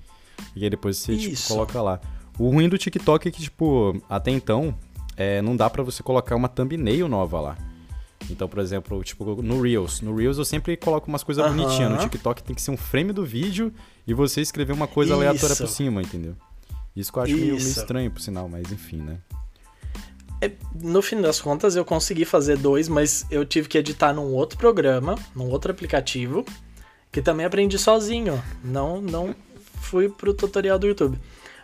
E 0.56 0.64
aí 0.64 0.70
depois 0.70 0.98
você 0.98 1.16
tipo, 1.18 1.48
coloca 1.48 1.82
lá. 1.82 2.00
O 2.38 2.50
ruim 2.50 2.70
do 2.70 2.78
TikTok 2.78 3.28
é 3.28 3.32
que, 3.32 3.42
tipo, 3.42 4.02
até 4.10 4.32
então, 4.32 4.76
é, 5.16 5.42
não 5.42 5.56
dá 5.56 5.70
pra 5.70 5.84
você 5.84 6.02
colocar 6.02 6.36
uma 6.36 6.48
thumbnail 6.48 7.08
nova 7.08 7.40
lá. 7.40 7.58
Então, 8.30 8.48
por 8.48 8.60
exemplo, 8.60 9.04
tipo, 9.04 9.42
no 9.42 9.62
Reels. 9.62 10.02
No 10.02 10.16
Reels 10.16 10.38
eu 10.38 10.46
sempre 10.46 10.78
coloco 10.78 11.08
umas 11.08 11.24
coisas 11.24 11.46
bonitinhas. 11.46 11.92
No 11.92 11.98
TikTok 11.98 12.44
tem 12.44 12.56
que 12.56 12.62
ser 12.62 12.72
um 12.72 12.78
frame 12.78 13.12
do 13.12 13.26
vídeo 13.26 13.74
e 14.08 14.14
você 14.14 14.42
escrever 14.42 14.74
uma 14.74 14.88
coisa 14.88 15.14
aleatória 15.14 15.54
Isso. 15.54 15.64
por 15.64 15.70
cima, 15.70 16.02
entendeu? 16.02 16.36
Isso 16.96 17.12
que 17.12 17.20
eu 17.20 17.24
acho 17.24 17.34
meio, 17.34 17.46
meio 17.48 17.58
estranho, 17.58 18.12
por 18.12 18.22
sinal, 18.22 18.50
mas 18.50 18.72
enfim, 18.72 18.98
né? 18.98 19.18
É, 20.42 20.52
no 20.82 21.02
fim 21.02 21.22
das 21.22 21.40
contas, 21.40 21.76
eu 21.76 21.86
consegui 21.86 22.26
fazer 22.26 22.58
dois, 22.58 22.90
mas 22.90 23.26
eu 23.30 23.46
tive 23.46 23.68
que 23.68 23.78
editar 23.78 24.12
num 24.12 24.34
outro 24.34 24.58
programa, 24.58 25.16
num 25.36 25.48
outro 25.48 25.72
aplicativo, 25.72 26.44
que 27.12 27.22
também 27.22 27.46
aprendi 27.46 27.78
sozinho. 27.78 28.42
Não, 28.64 29.00
não 29.00 29.36
fui 29.82 30.08
pro 30.10 30.34
tutorial 30.34 30.80
do 30.80 30.88
YouTube. 30.88 31.18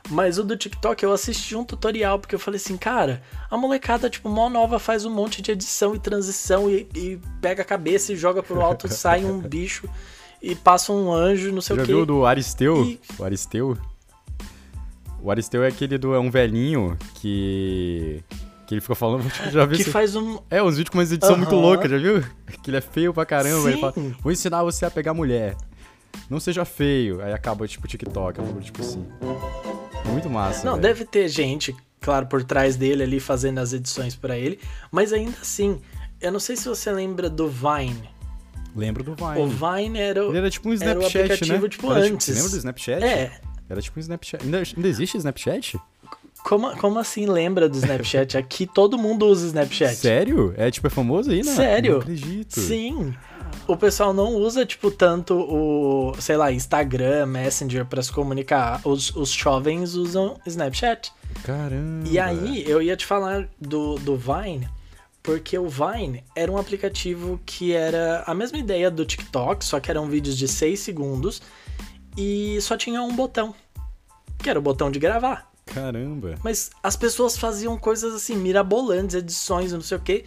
Mas 0.09 0.37
o 0.37 0.43
do 0.43 0.55
TikTok 0.55 1.03
eu 1.03 1.11
assisti 1.11 1.53
um 1.55 1.65
tutorial, 1.65 2.17
porque 2.17 2.33
eu 2.33 2.39
falei 2.39 2.57
assim, 2.57 2.77
cara, 2.77 3.21
a 3.51 3.57
molecada, 3.57 4.09
tipo, 4.09 4.29
mó 4.29 4.49
nova 4.49 4.79
faz 4.79 5.03
um 5.05 5.09
monte 5.09 5.41
de 5.41 5.51
edição 5.51 5.93
e 5.95 5.99
transição 5.99 6.69
e, 6.69 6.87
e 6.95 7.19
pega 7.41 7.61
a 7.61 7.65
cabeça 7.65 8.13
e 8.13 8.15
joga 8.15 8.41
pro 8.41 8.61
alto, 8.61 8.87
sai 8.93 9.25
um 9.25 9.39
bicho 9.39 9.87
e 10.41 10.55
passa 10.55 10.93
um 10.93 11.11
anjo, 11.11 11.51
não 11.51 11.59
sei 11.61 11.75
Já 11.75 11.81
o 11.81 11.85
quê. 11.85 11.91
viu 11.91 12.01
o 12.03 12.05
do 12.05 12.25
Aristeu? 12.25 12.83
E- 12.85 12.99
O 13.19 13.23
Aristeu? 13.25 13.77
O 15.21 15.29
Aristeu 15.31 15.63
é 15.63 15.67
aquele 15.67 15.97
do. 15.97 16.13
É 16.13 16.19
um 16.19 16.29
velhinho 16.29 16.95
que. 17.15 18.23
Que 18.67 18.75
ele 18.75 18.81
fica 18.81 18.95
falando. 18.95 19.23
Já 19.51 19.65
viu 19.65 19.75
Que 19.75 19.81
esse- 19.81 19.91
faz 19.91 20.15
um. 20.15 20.39
É, 20.49 20.61
uns 20.61 20.77
vídeos 20.77 20.91
com 20.91 20.99
umas 20.99 21.11
edição 21.11 21.35
muito 21.35 21.53
Aham. 21.55 21.61
louca, 21.61 21.89
já 21.89 21.97
viu? 21.97 22.23
Que 22.63 22.69
ele 22.69 22.77
é 22.77 22.81
feio 22.81 23.13
pra 23.13 23.25
caramba. 23.25 23.67
Ele 23.67 23.75
Sim. 23.75 23.81
fala, 23.81 23.93
vou 24.21 24.31
ensinar 24.31 24.63
você 24.63 24.85
a 24.85 24.91
pegar 24.91 25.13
mulher. 25.13 25.55
Não 26.29 26.39
seja 26.39 26.65
feio. 26.65 27.21
Aí 27.21 27.33
acaba, 27.33 27.67
tipo, 27.67 27.87
TikTok, 27.87 28.39
algo 28.39 28.59
tipo 28.61 28.81
assim. 28.81 29.05
Muito 30.05 30.29
massa. 30.29 30.65
Não, 30.65 30.73
velho. 30.73 30.81
deve 30.83 31.05
ter 31.05 31.27
gente, 31.27 31.75
claro, 31.99 32.25
por 32.27 32.43
trás 32.43 32.75
dele 32.75 33.03
ali 33.03 33.19
fazendo 33.19 33.59
as 33.59 33.73
edições 33.73 34.15
pra 34.15 34.37
ele, 34.37 34.59
mas 34.91 35.11
ainda 35.13 35.37
assim, 35.41 35.81
eu 36.21 36.31
não 36.31 36.39
sei 36.39 36.55
se 36.55 36.67
você 36.67 36.91
lembra 36.91 37.29
do 37.29 37.47
Vine. 37.49 38.09
Lembro 38.75 39.03
do 39.03 39.15
Vine. 39.15 39.39
O 39.39 39.47
Vine 39.47 39.99
era 39.99 40.25
o, 40.25 40.29
Ele 40.29 40.37
era 40.37 40.49
tipo 40.49 40.69
um 40.69 40.73
era 40.73 40.81
o 40.81 41.01
Snapchat, 41.01 41.17
aplicativo, 41.23 41.63
né? 41.63 41.69
tipo, 41.69 41.91
Era 41.91 42.05
antes. 42.05 42.27
lembra 42.35 42.49
do 42.51 42.57
Snapchat? 42.57 43.03
É, 43.03 43.31
Era 43.69 43.81
tipo 43.81 43.99
um 43.99 44.01
Snapchat. 44.01 44.43
Ainda, 44.43 44.57
ainda 44.75 44.87
existe 44.87 45.17
Snapchat? 45.17 45.79
como, 46.43 46.77
como 46.77 46.97
assim 46.97 47.25
lembra 47.25 47.67
do 47.67 47.75
Snapchat? 47.77 48.37
Aqui 48.37 48.65
todo 48.65 48.97
mundo 48.97 49.25
usa 49.25 49.47
Snapchat. 49.47 49.95
Sério? 49.99 50.53
É 50.55 50.71
tipo, 50.71 50.87
é 50.87 50.89
famoso 50.89 51.29
aí, 51.29 51.43
né? 51.43 51.53
Sério? 51.53 51.93
Não 51.93 51.99
acredito. 51.99 52.59
Sim. 52.59 53.13
O 53.67 53.75
pessoal 53.75 54.13
não 54.13 54.35
usa, 54.35 54.65
tipo, 54.65 54.89
tanto 54.89 55.33
o, 55.35 56.13
sei 56.19 56.37
lá, 56.37 56.51
Instagram, 56.51 57.25
Messenger 57.25 57.85
pra 57.85 58.01
se 58.01 58.11
comunicar. 58.11 58.81
Os, 58.85 59.13
os 59.15 59.29
jovens 59.31 59.93
usam 59.93 60.39
Snapchat. 60.45 61.11
Caramba. 61.43 62.07
E 62.07 62.17
aí, 62.17 62.63
eu 62.69 62.81
ia 62.81 62.95
te 62.95 63.05
falar 63.05 63.49
do, 63.59 63.95
do 63.95 64.15
Vine, 64.15 64.69
porque 65.21 65.57
o 65.57 65.67
Vine 65.67 66.23
era 66.35 66.49
um 66.51 66.57
aplicativo 66.57 67.39
que 67.45 67.73
era 67.73 68.23
a 68.25 68.33
mesma 68.33 68.57
ideia 68.57 68.89
do 68.89 69.05
TikTok, 69.05 69.65
só 69.65 69.79
que 69.79 69.91
eram 69.91 70.07
vídeos 70.07 70.37
de 70.37 70.47
6 70.47 70.79
segundos 70.79 71.41
e 72.15 72.57
só 72.61 72.77
tinha 72.77 73.01
um 73.01 73.13
botão. 73.13 73.53
que 74.37 74.49
era 74.49 74.57
o 74.57 74.61
botão 74.61 74.89
de 74.89 74.99
gravar. 74.99 75.51
Caramba. 75.65 76.35
Mas 76.43 76.69
as 76.81 76.95
pessoas 76.95 77.37
faziam 77.37 77.77
coisas 77.77 78.13
assim, 78.15 78.37
mirabolantes, 78.37 79.15
edições, 79.15 79.73
não 79.73 79.81
sei 79.81 79.97
o 79.97 80.01
quê. 80.01 80.25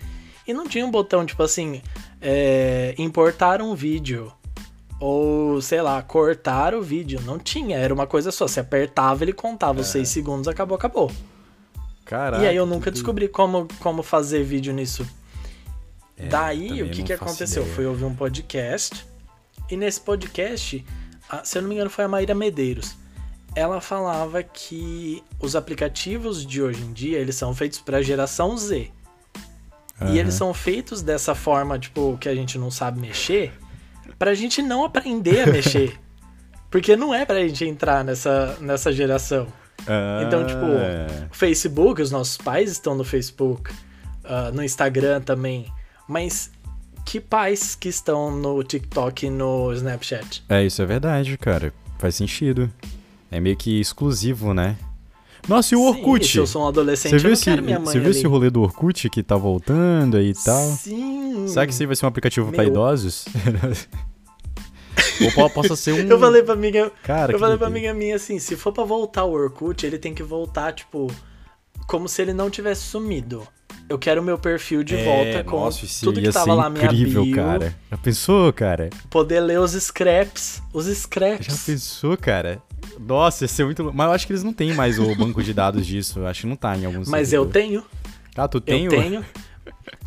E 0.50 0.54
não 0.54 0.66
tinha 0.66 0.84
um 0.84 0.90
botão, 0.90 1.24
tipo 1.24 1.42
assim, 1.42 1.80
é, 2.20 2.94
importar 2.98 3.62
um 3.62 3.74
vídeo. 3.74 4.32
Ou, 4.98 5.62
sei 5.62 5.80
lá, 5.80 6.02
cortar 6.02 6.74
o 6.74 6.82
vídeo. 6.82 7.20
Não 7.24 7.38
tinha, 7.38 7.78
era 7.78 7.94
uma 7.94 8.06
coisa 8.06 8.30
só. 8.30 8.46
Você 8.46 8.60
apertava, 8.60 9.24
ele 9.24 9.32
contava 9.32 9.80
os 9.80 9.86
seis 9.86 10.08
segundos, 10.08 10.46
acabou, 10.48 10.76
acabou. 10.76 11.10
Caraca. 12.04 12.42
E 12.42 12.46
aí 12.48 12.56
eu 12.56 12.66
nunca 12.66 12.90
descobri 12.90 13.28
como, 13.28 13.66
como 13.78 14.02
fazer 14.02 14.42
vídeo 14.42 14.72
nisso. 14.74 15.08
É, 16.16 16.26
Daí, 16.26 16.82
o 16.82 16.90
que, 16.90 17.02
que 17.02 17.12
aconteceu? 17.12 17.62
ideia. 17.62 17.76
Foi 17.76 17.86
ouvir 17.86 18.04
um 18.04 18.14
podcast. 18.14 19.06
E 19.70 19.76
nesse 19.76 20.00
podcast, 20.00 20.84
a- 21.28 21.44
se 21.44 21.56
eu 21.56 21.62
não 21.62 21.68
me 21.68 21.76
engano, 21.76 21.88
foi 21.88 22.04
a 22.04 22.08
Maíra 22.08 22.34
Medeiros. 22.34 22.94
Ela 23.54 23.80
falava 23.80 24.42
que 24.42 25.22
os 25.40 25.56
aplicativos 25.56 26.44
de 26.44 26.60
hoje 26.60 26.82
em 26.82 26.92
dia, 26.92 27.18
eles 27.18 27.36
são 27.36 27.54
feitos 27.54 27.78
para 27.78 27.98
a 27.98 28.02
geração 28.02 28.56
Z. 28.56 28.90
E 30.08 30.18
eles 30.18 30.34
são 30.34 30.54
feitos 30.54 31.02
dessa 31.02 31.34
forma, 31.34 31.78
tipo, 31.78 32.16
que 32.18 32.28
a 32.28 32.34
gente 32.34 32.58
não 32.58 32.70
sabe 32.70 33.00
mexer, 33.00 33.52
pra 34.18 34.34
gente 34.34 34.62
não 34.62 34.84
aprender 34.84 35.42
a 35.42 35.46
mexer. 35.46 35.98
Porque 36.70 36.96
não 36.96 37.12
é 37.12 37.26
pra 37.26 37.40
gente 37.40 37.64
entrar 37.64 38.04
nessa, 38.04 38.56
nessa 38.60 38.92
geração. 38.92 39.46
Então, 40.26 40.46
tipo, 40.46 40.64
Ah, 40.64 41.28
o 41.30 41.34
Facebook, 41.34 42.00
os 42.00 42.10
nossos 42.10 42.36
pais 42.36 42.70
estão 42.70 42.94
no 42.94 43.02
Facebook, 43.02 43.72
ah, 44.24 44.50
no 44.52 44.62
Instagram 44.62 45.20
também. 45.20 45.66
Mas 46.08 46.50
que 47.04 47.20
pais 47.20 47.74
que 47.74 47.88
estão 47.88 48.30
no 48.30 48.62
TikTok 48.62 49.26
e 49.26 49.30
no 49.30 49.72
Snapchat? 49.72 50.44
É, 50.48 50.64
isso 50.64 50.80
é 50.80 50.86
verdade, 50.86 51.36
cara. 51.36 51.72
Faz 51.98 52.14
sentido. 52.14 52.70
É 53.30 53.40
meio 53.40 53.56
que 53.56 53.80
exclusivo, 53.80 54.54
né? 54.54 54.76
Nossa, 55.48 55.74
e 55.74 55.76
o 55.76 55.80
Sim, 55.80 55.86
Orkut? 55.88 56.26
se 56.26 56.38
eu 56.38 56.46
sou 56.46 56.62
um 56.62 56.68
adolescente, 56.68 57.10
Você 57.10 57.16
eu 57.16 57.20
viu, 57.20 57.32
esse, 57.32 57.44
quero 57.44 57.62
minha 57.62 57.78
mãe 57.78 57.86
você 57.86 57.98
viu 57.98 58.08
ali. 58.08 58.16
esse 58.18 58.26
rolê 58.26 58.50
do 58.50 58.62
Orkut 58.62 59.08
que 59.10 59.22
tá 59.22 59.36
voltando 59.36 60.16
aí 60.16 60.30
e 60.30 60.34
tal? 60.34 60.62
Sim. 60.72 61.46
Será 61.48 61.66
que 61.66 61.72
isso 61.72 61.82
aí 61.82 61.86
vai 61.86 61.96
ser 61.96 62.04
um 62.06 62.08
aplicativo 62.08 62.50
pra 62.52 62.62
Meu. 62.62 62.70
idosos? 62.72 63.24
Ou 65.22 65.32
po- 65.32 65.50
possa 65.50 65.76
ser 65.76 65.92
um. 65.92 65.98
Eu 66.08 66.18
falei 66.18 66.42
pra 66.42 66.54
amiga, 66.54 66.90
Cara, 67.02 67.32
eu 67.32 67.38
falei 67.38 67.56
pra 67.58 67.66
amiga 67.66 67.92
minha 67.92 68.16
assim, 68.16 68.38
se 68.38 68.56
for 68.56 68.72
pra 68.72 68.84
voltar 68.84 69.24
o 69.24 69.32
Orkut, 69.32 69.84
ele 69.84 69.98
tem 69.98 70.14
que 70.14 70.22
voltar, 70.22 70.72
tipo, 70.72 71.10
como 71.86 72.08
se 72.08 72.22
ele 72.22 72.32
não 72.32 72.48
tivesse 72.48 72.82
sumido. 72.82 73.46
Eu 73.88 73.98
quero 73.98 74.20
o 74.20 74.24
meu 74.24 74.38
perfil 74.38 74.82
de 74.84 74.94
É, 74.96 75.04
volta 75.04 75.44
com 75.44 75.60
nossa, 75.60 75.84
tudo 76.00 76.20
que 76.20 76.30
tava 76.30 76.54
lá, 76.54 76.70
minha 76.70 76.84
incrível, 76.84 77.24
bio, 77.24 77.34
cara. 77.34 77.74
Já 77.90 77.96
pensou, 77.98 78.52
cara? 78.52 78.88
poder 79.10 79.40
ler 79.40 79.58
os 79.60 79.72
scraps, 79.72 80.62
os 80.72 80.86
Já 80.86 80.94
scraps. 80.94 81.64
pensou, 81.66 82.16
cara? 82.16 82.62
Nossa, 82.98 83.44
ia 83.44 83.48
ser 83.48 83.64
muito 83.64 83.82
louco. 83.82 83.96
Mas 83.96 84.06
eu 84.06 84.12
acho 84.12 84.26
que 84.26 84.32
eles 84.32 84.42
não 84.44 84.52
têm 84.52 84.72
mais 84.74 84.98
o 84.98 85.14
banco 85.16 85.42
de 85.42 85.52
dados 85.54 85.86
disso. 85.86 86.20
Eu 86.20 86.26
acho 86.26 86.42
que 86.42 86.46
não 86.46 86.56
tá 86.56 86.76
em 86.76 86.84
alguns 86.84 87.08
Mas 87.08 87.32
eu 87.32 87.46
tenho, 87.46 87.84
Ah, 88.36 88.46
tu 88.48 88.60
tem 88.60 88.84
eu 88.84 88.90
tenho. 88.90 89.24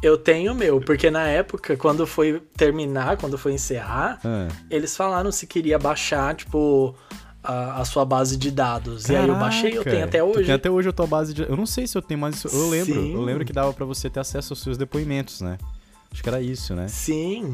Eu 0.02 0.18
tenho 0.18 0.52
o 0.52 0.56
meu, 0.56 0.82
porque 0.82 1.10
na 1.10 1.28
época, 1.28 1.78
quando 1.78 2.06
foi 2.06 2.42
terminar, 2.58 3.16
quando 3.18 3.38
foi 3.38 3.54
encerrar, 3.54 4.20
Ah. 4.24 4.48
eles 4.70 4.96
falaram 4.98 5.32
se 5.32 5.48
queria 5.48 5.80
baixar, 5.80 6.36
tipo, 6.36 6.94
a, 7.42 7.80
a 7.82 7.86
sua 7.86 8.04
base 8.04 8.36
de 8.36 8.52
dados. 8.52 9.08
E 9.08 9.16
aí 9.16 9.28
eu 9.28 9.36
baixei, 9.36 9.70
eu 9.72 9.84
Caraca, 9.84 9.92
tenho 9.92 10.04
até 10.06 10.24
hoje. 10.24 10.46
Tem 10.46 10.56
até 10.56 10.70
hoje 10.70 10.90
a 10.90 10.92
tua 10.92 11.08
base 11.08 11.34
de. 11.34 11.44
Eu 11.44 11.56
não 11.56 11.66
sei 11.66 11.88
se 11.88 11.98
eu 11.98 12.02
tenho 12.02 12.20
mais. 12.20 12.36
isso. 12.36 12.48
Eu 12.50 12.70
lembro. 12.70 12.94
Sim. 12.94 13.14
Eu 13.14 13.22
lembro 13.22 13.46
que 13.46 13.54
dava 13.54 13.72
pra 13.74 13.86
você 13.86 14.10
ter 14.10 14.20
acesso 14.20 14.54
aos 14.54 14.62
seus 14.62 14.78
depoimentos, 14.78 15.40
né? 15.42 15.58
Acho 16.12 16.22
que 16.22 16.30
era 16.30 16.42
isso, 16.42 16.74
né? 16.76 16.88
Sim. 16.90 17.54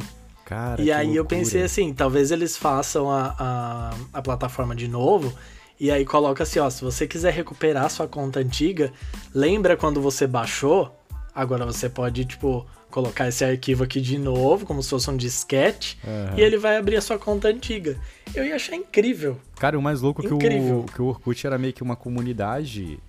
Cara. 0.49 0.81
E 0.81 0.91
aí 0.91 1.09
eu 1.09 1.21
loucura. 1.21 1.37
pensei 1.39 1.61
assim, 1.61 1.93
talvez 1.93 2.31
eles 2.31 2.57
façam 2.57 3.11
a, 3.11 3.35
a, 3.37 3.93
a 4.13 4.21
plataforma 4.21 4.75
de 4.75 4.87
novo. 4.87 5.31
E 5.79 5.91
aí 5.91 6.03
coloca 6.03 6.41
assim, 6.41 6.57
ó, 6.57 6.67
se 6.71 6.83
você 6.83 7.07
quiser 7.07 7.31
recuperar 7.31 7.87
sua 7.91 8.07
conta 8.07 8.39
antiga, 8.39 8.91
lembra 9.33 9.77
quando 9.77 10.01
você 10.01 10.25
baixou? 10.25 10.93
Agora 11.35 11.65
você 11.67 11.87
pode, 11.87 12.25
tipo, 12.25 12.65
colocar 12.89 13.27
esse 13.27 13.45
arquivo 13.45 13.83
aqui 13.83 14.01
de 14.01 14.17
novo, 14.17 14.65
como 14.65 14.81
se 14.81 14.89
fosse 14.89 15.09
um 15.09 15.15
disquete, 15.15 15.99
Aham. 16.03 16.33
e 16.35 16.41
ele 16.41 16.57
vai 16.57 16.77
abrir 16.77 16.97
a 16.97 17.01
sua 17.01 17.19
conta 17.19 17.47
antiga. 17.47 17.95
Eu 18.33 18.43
ia 18.43 18.55
achar 18.55 18.75
incrível. 18.75 19.37
Cara, 19.57 19.77
o 19.77 19.81
mais 19.81 20.01
louco 20.01 20.25
é 20.25 20.27
que 20.27 20.33
Incrível. 20.33 20.79
o, 20.79 20.91
que 20.91 21.01
o 21.01 21.05
Orkut 21.05 21.45
era 21.45 21.57
meio 21.59 21.71
que 21.73 21.83
uma 21.83 21.95
comunidade 21.95 22.99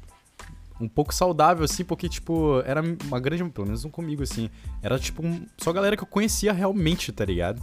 um 0.81 0.89
pouco 0.89 1.15
saudável, 1.15 1.65
assim, 1.65 1.85
porque, 1.85 2.09
tipo, 2.09 2.63
era 2.65 2.83
uma 3.05 3.21
grande, 3.21 3.45
pelo 3.51 3.67
menos 3.67 3.85
um 3.85 3.91
comigo, 3.91 4.23
assim, 4.23 4.49
era, 4.83 4.99
tipo, 4.99 5.25
um- 5.25 5.47
só 5.59 5.73
galera 5.73 5.97
que 5.97 6.03
eu 6.03 6.07
conhecia 6.07 6.53
realmente, 6.53 7.13
tá 7.13 7.25
ligado? 7.25 7.63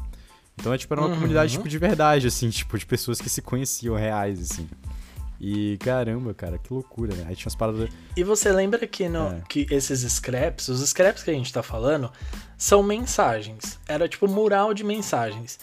Então, 0.59 0.73
é, 0.73 0.77
tipo, 0.77 0.93
era 0.93 1.01
uma 1.01 1.09
Uhum. 1.09 1.15
comunidade, 1.15 1.51
tipo, 1.53 1.67
de 1.67 1.77
verdade, 1.77 2.27
assim, 2.27 2.49
tipo, 2.49 2.77
de 2.77 2.85
pessoas 2.85 3.19
que 3.21 3.29
se 3.29 3.41
conheciam 3.41 3.95
reais, 3.95 4.39
assim. 4.39 4.67
E, 5.39 5.77
caramba, 5.81 6.33
cara, 6.33 6.57
que 6.57 6.73
loucura, 6.73 7.15
né? 7.15 7.25
Aí 7.27 7.35
tinha 7.35 7.47
as 7.47 7.55
paradas... 7.55 7.89
E 8.15 8.23
você 8.23 8.51
lembra 8.51 8.87
que, 8.87 9.07
no, 9.07 9.27
É. 9.27 9.41
que 9.47 9.67
esses 9.69 9.99
scraps, 10.11 10.67
os 10.67 10.87
scraps 10.89 11.21
que 11.23 11.29
a 11.29 11.33
gente 11.33 11.53
tá 11.53 11.61
falando, 11.61 12.11
são 12.57 12.81
mensagens. 12.81 13.79
Era 13.87 14.09
tipo 14.09 14.27
mural 14.27 14.73
de 14.73 14.83
mensagens. 14.83 15.59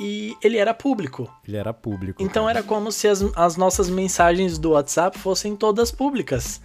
E 0.00 0.36
ele 0.42 0.56
era 0.58 0.74
público. 0.74 1.32
Ele 1.46 1.56
era 1.56 1.72
público. 1.72 2.20
Então 2.20 2.46
cara. 2.46 2.58
era 2.58 2.66
como 2.66 2.90
se 2.90 3.06
as, 3.06 3.22
as 3.36 3.56
nossas 3.56 3.88
mensagens 3.88 4.58
do 4.58 4.70
WhatsApp 4.72 5.16
fossem 5.18 5.54
todas 5.54 5.92
públicas. 5.92 6.60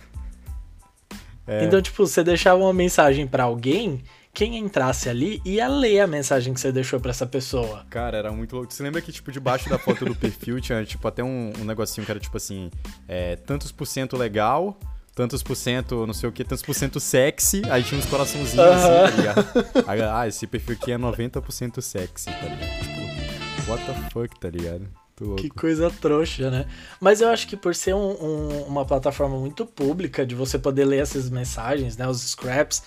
É. 1.51 1.65
Então, 1.65 1.81
tipo, 1.81 2.07
você 2.07 2.23
deixava 2.23 2.61
uma 2.61 2.73
mensagem 2.73 3.27
pra 3.27 3.43
alguém, 3.43 4.01
quem 4.33 4.57
entrasse 4.57 5.09
ali 5.09 5.41
ia 5.43 5.67
ler 5.67 5.99
a 5.99 6.07
mensagem 6.07 6.53
que 6.53 6.61
você 6.61 6.71
deixou 6.71 6.97
pra 6.97 7.11
essa 7.11 7.25
pessoa. 7.25 7.85
Cara, 7.89 8.17
era 8.17 8.31
muito 8.31 8.55
louco. 8.55 8.73
Você 8.73 8.81
lembra 8.81 9.01
que, 9.01 9.11
tipo, 9.11 9.29
debaixo 9.33 9.69
da 9.69 9.77
foto 9.77 10.05
do 10.05 10.15
perfil 10.15 10.61
tinha, 10.61 10.85
tipo, 10.85 11.05
até 11.05 11.21
um, 11.21 11.51
um 11.59 11.65
negocinho 11.65 12.05
que 12.05 12.11
era, 12.11 12.21
tipo 12.21 12.37
assim, 12.37 12.71
é, 13.05 13.35
tantos 13.35 13.69
por 13.69 13.85
cento 13.85 14.15
legal, 14.15 14.79
tantos 15.13 15.43
por 15.43 15.55
cento 15.55 16.07
não 16.07 16.13
sei 16.13 16.29
o 16.29 16.31
que, 16.31 16.45
tantos 16.45 16.63
por 16.63 16.73
cento 16.73 17.01
sexy, 17.01 17.63
aí 17.69 17.83
tinha 17.83 17.99
uns 17.99 18.05
coraçãozinhos 18.05 18.57
assim, 18.57 18.87
tá 18.87 19.09
ligado? 19.17 19.47
Aí, 19.87 20.01
ah, 20.01 20.27
esse 20.29 20.47
perfil 20.47 20.77
aqui 20.81 20.93
é 20.93 20.97
90% 20.97 21.81
sexy, 21.81 22.27
tá 22.27 22.31
ligado? 22.31 22.79
Tipo, 22.79 23.71
what 23.71 23.85
the 23.85 24.09
fuck, 24.09 24.39
tá 24.39 24.49
ligado? 24.49 25.00
Que 25.37 25.49
coisa 25.49 25.89
trouxa, 25.89 26.49
né? 26.49 26.65
Mas 26.99 27.21
eu 27.21 27.29
acho 27.29 27.47
que 27.47 27.55
por 27.55 27.75
ser 27.75 27.93
um- 27.93 28.11
um- 28.23 28.63
uma 28.67 28.85
plataforma 28.85 29.37
muito 29.37 29.65
pública, 29.65 30.25
de 30.25 30.35
você 30.35 30.57
poder 30.57 30.85
ler 30.85 31.01
essas 31.01 31.29
mensagens, 31.29 31.95
né? 31.97 32.07
Os 32.07 32.21
scraps, 32.21 32.83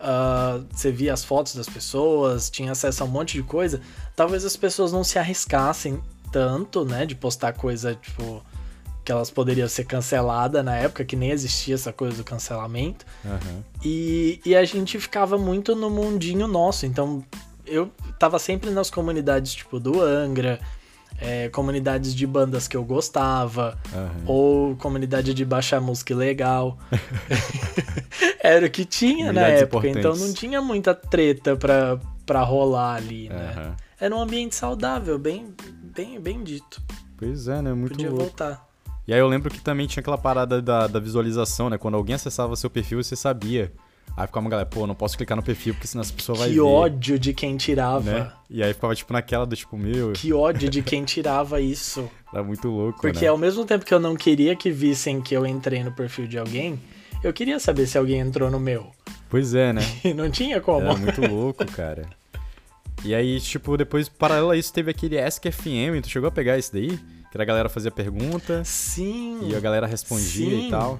ah, 0.00 0.60
você 0.72 0.90
via 0.90 1.12
as 1.12 1.24
fotos 1.24 1.54
das 1.54 1.68
pessoas, 1.68 2.50
tinha 2.50 2.72
acesso 2.72 3.02
a 3.02 3.06
um 3.06 3.08
monte 3.08 3.34
de 3.34 3.42
coisa, 3.42 3.80
talvez 4.14 4.44
as 4.44 4.56
pessoas 4.56 4.92
não 4.92 5.04
se 5.04 5.18
arriscassem 5.18 6.00
tanto, 6.32 6.84
né? 6.84 7.06
De 7.06 7.14
postar 7.14 7.52
coisa, 7.52 7.94
tipo, 7.94 8.42
que 9.04 9.12
elas 9.12 9.30
poderiam 9.30 9.68
ser 9.68 9.84
canceladas 9.84 10.64
na 10.64 10.74
época, 10.74 11.04
que 11.04 11.14
nem 11.14 11.30
existia 11.30 11.76
essa 11.76 11.92
coisa 11.92 12.16
do 12.16 12.24
cancelamento. 12.24 13.06
Aham. 13.24 13.62
E, 13.84 14.40
e 14.44 14.56
a 14.56 14.64
gente 14.64 14.98
ficava 14.98 15.38
muito 15.38 15.76
no 15.76 15.88
mundinho 15.88 16.48
nosso. 16.48 16.84
Então, 16.86 17.24
eu 17.64 17.90
tava 18.18 18.38
sempre 18.38 18.70
nas 18.70 18.90
comunidades, 18.90 19.54
tipo, 19.54 19.78
do 19.78 20.00
Angra, 20.02 20.58
é, 21.20 21.48
comunidades 21.48 22.14
de 22.14 22.26
bandas 22.26 22.66
que 22.68 22.76
eu 22.76 22.84
gostava, 22.84 23.78
Aham. 23.94 24.10
ou 24.26 24.76
comunidade 24.76 25.32
de 25.34 25.44
baixar 25.44 25.80
música 25.80 26.14
legal. 26.14 26.78
Era 28.42 28.66
o 28.66 28.70
que 28.70 28.84
tinha 28.84 29.32
na 29.32 29.48
época, 29.48 29.88
então 29.88 30.14
não 30.16 30.32
tinha 30.32 30.60
muita 30.60 30.94
treta 30.94 31.56
pra, 31.56 31.98
pra 32.24 32.42
rolar 32.42 32.96
ali, 32.96 33.28
né? 33.28 33.54
Aham. 33.56 33.76
Era 33.98 34.14
um 34.14 34.20
ambiente 34.20 34.54
saudável, 34.54 35.18
bem, 35.18 35.54
bem, 35.82 36.20
bem 36.20 36.44
dito. 36.44 36.82
Pois 37.16 37.48
é, 37.48 37.62
né? 37.62 37.72
Muito 37.72 37.92
Podia 37.92 38.10
louco. 38.10 38.24
voltar. 38.24 38.66
E 39.08 39.14
aí 39.14 39.20
eu 39.20 39.28
lembro 39.28 39.50
que 39.50 39.60
também 39.60 39.86
tinha 39.86 40.00
aquela 40.00 40.18
parada 40.18 40.60
da, 40.60 40.86
da 40.86 40.98
visualização, 41.00 41.70
né? 41.70 41.78
Quando 41.78 41.94
alguém 41.94 42.14
acessava 42.14 42.56
seu 42.56 42.68
perfil, 42.68 43.02
você 43.02 43.16
sabia. 43.16 43.72
Aí 44.16 44.26
ficava 44.26 44.44
uma 44.44 44.50
galera, 44.50 44.68
pô, 44.68 44.86
não 44.86 44.94
posso 44.94 45.16
clicar 45.16 45.36
no 45.36 45.42
perfil 45.42 45.74
porque 45.74 45.86
senão 45.86 46.02
essa 46.02 46.12
pessoa 46.12 46.38
vai 46.38 46.48
Que 46.48 46.54
ver. 46.54 46.60
ódio 46.60 47.18
de 47.18 47.32
quem 47.34 47.56
tirava. 47.56 48.10
né? 48.10 48.32
E 48.48 48.62
aí 48.62 48.72
ficava, 48.72 48.94
tipo, 48.94 49.12
naquela 49.12 49.44
do 49.46 49.54
tipo, 49.56 49.76
meu, 49.76 50.12
Que 50.12 50.32
ódio 50.32 50.70
de 50.70 50.82
quem 50.82 51.04
tirava 51.04 51.60
isso. 51.60 52.08
era 52.32 52.42
muito 52.42 52.68
louco, 52.68 53.00
Porque 53.02 53.20
né? 53.22 53.28
ao 53.28 53.36
mesmo 53.36 53.64
tempo 53.64 53.84
que 53.84 53.92
eu 53.92 54.00
não 54.00 54.16
queria 54.16 54.56
que 54.56 54.70
vissem 54.70 55.20
que 55.20 55.34
eu 55.36 55.46
entrei 55.46 55.84
no 55.84 55.92
perfil 55.92 56.26
de 56.26 56.38
alguém, 56.38 56.80
eu 57.22 57.32
queria 57.32 57.58
saber 57.60 57.86
se 57.86 57.98
alguém 57.98 58.20
entrou 58.20 58.50
no 58.50 58.58
meu. 58.60 58.90
Pois 59.28 59.54
é, 59.54 59.72
né? 59.72 59.82
E 60.04 60.14
não 60.14 60.30
tinha 60.30 60.60
como. 60.60 60.86
Era 60.86 60.96
muito 60.96 61.20
louco, 61.26 61.64
cara. 61.66 62.08
E 63.04 63.14
aí, 63.14 63.38
tipo, 63.40 63.76
depois, 63.76 64.08
paralelo 64.08 64.50
a 64.50 64.56
isso, 64.56 64.72
teve 64.72 64.90
aquele 64.90 65.20
AskFM, 65.20 66.00
tu 66.02 66.08
chegou 66.08 66.28
a 66.28 66.32
pegar 66.32 66.58
esse 66.58 66.72
daí? 66.72 66.98
Que 67.30 67.40
a 67.42 67.44
galera 67.44 67.68
fazia 67.68 67.90
pergunta 67.90 68.62
Sim. 68.64 69.40
e 69.50 69.54
a 69.54 69.60
galera 69.60 69.86
respondia 69.86 70.48
Sim. 70.48 70.68
e 70.68 70.70
tal. 70.70 70.98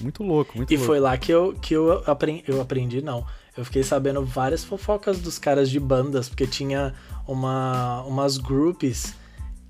Muito 0.00 0.22
louco, 0.22 0.56
muito 0.56 0.72
E 0.72 0.76
louco. 0.76 0.86
foi 0.86 1.00
lá 1.00 1.16
que 1.16 1.32
eu, 1.32 1.54
que 1.60 1.74
eu 1.74 2.02
aprendi. 2.06 2.44
Eu 2.46 2.60
aprendi, 2.60 3.02
não. 3.02 3.24
Eu 3.56 3.64
fiquei 3.64 3.82
sabendo 3.82 4.24
várias 4.24 4.62
fofocas 4.64 5.18
dos 5.18 5.38
caras 5.38 5.70
de 5.70 5.80
bandas, 5.80 6.28
porque 6.28 6.46
tinha 6.46 6.92
uma, 7.26 8.02
umas 8.02 8.36
groups 8.36 9.14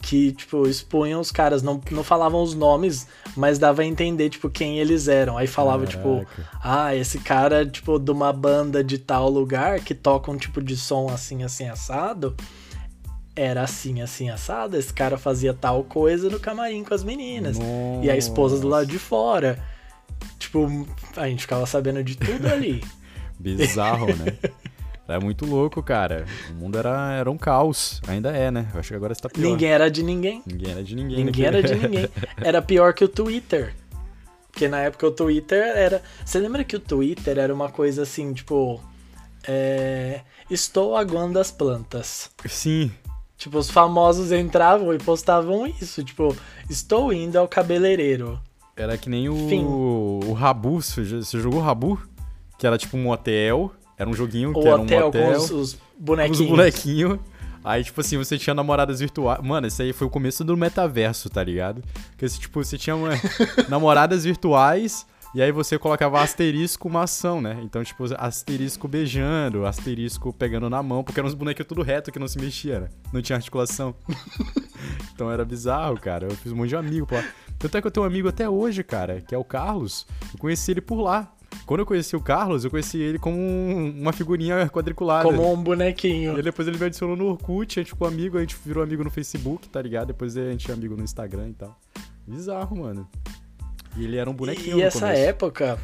que, 0.03 0.33
tipo, 0.33 0.67
expunham 0.69 1.21
os 1.21 1.33
caras, 1.33 1.63
não, 1.63 1.81
não 1.91 2.05
falavam 2.05 2.43
os 2.43 2.55
nomes, 2.55 3.07
mas 3.37 3.59
dava 3.59 3.83
a 3.83 3.85
entender, 3.85 4.29
tipo, 4.29 4.49
quem 4.51 4.79
eles 4.79 5.09
eram. 5.09 5.37
Aí 5.39 5.47
falava, 5.47 5.87
tipo, 5.87 6.25
Caraca. 6.27 6.49
ah, 6.63 6.95
esse 6.95 7.19
cara, 7.19 7.65
tipo, 7.65 7.99
de 7.99 8.11
uma 8.11 8.33
banda 8.33 8.83
de 8.85 8.99
tal 8.99 9.29
lugar 9.31 9.81
que 9.81 9.95
toca 9.95 10.31
um 10.31 10.37
tipo 10.37 10.61
de 10.63 10.77
som 10.77 11.09
assim, 11.09 11.43
assim, 11.45 11.69
assado. 11.69 12.37
era 13.35 13.63
assim, 13.63 14.01
assim, 14.01 14.31
assado. 14.31 14.77
Esse 14.77 14.93
cara 14.93 15.17
fazia 15.19 15.53
tal 15.55 15.85
coisa 15.85 16.29
no 16.31 16.39
camarim 16.41 16.83
com 16.85 16.95
as 16.95 17.05
meninas. 17.05 17.59
Nossa. 17.59 18.05
E 18.05 18.11
a 18.11 18.17
esposa 18.17 18.59
do 18.59 18.69
lado 18.69 18.87
de 18.87 18.99
fora. 18.99 19.63
Tipo, 20.39 20.87
a 21.17 21.29
gente 21.29 21.43
ficava 21.43 21.67
sabendo 21.67 22.03
de 22.03 22.17
tudo 22.17 22.47
ali. 22.47 22.83
Bizarro, 23.39 24.07
né? 24.07 24.39
Era 25.09 25.21
muito 25.21 25.47
louco, 25.47 25.83
cara. 25.83 26.27
O 26.51 26.55
mundo 26.55 26.79
era, 26.79 27.13
era 27.13 27.31
um 27.31 27.39
caos. 27.39 28.01
Ainda 28.09 28.31
é, 28.31 28.51
né? 28.51 28.69
Eu 28.75 28.81
acho 28.81 28.89
que 28.89 28.95
agora 28.95 29.13
está 29.13 29.29
pior. 29.29 29.45
Ninguém 29.45 29.69
era 29.69 29.89
de 29.89 30.03
ninguém. 30.03 30.43
Ninguém 30.45 30.73
era 30.73 30.83
de 30.83 30.97
ninguém. 30.97 31.25
Ninguém 31.25 31.45
era 31.45 31.63
de 31.63 31.75
ninguém. 31.75 32.09
Era 32.43 32.61
pior 32.61 32.93
que 32.93 33.05
o 33.05 33.09
Twitter. 33.09 33.75
Porque 34.51 34.69
na 34.69 34.81
época 34.81 35.07
o 35.07 35.11
Twitter 35.11 35.63
era. 35.77 36.03
Você 36.25 36.39
lembra 36.39 36.65
que 36.65 36.75
o 36.75 36.81
Twitter 36.81 37.39
era 37.39 37.53
uma 37.53 37.71
coisa 37.71 38.03
assim, 38.03 38.33
tipo. 38.33 38.81
É... 39.47 40.23
Estou 40.51 40.97
aguando 40.97 41.39
as 41.39 41.51
plantas. 41.51 42.31
Sim. 42.47 42.91
Tipo, 43.37 43.59
os 43.59 43.71
famosos 43.71 44.33
entravam 44.33 44.95
e 44.95 44.99
postavam 44.99 45.67
isso. 45.67 46.03
Tipo, 46.03 46.35
estou 46.71 47.13
indo 47.13 47.37
ao 47.37 47.47
cabeleireiro. 47.47 48.41
Era 48.77 48.99
que 48.99 49.09
nem 49.09 49.29
o, 49.29 49.49
Fim. 49.49 49.65
o 49.65 50.33
Rabu. 50.35 50.83
Você 50.83 51.41
jogou 51.41 51.61
Rabu? 51.61 51.99
Que 52.59 52.67
era 52.67 52.77
tipo 52.77 52.97
um 52.97 53.09
hotel. 53.11 53.73
Era 53.99 54.09
um 54.09 54.13
joguinho 54.13 54.53
que 54.53 54.59
o 54.59 54.67
era 54.67 54.77
um 54.77 54.85
hotel. 54.85 55.11
com 55.11 55.31
os, 55.31 55.51
os 55.51 55.79
bonequinhos. 55.99 56.41
Os 56.41 56.47
bonequinhos. 56.47 57.19
Aí, 57.65 57.83
tipo 57.83 58.01
assim, 58.01 58.17
você 58.17 58.39
tinha 58.39 58.55
namoradas 58.55 59.01
virtuais. 59.01 59.43
Mano, 59.43 59.67
esse 59.67 59.83
aí 59.83 59.93
foi 59.93 60.07
o 60.07 60.11
começo 60.11 60.45
do 60.45 60.57
metaverso, 60.57 61.29
tá 61.29 61.43
ligado? 61.43 61.83
Porque, 62.11 62.29
tipo, 62.29 62.63
você 62.63 62.79
tinha 62.79 62.95
uma... 62.95 63.11
namoradas 63.69 64.25
virtuais 64.25 65.07
e 65.35 65.43
aí 65.43 65.51
você 65.51 65.79
colocava 65.79 66.23
asterisco 66.23 66.89
uma 66.89 67.03
ação, 67.03 67.41
né? 67.43 67.59
Então, 67.63 67.83
tipo, 67.83 68.05
asterisco 68.17 68.87
beijando, 68.87 69.67
asterisco 69.67 70.33
pegando 70.33 70.71
na 70.71 70.83
mão, 70.83 71.03
porque 71.03 71.19
eram 71.21 71.29
uns 71.29 71.35
bonequinhos 71.35 71.69
tudo 71.69 71.83
reto 71.83 72.13
que 72.13 72.19
não 72.19 72.29
se 72.29 72.39
mexia, 72.39 72.81
né? 72.81 72.89
Não 73.13 73.21
tinha 73.21 73.37
articulação. 73.37 73.95
então 75.13 75.31
era 75.31 75.45
bizarro, 75.45 76.01
cara. 76.01 76.27
Eu 76.27 76.37
fiz 76.37 76.53
um 76.53 76.57
monte 76.57 76.69
de 76.69 76.77
amigo 76.77 77.07
lá. 77.11 77.23
Tanto 77.59 77.77
é 77.77 77.81
que 77.81 77.87
eu 77.87 77.91
tenho 77.91 78.05
um 78.05 78.07
amigo 78.07 78.29
até 78.29 78.49
hoje, 78.49 78.83
cara, 78.85 79.21
que 79.21 79.35
é 79.35 79.39
o 79.39 79.45
Carlos. 79.45 80.07
Eu 80.33 80.39
conheci 80.39 80.71
ele 80.71 80.81
por 80.81 81.01
lá. 81.01 81.33
Quando 81.65 81.81
eu 81.81 81.87
conheci 81.87 82.15
o 82.15 82.21
Carlos, 82.21 82.65
eu 82.65 82.71
conheci 82.71 82.99
ele 82.99 83.19
como 83.19 83.37
um, 83.37 83.91
uma 84.01 84.13
figurinha 84.13 84.69
quadriculada. 84.69 85.25
Como 85.25 85.53
um 85.53 85.63
bonequinho. 85.63 86.39
E 86.39 86.43
depois 86.43 86.69
ele 86.69 86.79
me 86.79 86.85
adicionou 86.85 87.17
no 87.17 87.27
Orkut, 87.27 87.79
a 87.79 87.83
gente 87.83 87.93
ficou 87.93 88.07
amigo, 88.07 88.37
a 88.37 88.41
gente 88.41 88.57
virou 88.65 88.83
amigo 88.85 89.03
no 89.03 89.11
Facebook, 89.11 89.69
tá 89.69 89.81
ligado? 89.81 90.09
Depois 90.09 90.37
a 90.37 90.51
gente 90.51 90.71
é 90.71 90.75
amigo 90.75 90.97
no 90.97 91.03
Instagram 91.03 91.49
e 91.49 91.55
tal. 91.55 91.79
Bizarro, 92.27 92.77
mano. 92.77 93.09
E 93.97 94.05
ele 94.05 94.17
era 94.17 94.29
um 94.29 94.35
bonequinho 94.35 94.79
E 94.79 94.83
essa 94.83 95.01
começo. 95.01 95.21
época, 95.23 95.79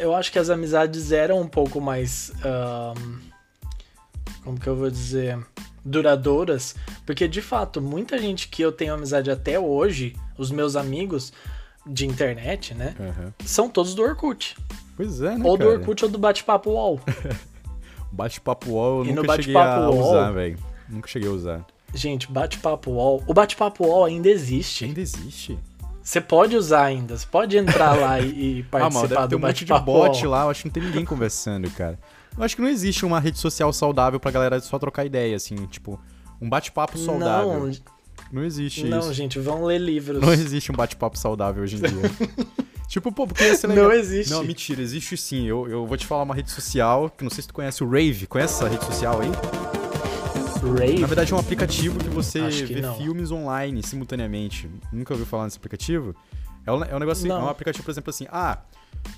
eu 0.00 0.14
acho 0.14 0.32
que 0.32 0.38
as 0.38 0.50
amizades 0.50 1.12
eram 1.12 1.40
um 1.40 1.48
pouco 1.48 1.80
mais. 1.80 2.32
Um, 2.44 3.18
como 4.42 4.58
que 4.58 4.66
eu 4.66 4.76
vou 4.76 4.90
dizer? 4.90 5.38
Duradouras. 5.84 6.74
Porque, 7.04 7.28
de 7.28 7.42
fato, 7.42 7.80
muita 7.80 8.18
gente 8.18 8.48
que 8.48 8.62
eu 8.62 8.72
tenho 8.72 8.94
amizade 8.94 9.30
até 9.30 9.58
hoje, 9.58 10.14
os 10.38 10.50
meus 10.50 10.76
amigos 10.76 11.32
de 11.86 12.06
internet, 12.06 12.74
né? 12.74 12.94
Uhum. 12.98 13.32
São 13.44 13.68
todos 13.68 13.94
do 13.94 14.02
Orkut. 14.02 14.56
Pois 14.96 15.20
é, 15.20 15.36
né? 15.36 15.44
Ou 15.44 15.58
cara? 15.58 15.70
do 15.70 15.76
Orkut 15.76 16.04
ou 16.04 16.10
do 16.10 16.18
Bate-Papo 16.18 16.70
UOL. 16.70 17.00
bate-papo 18.10 18.70
UOL 18.70 19.04
eu 19.04 19.10
e 19.10 19.12
nunca 19.12 19.36
cheguei 19.36 19.56
a 19.56 19.90
usar, 19.90 20.30
velho. 20.30 20.58
Nunca 20.88 21.08
cheguei 21.08 21.28
a 21.28 21.32
usar. 21.32 21.66
Gente, 21.92 22.30
bate-papo 22.30 22.90
UOL. 22.92 23.22
O 23.26 23.34
bate-papo 23.34 23.86
UOL 23.86 24.04
ainda 24.04 24.28
existe. 24.28 24.84
Ainda 24.84 25.00
existe? 25.00 25.58
Você 26.02 26.20
pode 26.20 26.54
usar 26.54 26.84
ainda, 26.84 27.16
você 27.16 27.26
pode 27.26 27.56
entrar 27.56 27.98
lá 27.98 28.20
e, 28.20 28.58
e 28.58 28.62
participar 28.70 29.22
ah, 29.22 29.26
do 29.26 29.38
bate-papo. 29.38 29.90
Um 29.90 29.94
monte 29.94 30.08
de 30.08 30.20
bot 30.20 30.26
lá, 30.26 30.42
eu 30.42 30.50
acho 30.50 30.62
que 30.62 30.68
não 30.68 30.72
tem 30.72 30.82
ninguém 30.82 31.04
conversando, 31.04 31.70
cara. 31.70 31.98
Eu 32.36 32.44
acho 32.44 32.56
que 32.56 32.62
não 32.62 32.68
existe 32.68 33.04
uma 33.06 33.20
rede 33.20 33.38
social 33.38 33.72
saudável 33.72 34.18
pra 34.18 34.30
galera 34.30 34.60
só 34.60 34.78
trocar 34.78 35.04
ideia, 35.04 35.36
assim, 35.36 35.54
tipo, 35.66 36.00
um 36.40 36.48
bate-papo 36.48 36.98
saudável. 36.98 37.66
Não, 37.66 37.72
não 38.32 38.44
existe 38.44 38.84
não, 38.84 38.98
isso. 38.98 39.08
Não, 39.08 39.14
gente, 39.14 39.38
vão 39.38 39.64
ler 39.64 39.80
livros. 39.80 40.20
Não 40.20 40.32
existe 40.32 40.72
um 40.72 40.74
bate-papo 40.74 41.16
saudável 41.16 41.62
hoje 41.62 41.76
em 41.76 41.80
dia. 41.80 42.10
tipo, 42.88 43.12
pô, 43.12 43.26
porque 43.26 43.44
ia 43.44 43.54
ser 43.54 43.68
legal. 43.68 43.84
Não 43.84 43.92
existe. 43.92 44.32
Não, 44.32 44.42
mentira, 44.42 44.82
existe 44.82 45.16
sim. 45.16 45.46
Eu, 45.46 45.68
eu 45.68 45.86
vou 45.86 45.96
te 45.96 46.06
falar 46.06 46.24
uma 46.24 46.34
rede 46.34 46.50
social, 46.50 47.08
que 47.10 47.22
não 47.22 47.30
sei 47.30 47.42
se 47.42 47.48
tu 47.48 47.54
conhece 47.54 47.84
o 47.84 47.88
Rave. 47.88 48.26
Conhece 48.26 48.54
essa 48.54 48.68
rede 48.68 48.84
social 48.84 49.20
aí? 49.20 49.30
Rave? 50.72 50.98
Na 50.98 51.06
verdade 51.06 51.32
é 51.32 51.36
um 51.36 51.38
aplicativo 51.38 51.98
que 51.98 52.08
você 52.08 52.48
que 52.48 52.74
vê 52.74 52.80
não. 52.80 52.96
filmes 52.96 53.30
online 53.30 53.82
simultaneamente. 53.82 54.70
Nunca 54.92 55.12
ouviu 55.12 55.26
falar 55.26 55.44
nesse 55.44 55.58
aplicativo? 55.58 56.14
É 56.66 56.72
um, 56.72 56.82
é 56.82 56.96
um 56.96 56.98
negócio 56.98 57.24
assim, 57.24 57.30
é 57.30 57.44
um 57.44 57.48
aplicativo, 57.48 57.84
por 57.84 57.90
exemplo, 57.90 58.10
assim, 58.10 58.26
ah, 58.30 58.58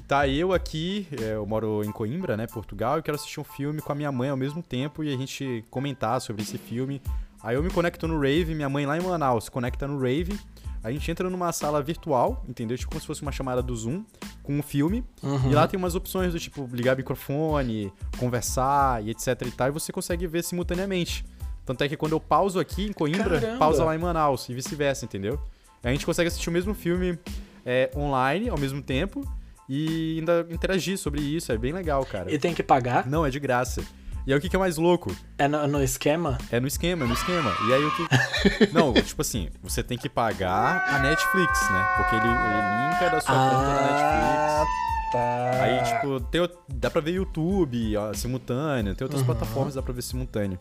tá 0.06 0.28
eu 0.28 0.52
aqui, 0.52 1.06
é, 1.20 1.34
eu 1.34 1.46
moro 1.46 1.82
em 1.84 1.90
Coimbra, 1.90 2.36
né, 2.36 2.46
Portugal, 2.46 2.98
e 2.98 3.02
quero 3.02 3.16
assistir 3.16 3.40
um 3.40 3.44
filme 3.44 3.80
com 3.80 3.92
a 3.92 3.94
minha 3.94 4.12
mãe 4.12 4.28
ao 4.28 4.36
mesmo 4.36 4.62
tempo 4.62 5.02
e 5.02 5.12
a 5.12 5.16
gente 5.16 5.64
comentar 5.70 6.20
sobre 6.20 6.42
esse 6.42 6.58
filme. 6.58 7.02
Aí 7.42 7.56
eu 7.56 7.62
me 7.62 7.70
conecto 7.70 8.08
no 8.08 8.18
Rave, 8.20 8.54
minha 8.54 8.68
mãe 8.68 8.86
lá 8.86 8.96
em 8.96 9.00
Manaus 9.00 9.44
se 9.44 9.50
conecta 9.50 9.86
no 9.86 9.98
Rave, 9.98 10.38
a 10.82 10.92
gente 10.92 11.10
entra 11.10 11.28
numa 11.28 11.52
sala 11.52 11.82
virtual, 11.82 12.44
entendeu? 12.48 12.78
Tipo 12.78 12.92
como 12.92 13.00
se 13.00 13.06
fosse 13.06 13.20
uma 13.22 13.32
chamada 13.32 13.60
do 13.60 13.74
Zoom 13.74 14.04
com 14.42 14.56
um 14.56 14.62
filme. 14.62 15.04
Uhum. 15.20 15.50
E 15.50 15.54
lá 15.54 15.66
tem 15.66 15.76
umas 15.76 15.96
opções 15.96 16.32
do 16.32 16.38
tipo 16.38 16.68
ligar 16.72 16.96
microfone, 16.96 17.92
conversar 18.18 19.04
e 19.04 19.10
etc 19.10 19.26
e 19.46 19.50
tal, 19.50 19.68
e 19.68 19.70
você 19.72 19.92
consegue 19.92 20.26
ver 20.28 20.44
simultaneamente. 20.44 21.24
Tanto 21.64 21.82
é 21.82 21.88
que 21.88 21.96
quando 21.96 22.12
eu 22.12 22.20
pauso 22.20 22.60
aqui 22.60 22.86
em 22.86 22.92
Coimbra, 22.92 23.40
Caramba. 23.40 23.58
pausa 23.58 23.84
lá 23.84 23.96
em 23.96 23.98
Manaus 23.98 24.48
e 24.48 24.54
vice-versa, 24.54 25.04
entendeu? 25.04 25.40
A 25.82 25.90
gente 25.90 26.06
consegue 26.06 26.28
assistir 26.28 26.48
o 26.48 26.52
mesmo 26.52 26.72
filme 26.72 27.18
é, 27.64 27.90
online 27.96 28.48
ao 28.48 28.56
mesmo 28.56 28.80
tempo 28.80 29.26
e 29.68 30.16
ainda 30.18 30.46
interagir 30.50 30.98
sobre 30.98 31.20
isso. 31.20 31.52
É 31.52 31.58
bem 31.58 31.72
legal, 31.72 32.04
cara. 32.04 32.32
E 32.32 32.38
tem 32.38 32.54
que 32.54 32.62
pagar? 32.62 33.06
Não, 33.06 33.24
é 33.24 33.30
de 33.30 33.40
graça. 33.40 33.82
E 34.26 34.32
aí 34.32 34.38
o 34.38 34.40
que, 34.40 34.48
que 34.48 34.56
é 34.56 34.58
mais 34.58 34.76
louco? 34.76 35.14
É 35.38 35.46
no, 35.46 35.68
no, 35.68 35.82
esquema? 35.82 36.36
É 36.50 36.58
no 36.58 36.66
esquema, 36.66 37.04
é 37.04 37.08
no 37.08 37.14
esquema. 37.14 37.54
E 37.68 37.72
aí 37.72 37.84
o 37.84 37.90
que. 37.94 38.06
Não, 38.74 38.92
tipo 38.92 39.22
assim, 39.22 39.48
você 39.62 39.84
tem 39.84 39.96
que 39.96 40.08
pagar 40.08 40.84
a 40.88 40.98
Netflix, 40.98 41.70
né? 41.70 41.94
Porque 41.96 42.16
ele, 42.16 42.26
ele 42.26 42.90
linka 42.90 43.10
da 43.10 43.20
sua 43.20 43.34
ah, 43.34 43.50
conta 43.50 43.68
na 43.68 43.80
Netflix. 43.82 44.86
Tá. 45.12 45.62
Aí, 45.62 45.84
tipo, 45.84 46.20
tem, 46.22 46.48
dá 46.68 46.90
pra 46.90 47.00
ver 47.00 47.12
YouTube 47.12 47.96
ó, 47.96 48.12
simultâneo, 48.12 48.96
tem 48.96 49.04
outras 49.04 49.20
uhum. 49.20 49.26
plataformas 49.26 49.74
dá 49.74 49.82
pra 49.82 49.92
ver 49.92 50.02
simultâneo. 50.02 50.58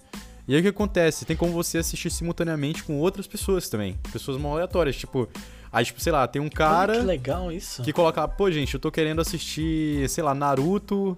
E 0.48 0.54
aí 0.54 0.60
o 0.60 0.64
que 0.64 0.70
acontece? 0.70 1.26
Tem 1.26 1.36
como 1.36 1.52
você 1.52 1.80
assistir 1.80 2.10
simultaneamente 2.12 2.84
com 2.84 3.00
outras 3.00 3.26
pessoas 3.26 3.68
também. 3.68 3.98
Pessoas 4.12 4.38
mal 4.38 4.54
aleatórias. 4.54 4.96
Tipo, 4.96 5.28
aí, 5.72 5.84
tipo, 5.84 6.00
sei 6.00 6.12
lá, 6.12 6.28
tem 6.28 6.42
um 6.42 6.50
cara. 6.50 6.94
Olha 6.94 7.02
que 7.02 7.08
legal 7.08 7.52
isso. 7.52 7.82
Que 7.82 7.92
coloca, 7.92 8.28
pô, 8.28 8.52
gente, 8.52 8.74
eu 8.74 8.80
tô 8.80 8.92
querendo 8.92 9.22
assistir, 9.22 10.08
sei 10.08 10.24
lá, 10.24 10.36
Naruto, 10.36 11.18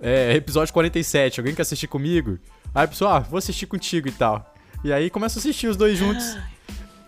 é, 0.00 0.34
episódio 0.34 0.74
47. 0.74 1.40
Alguém 1.40 1.54
quer 1.54 1.62
assistir 1.62 1.86
comigo? 1.86 2.38
Aí 2.74 2.84
a 2.84 2.88
pessoa, 2.88 3.18
ah, 3.18 3.20
vou 3.20 3.38
assistir 3.38 3.66
contigo 3.66 4.08
e 4.08 4.12
tal. 4.12 4.52
E 4.82 4.92
aí 4.92 5.08
começa 5.08 5.38
a 5.38 5.40
assistir 5.40 5.68
os 5.68 5.76
dois 5.76 5.96
juntos. 5.96 6.36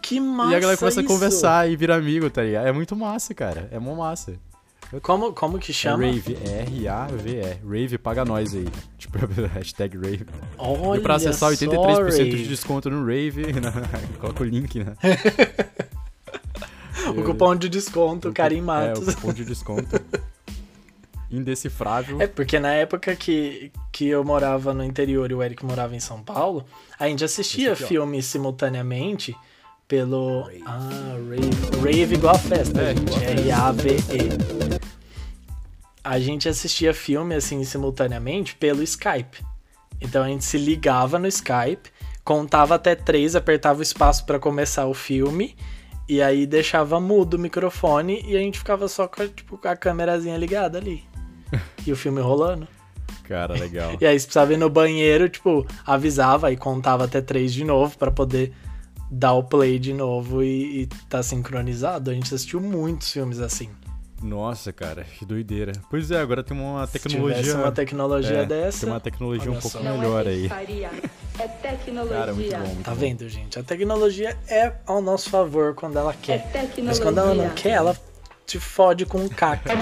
Que 0.00 0.20
massa! 0.20 0.52
E 0.52 0.54
a 0.54 0.60
galera 0.60 0.78
começa 0.78 1.00
isso. 1.00 1.10
a 1.10 1.12
conversar 1.12 1.68
e 1.68 1.74
vira 1.74 1.96
amigo, 1.96 2.30
tá 2.30 2.42
ligado? 2.42 2.68
É 2.68 2.72
muito 2.72 2.94
massa, 2.94 3.34
cara. 3.34 3.68
É 3.72 3.78
mó 3.78 3.96
massa. 3.96 4.34
Como, 5.02 5.32
como 5.32 5.58
que 5.58 5.72
chama? 5.72 6.06
Rave, 6.06 6.34
R-A-V-E. 6.34 7.58
Rave, 7.64 7.98
paga 7.98 8.24
nós 8.24 8.54
aí. 8.54 8.66
Tipo, 8.96 9.18
hashtag 9.54 9.96
Rave. 9.96 10.26
Olha 10.58 10.98
e 10.98 11.02
pra 11.02 11.16
acessar 11.16 11.52
83% 11.52 12.30
de 12.30 12.48
desconto 12.48 12.90
no 12.90 13.04
Rave, 13.04 13.44
coloca 14.20 14.42
o 14.42 14.46
link, 14.46 14.82
né? 14.82 14.96
o 17.16 17.22
cupom 17.22 17.54
de 17.54 17.68
desconto, 17.68 18.32
Karim 18.32 18.62
Matos. 18.62 19.06
É, 19.06 19.10
o 19.10 19.14
cupom 19.14 19.32
de 19.32 19.44
desconto. 19.44 20.00
Indecifrável. 21.30 22.20
É, 22.20 22.26
porque 22.26 22.58
na 22.58 22.72
época 22.72 23.14
que, 23.14 23.70
que 23.92 24.08
eu 24.08 24.24
morava 24.24 24.72
no 24.72 24.84
interior 24.84 25.30
e 25.30 25.34
o 25.34 25.42
Eric 25.42 25.64
morava 25.64 25.94
em 25.94 26.00
São 26.00 26.22
Paulo, 26.22 26.64
a 26.98 27.08
gente 27.08 27.24
assistia 27.24 27.76
filmes 27.76 28.26
simultaneamente 28.26 29.36
pelo. 29.88 30.42
Rave. 30.42 30.62
Ah, 30.66 31.16
Rave. 31.28 31.76
Rave 31.82 32.14
igual 32.14 32.34
a 32.34 32.38
festa, 32.38 32.80
é, 32.80 32.94
gente. 32.94 33.24
R-A-V-E. 33.24 34.80
A 36.02 36.18
gente 36.20 36.48
assistia 36.48 36.94
filme 36.94 37.34
assim 37.34 37.64
simultaneamente 37.64 38.54
pelo 38.56 38.82
Skype. 38.82 39.44
Então 40.00 40.22
a 40.22 40.28
gente 40.28 40.44
se 40.44 40.58
ligava 40.58 41.18
no 41.18 41.26
Skype, 41.26 41.90
contava 42.22 42.74
até 42.74 42.94
três, 42.94 43.34
apertava 43.34 43.80
o 43.80 43.82
espaço 43.82 44.24
para 44.24 44.38
começar 44.38 44.86
o 44.86 44.94
filme. 44.94 45.56
E 46.08 46.22
aí 46.22 46.46
deixava 46.46 47.00
mudo 47.00 47.34
o 47.34 47.38
microfone 47.38 48.22
e 48.24 48.36
a 48.36 48.38
gente 48.38 48.58
ficava 48.58 48.86
só 48.86 49.08
com, 49.08 49.26
tipo, 49.26 49.58
com 49.58 49.68
a 49.68 49.74
câmerazinha 49.74 50.36
ligada 50.36 50.78
ali. 50.78 51.02
e 51.84 51.90
o 51.90 51.96
filme 51.96 52.20
rolando. 52.20 52.68
Cara, 53.24 53.54
legal. 53.54 53.96
e 54.00 54.06
aí, 54.06 54.18
se 54.18 54.26
precisava 54.26 54.52
ir 54.52 54.56
no 54.56 54.70
banheiro, 54.70 55.28
tipo, 55.28 55.66
avisava 55.84 56.52
e 56.52 56.56
contava 56.56 57.04
até 57.04 57.20
três 57.20 57.52
de 57.52 57.64
novo 57.64 57.98
para 57.98 58.12
poder 58.12 58.52
dar 59.10 59.34
o 59.34 59.42
play 59.42 59.78
de 59.78 59.92
novo 59.92 60.42
e, 60.42 60.82
e 60.82 60.86
tá 61.08 61.22
sincronizado. 61.22 62.10
A 62.10 62.14
gente 62.14 62.34
assistiu 62.34 62.60
muitos 62.60 63.12
filmes 63.12 63.40
assim. 63.40 63.68
Nossa, 64.22 64.72
cara, 64.72 65.04
que 65.04 65.24
doideira. 65.24 65.72
Pois 65.90 66.10
é, 66.10 66.20
agora 66.20 66.42
tem 66.42 66.58
uma 66.58 66.86
tecnologia. 66.86 67.44
Se 67.44 67.52
uma 67.52 67.70
tecnologia 67.70 68.38
é, 68.38 68.46
dessa. 68.46 68.80
Tem 68.80 68.88
uma 68.88 69.00
tecnologia 69.00 69.52
um 69.52 69.60
pouco 69.60 69.78
melhor 69.82 70.26
é 70.26 70.30
aí. 70.30 70.50
É 71.38 71.48
tecnologia. 71.48 72.16
Cara, 72.16 72.32
muito 72.32 72.50
bom, 72.50 72.58
muito 72.58 72.82
tá 72.82 72.92
bom. 72.92 72.96
vendo, 72.96 73.28
gente? 73.28 73.58
A 73.58 73.62
tecnologia 73.62 74.36
é 74.48 74.72
ao 74.86 75.02
nosso 75.02 75.28
favor 75.28 75.74
quando 75.74 75.98
ela 75.98 76.14
quer. 76.14 76.36
É 76.36 76.38
tecnologia. 76.38 76.84
Mas 76.84 76.98
quando 76.98 77.18
ela 77.18 77.34
não 77.34 77.50
quer, 77.50 77.72
ela 77.72 77.94
te 78.46 78.58
fode 78.58 79.04
com 79.04 79.18
um 79.18 79.28
caca. 79.28 79.70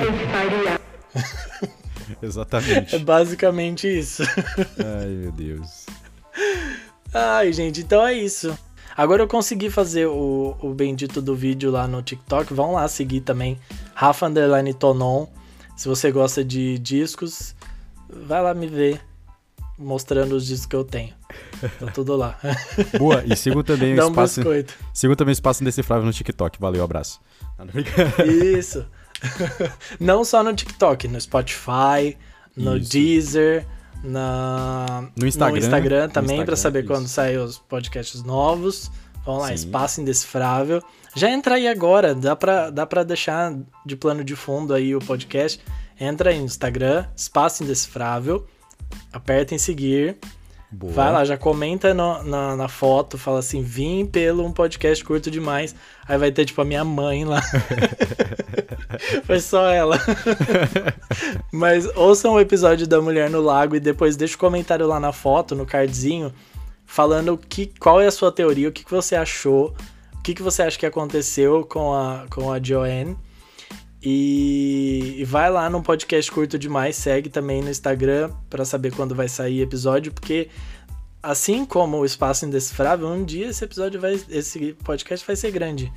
Exatamente. 2.21 2.97
É 2.97 2.99
basicamente 2.99 3.87
isso. 3.87 4.25
Ai, 4.79 5.09
meu 5.09 5.33
Deus. 5.33 5.87
Ai, 7.13 7.53
gente, 7.53 7.83
então 7.83 8.05
é 8.05 8.15
isso. 8.15 8.59
Agora 8.97 9.23
eu 9.23 9.29
consegui 9.29 9.71
fazer 9.71 10.07
o, 10.07 10.57
o 10.61 10.73
bendito 10.73 11.21
do 11.21 11.35
vídeo 11.35 11.71
lá 11.71 11.87
no 11.89 12.03
TikTok. 12.03 12.55
Vão 12.55 12.73
lá 12.73 12.87
seguir 12.89 13.21
também. 13.21 13.59
Rafa 13.95 14.27
Underline 14.27 14.73
Tonon. 14.75 15.27
Se 15.77 15.89
você 15.89 16.13
gosta 16.13 16.45
de 16.45 16.79
discos, 16.79 17.55
vai 18.09 18.41
lá 18.43 18.55
me 18.55 18.67
ver 18.67 19.01
mostrando 19.77 20.37
os 20.37 20.47
discos 20.47 20.67
que 20.67 20.77
eu 20.77 20.85
tenho. 20.85 21.13
Tá 21.81 21.87
tudo 21.93 22.15
lá. 22.17 22.39
Boa, 22.99 23.25
e 23.27 23.35
sigo 23.37 23.65
também 23.65 23.97
Dá 23.97 24.07
um 24.07 24.11
espaço. 24.11 24.41
biscoito. 24.41 24.75
sigo 24.93 25.17
também 25.17 25.33
o 25.33 25.35
espaço 25.35 25.63
indecifrável 25.63 26.07
no 26.07 26.13
TikTok. 26.13 26.61
Valeu, 26.61 26.85
abraço. 26.85 27.21
Isso. 28.57 28.87
Não 29.99 30.25
só 30.25 30.43
no 30.43 30.55
TikTok, 30.55 31.09
no 31.09 31.21
Spotify, 31.21 32.17
no 32.57 32.77
Isso. 32.77 32.91
Deezer, 32.93 33.67
na, 34.05 35.09
No 35.17 35.27
Instagram. 35.27 35.59
Instagram 35.59 36.07
No 36.07 36.13
também, 36.13 36.25
Instagram, 36.33 36.45
pra 36.47 36.57
saber 36.57 36.79
isso. 36.81 36.89
quando 36.89 37.09
saem 37.09 37.39
os 37.39 37.59
podcasts 37.59 38.23
novos. 38.23 38.91
Vamos 39.25 39.43
lá, 39.43 39.49
Sim. 39.49 39.55
Espaço 39.55 40.01
Indecifrável. 40.01 40.83
Já 41.17 41.31
entra 41.31 41.55
aí 41.55 41.67
agora, 41.67 42.15
dá 42.15 42.37
pra, 42.37 42.71
dá 42.71 42.85
pra 42.85 43.03
deixar 43.03 43.55
de 43.87 43.97
plano 43.97 44.23
de 44.23 44.37
fundo 44.37 44.75
aí 44.75 44.95
o 44.95 44.99
podcast. 44.99 45.61
Entra 45.99 46.31
aí 46.31 46.39
no 46.39 46.45
Instagram, 46.45 47.07
Espaço 47.17 47.63
Indecifrável. 47.65 48.47
Aperta 49.13 49.55
em 49.55 49.59
seguir. 49.59 50.19
Boa. 50.75 50.93
Vai 50.93 51.13
lá, 51.13 51.25
já 51.25 51.37
comenta 51.37 51.95
no- 51.95 52.23
na, 52.25 52.57
na 52.57 52.69
foto, 52.69 53.17
fala 53.17 53.39
assim, 53.39 53.63
vim 53.63 54.05
pelo 54.05 54.45
um 54.45 54.53
podcast 54.53 55.05
curto 55.05 55.31
demais. 55.31 55.75
Aí 56.09 56.19
vai 56.19 56.33
ter, 56.33 56.45
tipo, 56.45 56.61
a 56.61 56.65
minha 56.65 56.85
mãe 56.85 57.25
lá. 57.25 57.41
Foi 59.25 59.39
só 59.41 59.69
ela. 59.69 59.99
Mas 61.53 61.87
ouçam 61.97 62.35
o 62.35 62.41
episódio 62.41 62.87
da 62.87 63.01
Mulher 63.01 63.31
no 63.31 63.41
Lago 63.41 63.77
e 63.77 63.81
depois 63.81 64.17
deixa 64.17 64.35
o 64.35 64.39
comentário 64.39 64.87
lá 64.87 64.99
na 64.99 65.13
foto, 65.13 65.55
no 65.55 65.65
cardzinho, 65.65 66.33
falando 66.85 67.39
que, 67.39 67.67
qual 67.79 68.01
é 68.01 68.07
a 68.07 68.11
sua 68.13 68.33
teoria, 68.33 68.69
o 68.69 68.73
que, 68.73 68.85
que 68.85 68.91
você 68.91 69.15
achou, 69.15 69.75
o 70.15 70.23
que, 70.23 70.35
que 70.35 70.43
você 70.43 70.63
acha 70.63 70.79
que 70.79 70.87
aconteceu 70.87 71.65
com 71.65 71.95
a, 71.95 72.25
com 72.31 72.53
a 72.53 72.61
Joanne. 72.63 73.17
E, 74.05 75.15
e 75.19 75.25
vai 75.25 75.51
lá 75.51 75.71
no 75.71 75.83
podcast 75.83 76.31
curto 76.31 76.59
demais, 76.59 76.95
segue 76.95 77.31
também 77.31 77.63
no 77.63 77.71
Instagram 77.71 78.31
pra 78.51 78.65
saber 78.65 78.93
quando 78.93 79.15
vai 79.15 79.29
sair 79.29 79.63
episódio, 79.63 80.13
porque 80.13 80.51
assim 81.23 81.65
como 81.65 81.97
o 81.97 82.05
Espaço 82.05 82.45
Indecifrável, 82.45 83.09
um 83.09 83.25
dia 83.25 83.49
esse 83.49 83.65
episódio 83.65 83.99
vai. 83.99 84.21
Esse 84.29 84.75
podcast 84.85 85.27
vai 85.27 85.37
ser 85.37 85.51
grande. 85.51 85.91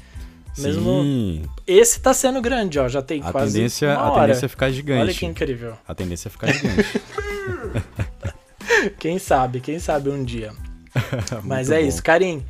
Mesmo. 0.57 1.03
Sim. 1.03 1.43
Esse 1.67 1.99
tá 1.99 2.13
sendo 2.13 2.41
grande, 2.41 2.79
ó. 2.79 2.87
Já 2.87 3.01
tem 3.01 3.21
A 3.21 3.31
quase. 3.31 3.53
tendência, 3.53 3.93
a 3.93 4.11
tendência 4.11 4.45
é 4.45 4.49
ficar 4.49 4.71
gigante. 4.71 5.01
Olha 5.01 5.13
que 5.13 5.25
incrível. 5.25 5.73
A 5.87 5.93
tendência 5.93 6.29
é 6.29 6.31
ficar 6.31 6.51
gigante. 6.51 7.01
Quem 8.99 9.17
sabe, 9.17 9.59
quem 9.59 9.79
sabe 9.79 10.09
um 10.09 10.23
dia. 10.23 10.53
Mas 11.43 11.71
é 11.71 11.81
bom. 11.81 11.87
isso, 11.87 12.03
Karim. 12.03 12.43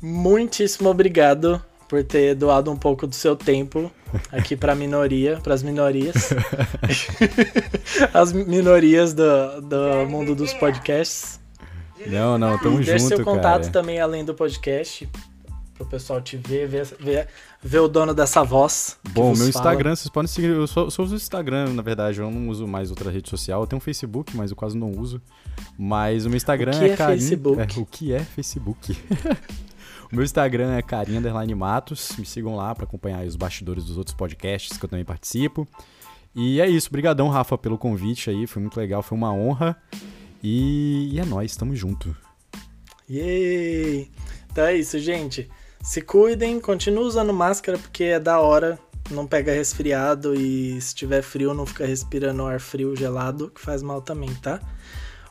Muitíssimo 0.00 0.88
obrigado 0.88 1.60
por 1.88 2.02
ter 2.04 2.34
doado 2.34 2.70
um 2.70 2.76
pouco 2.76 3.06
do 3.06 3.14
seu 3.14 3.34
tempo 3.34 3.90
aqui 4.32 4.56
pra 4.56 4.74
minoria, 4.74 5.38
pras 5.42 5.62
minorias. 5.62 6.30
As 8.12 8.32
minorias 8.32 9.12
do, 9.12 9.60
do 9.60 10.06
mundo 10.08 10.34
dos 10.34 10.52
podcasts. 10.54 11.40
Não, 12.06 12.36
não, 12.36 12.58
tamo 12.58 12.80
e 12.80 12.84
deixa 12.84 12.98
junto, 12.98 13.16
seu 13.16 13.24
contato 13.24 13.62
cara. 13.62 13.72
também 13.72 14.00
além 14.00 14.24
do 14.24 14.34
podcast. 14.34 15.08
Pro 15.74 15.86
pessoal 15.86 16.20
te 16.20 16.36
ver, 16.36 16.68
ver, 16.68 16.86
ver, 17.00 17.28
ver 17.60 17.78
o 17.80 17.88
dono 17.88 18.14
dessa 18.14 18.44
voz. 18.44 18.96
Bom, 19.10 19.28
meu 19.28 19.36
fala. 19.36 19.48
Instagram, 19.48 19.96
vocês 19.96 20.08
podem 20.08 20.28
seguir. 20.28 20.48
Eu 20.50 20.66
só, 20.68 20.88
só 20.88 21.02
uso 21.02 21.14
o 21.14 21.16
Instagram, 21.16 21.72
na 21.72 21.82
verdade. 21.82 22.20
Eu 22.20 22.30
não 22.30 22.48
uso 22.48 22.64
mais 22.66 22.90
outra 22.90 23.10
rede 23.10 23.28
social. 23.28 23.62
Eu 23.62 23.66
tenho 23.66 23.78
um 23.78 23.80
Facebook, 23.80 24.36
mas 24.36 24.50
eu 24.52 24.56
quase 24.56 24.76
não 24.78 24.90
uso. 24.92 25.20
Mas 25.76 26.26
o 26.26 26.28
meu 26.28 26.36
Instagram 26.36 26.76
O 26.76 26.78
que 26.78 26.84
é 26.84 26.96
Carim- 26.96 27.18
Facebook? 27.18 27.60
É, 27.60 27.80
o 27.80 27.86
que 27.86 28.12
é 28.12 28.20
Facebook? 28.20 28.96
meu 30.14 30.24
Instagram 30.24 30.74
é 30.74 30.82
Carinha. 30.82 31.20
Me 31.20 32.24
sigam 32.24 32.56
lá 32.56 32.74
pra 32.74 32.84
acompanhar 32.84 33.24
os 33.24 33.36
bastidores 33.36 33.84
dos 33.84 33.98
outros 33.98 34.16
podcasts 34.16 34.78
que 34.78 34.84
eu 34.84 34.88
também 34.88 35.04
participo. 35.04 35.66
E 36.34 36.60
é 36.60 36.68
isso. 36.68 36.88
Obrigadão, 36.88 37.28
Rafa, 37.28 37.58
pelo 37.58 37.76
convite 37.76 38.30
aí. 38.30 38.46
Foi 38.46 38.62
muito 38.62 38.76
legal, 38.78 39.02
foi 39.02 39.16
uma 39.16 39.32
honra. 39.32 39.76
E, 40.42 41.10
e 41.12 41.20
é 41.20 41.24
nóis, 41.24 41.56
tamo 41.56 41.74
junto. 41.74 42.16
Yay! 43.08 44.10
Então 44.50 44.64
é 44.64 44.76
isso, 44.76 44.98
gente. 44.98 45.50
Se 45.82 46.00
cuidem, 46.00 46.60
continue 46.60 47.04
usando 47.04 47.32
máscara 47.32 47.78
porque 47.78 48.04
é 48.04 48.20
da 48.20 48.40
hora. 48.40 48.78
Não 49.10 49.26
pega 49.26 49.52
resfriado 49.52 50.34
e 50.34 50.80
se 50.80 50.94
tiver 50.94 51.20
frio, 51.20 51.52
não 51.52 51.66
fica 51.66 51.84
respirando 51.84 52.46
ar 52.46 52.58
frio 52.58 52.96
gelado, 52.96 53.50
que 53.50 53.60
faz 53.60 53.82
mal 53.82 54.00
também, 54.00 54.32
tá? 54.36 54.60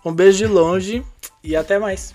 Um 0.06 0.14
beijo 0.14 0.38
de 0.38 0.46
longe 0.46 1.04
e 1.44 1.56
até 1.56 1.80
mais. 1.80 2.14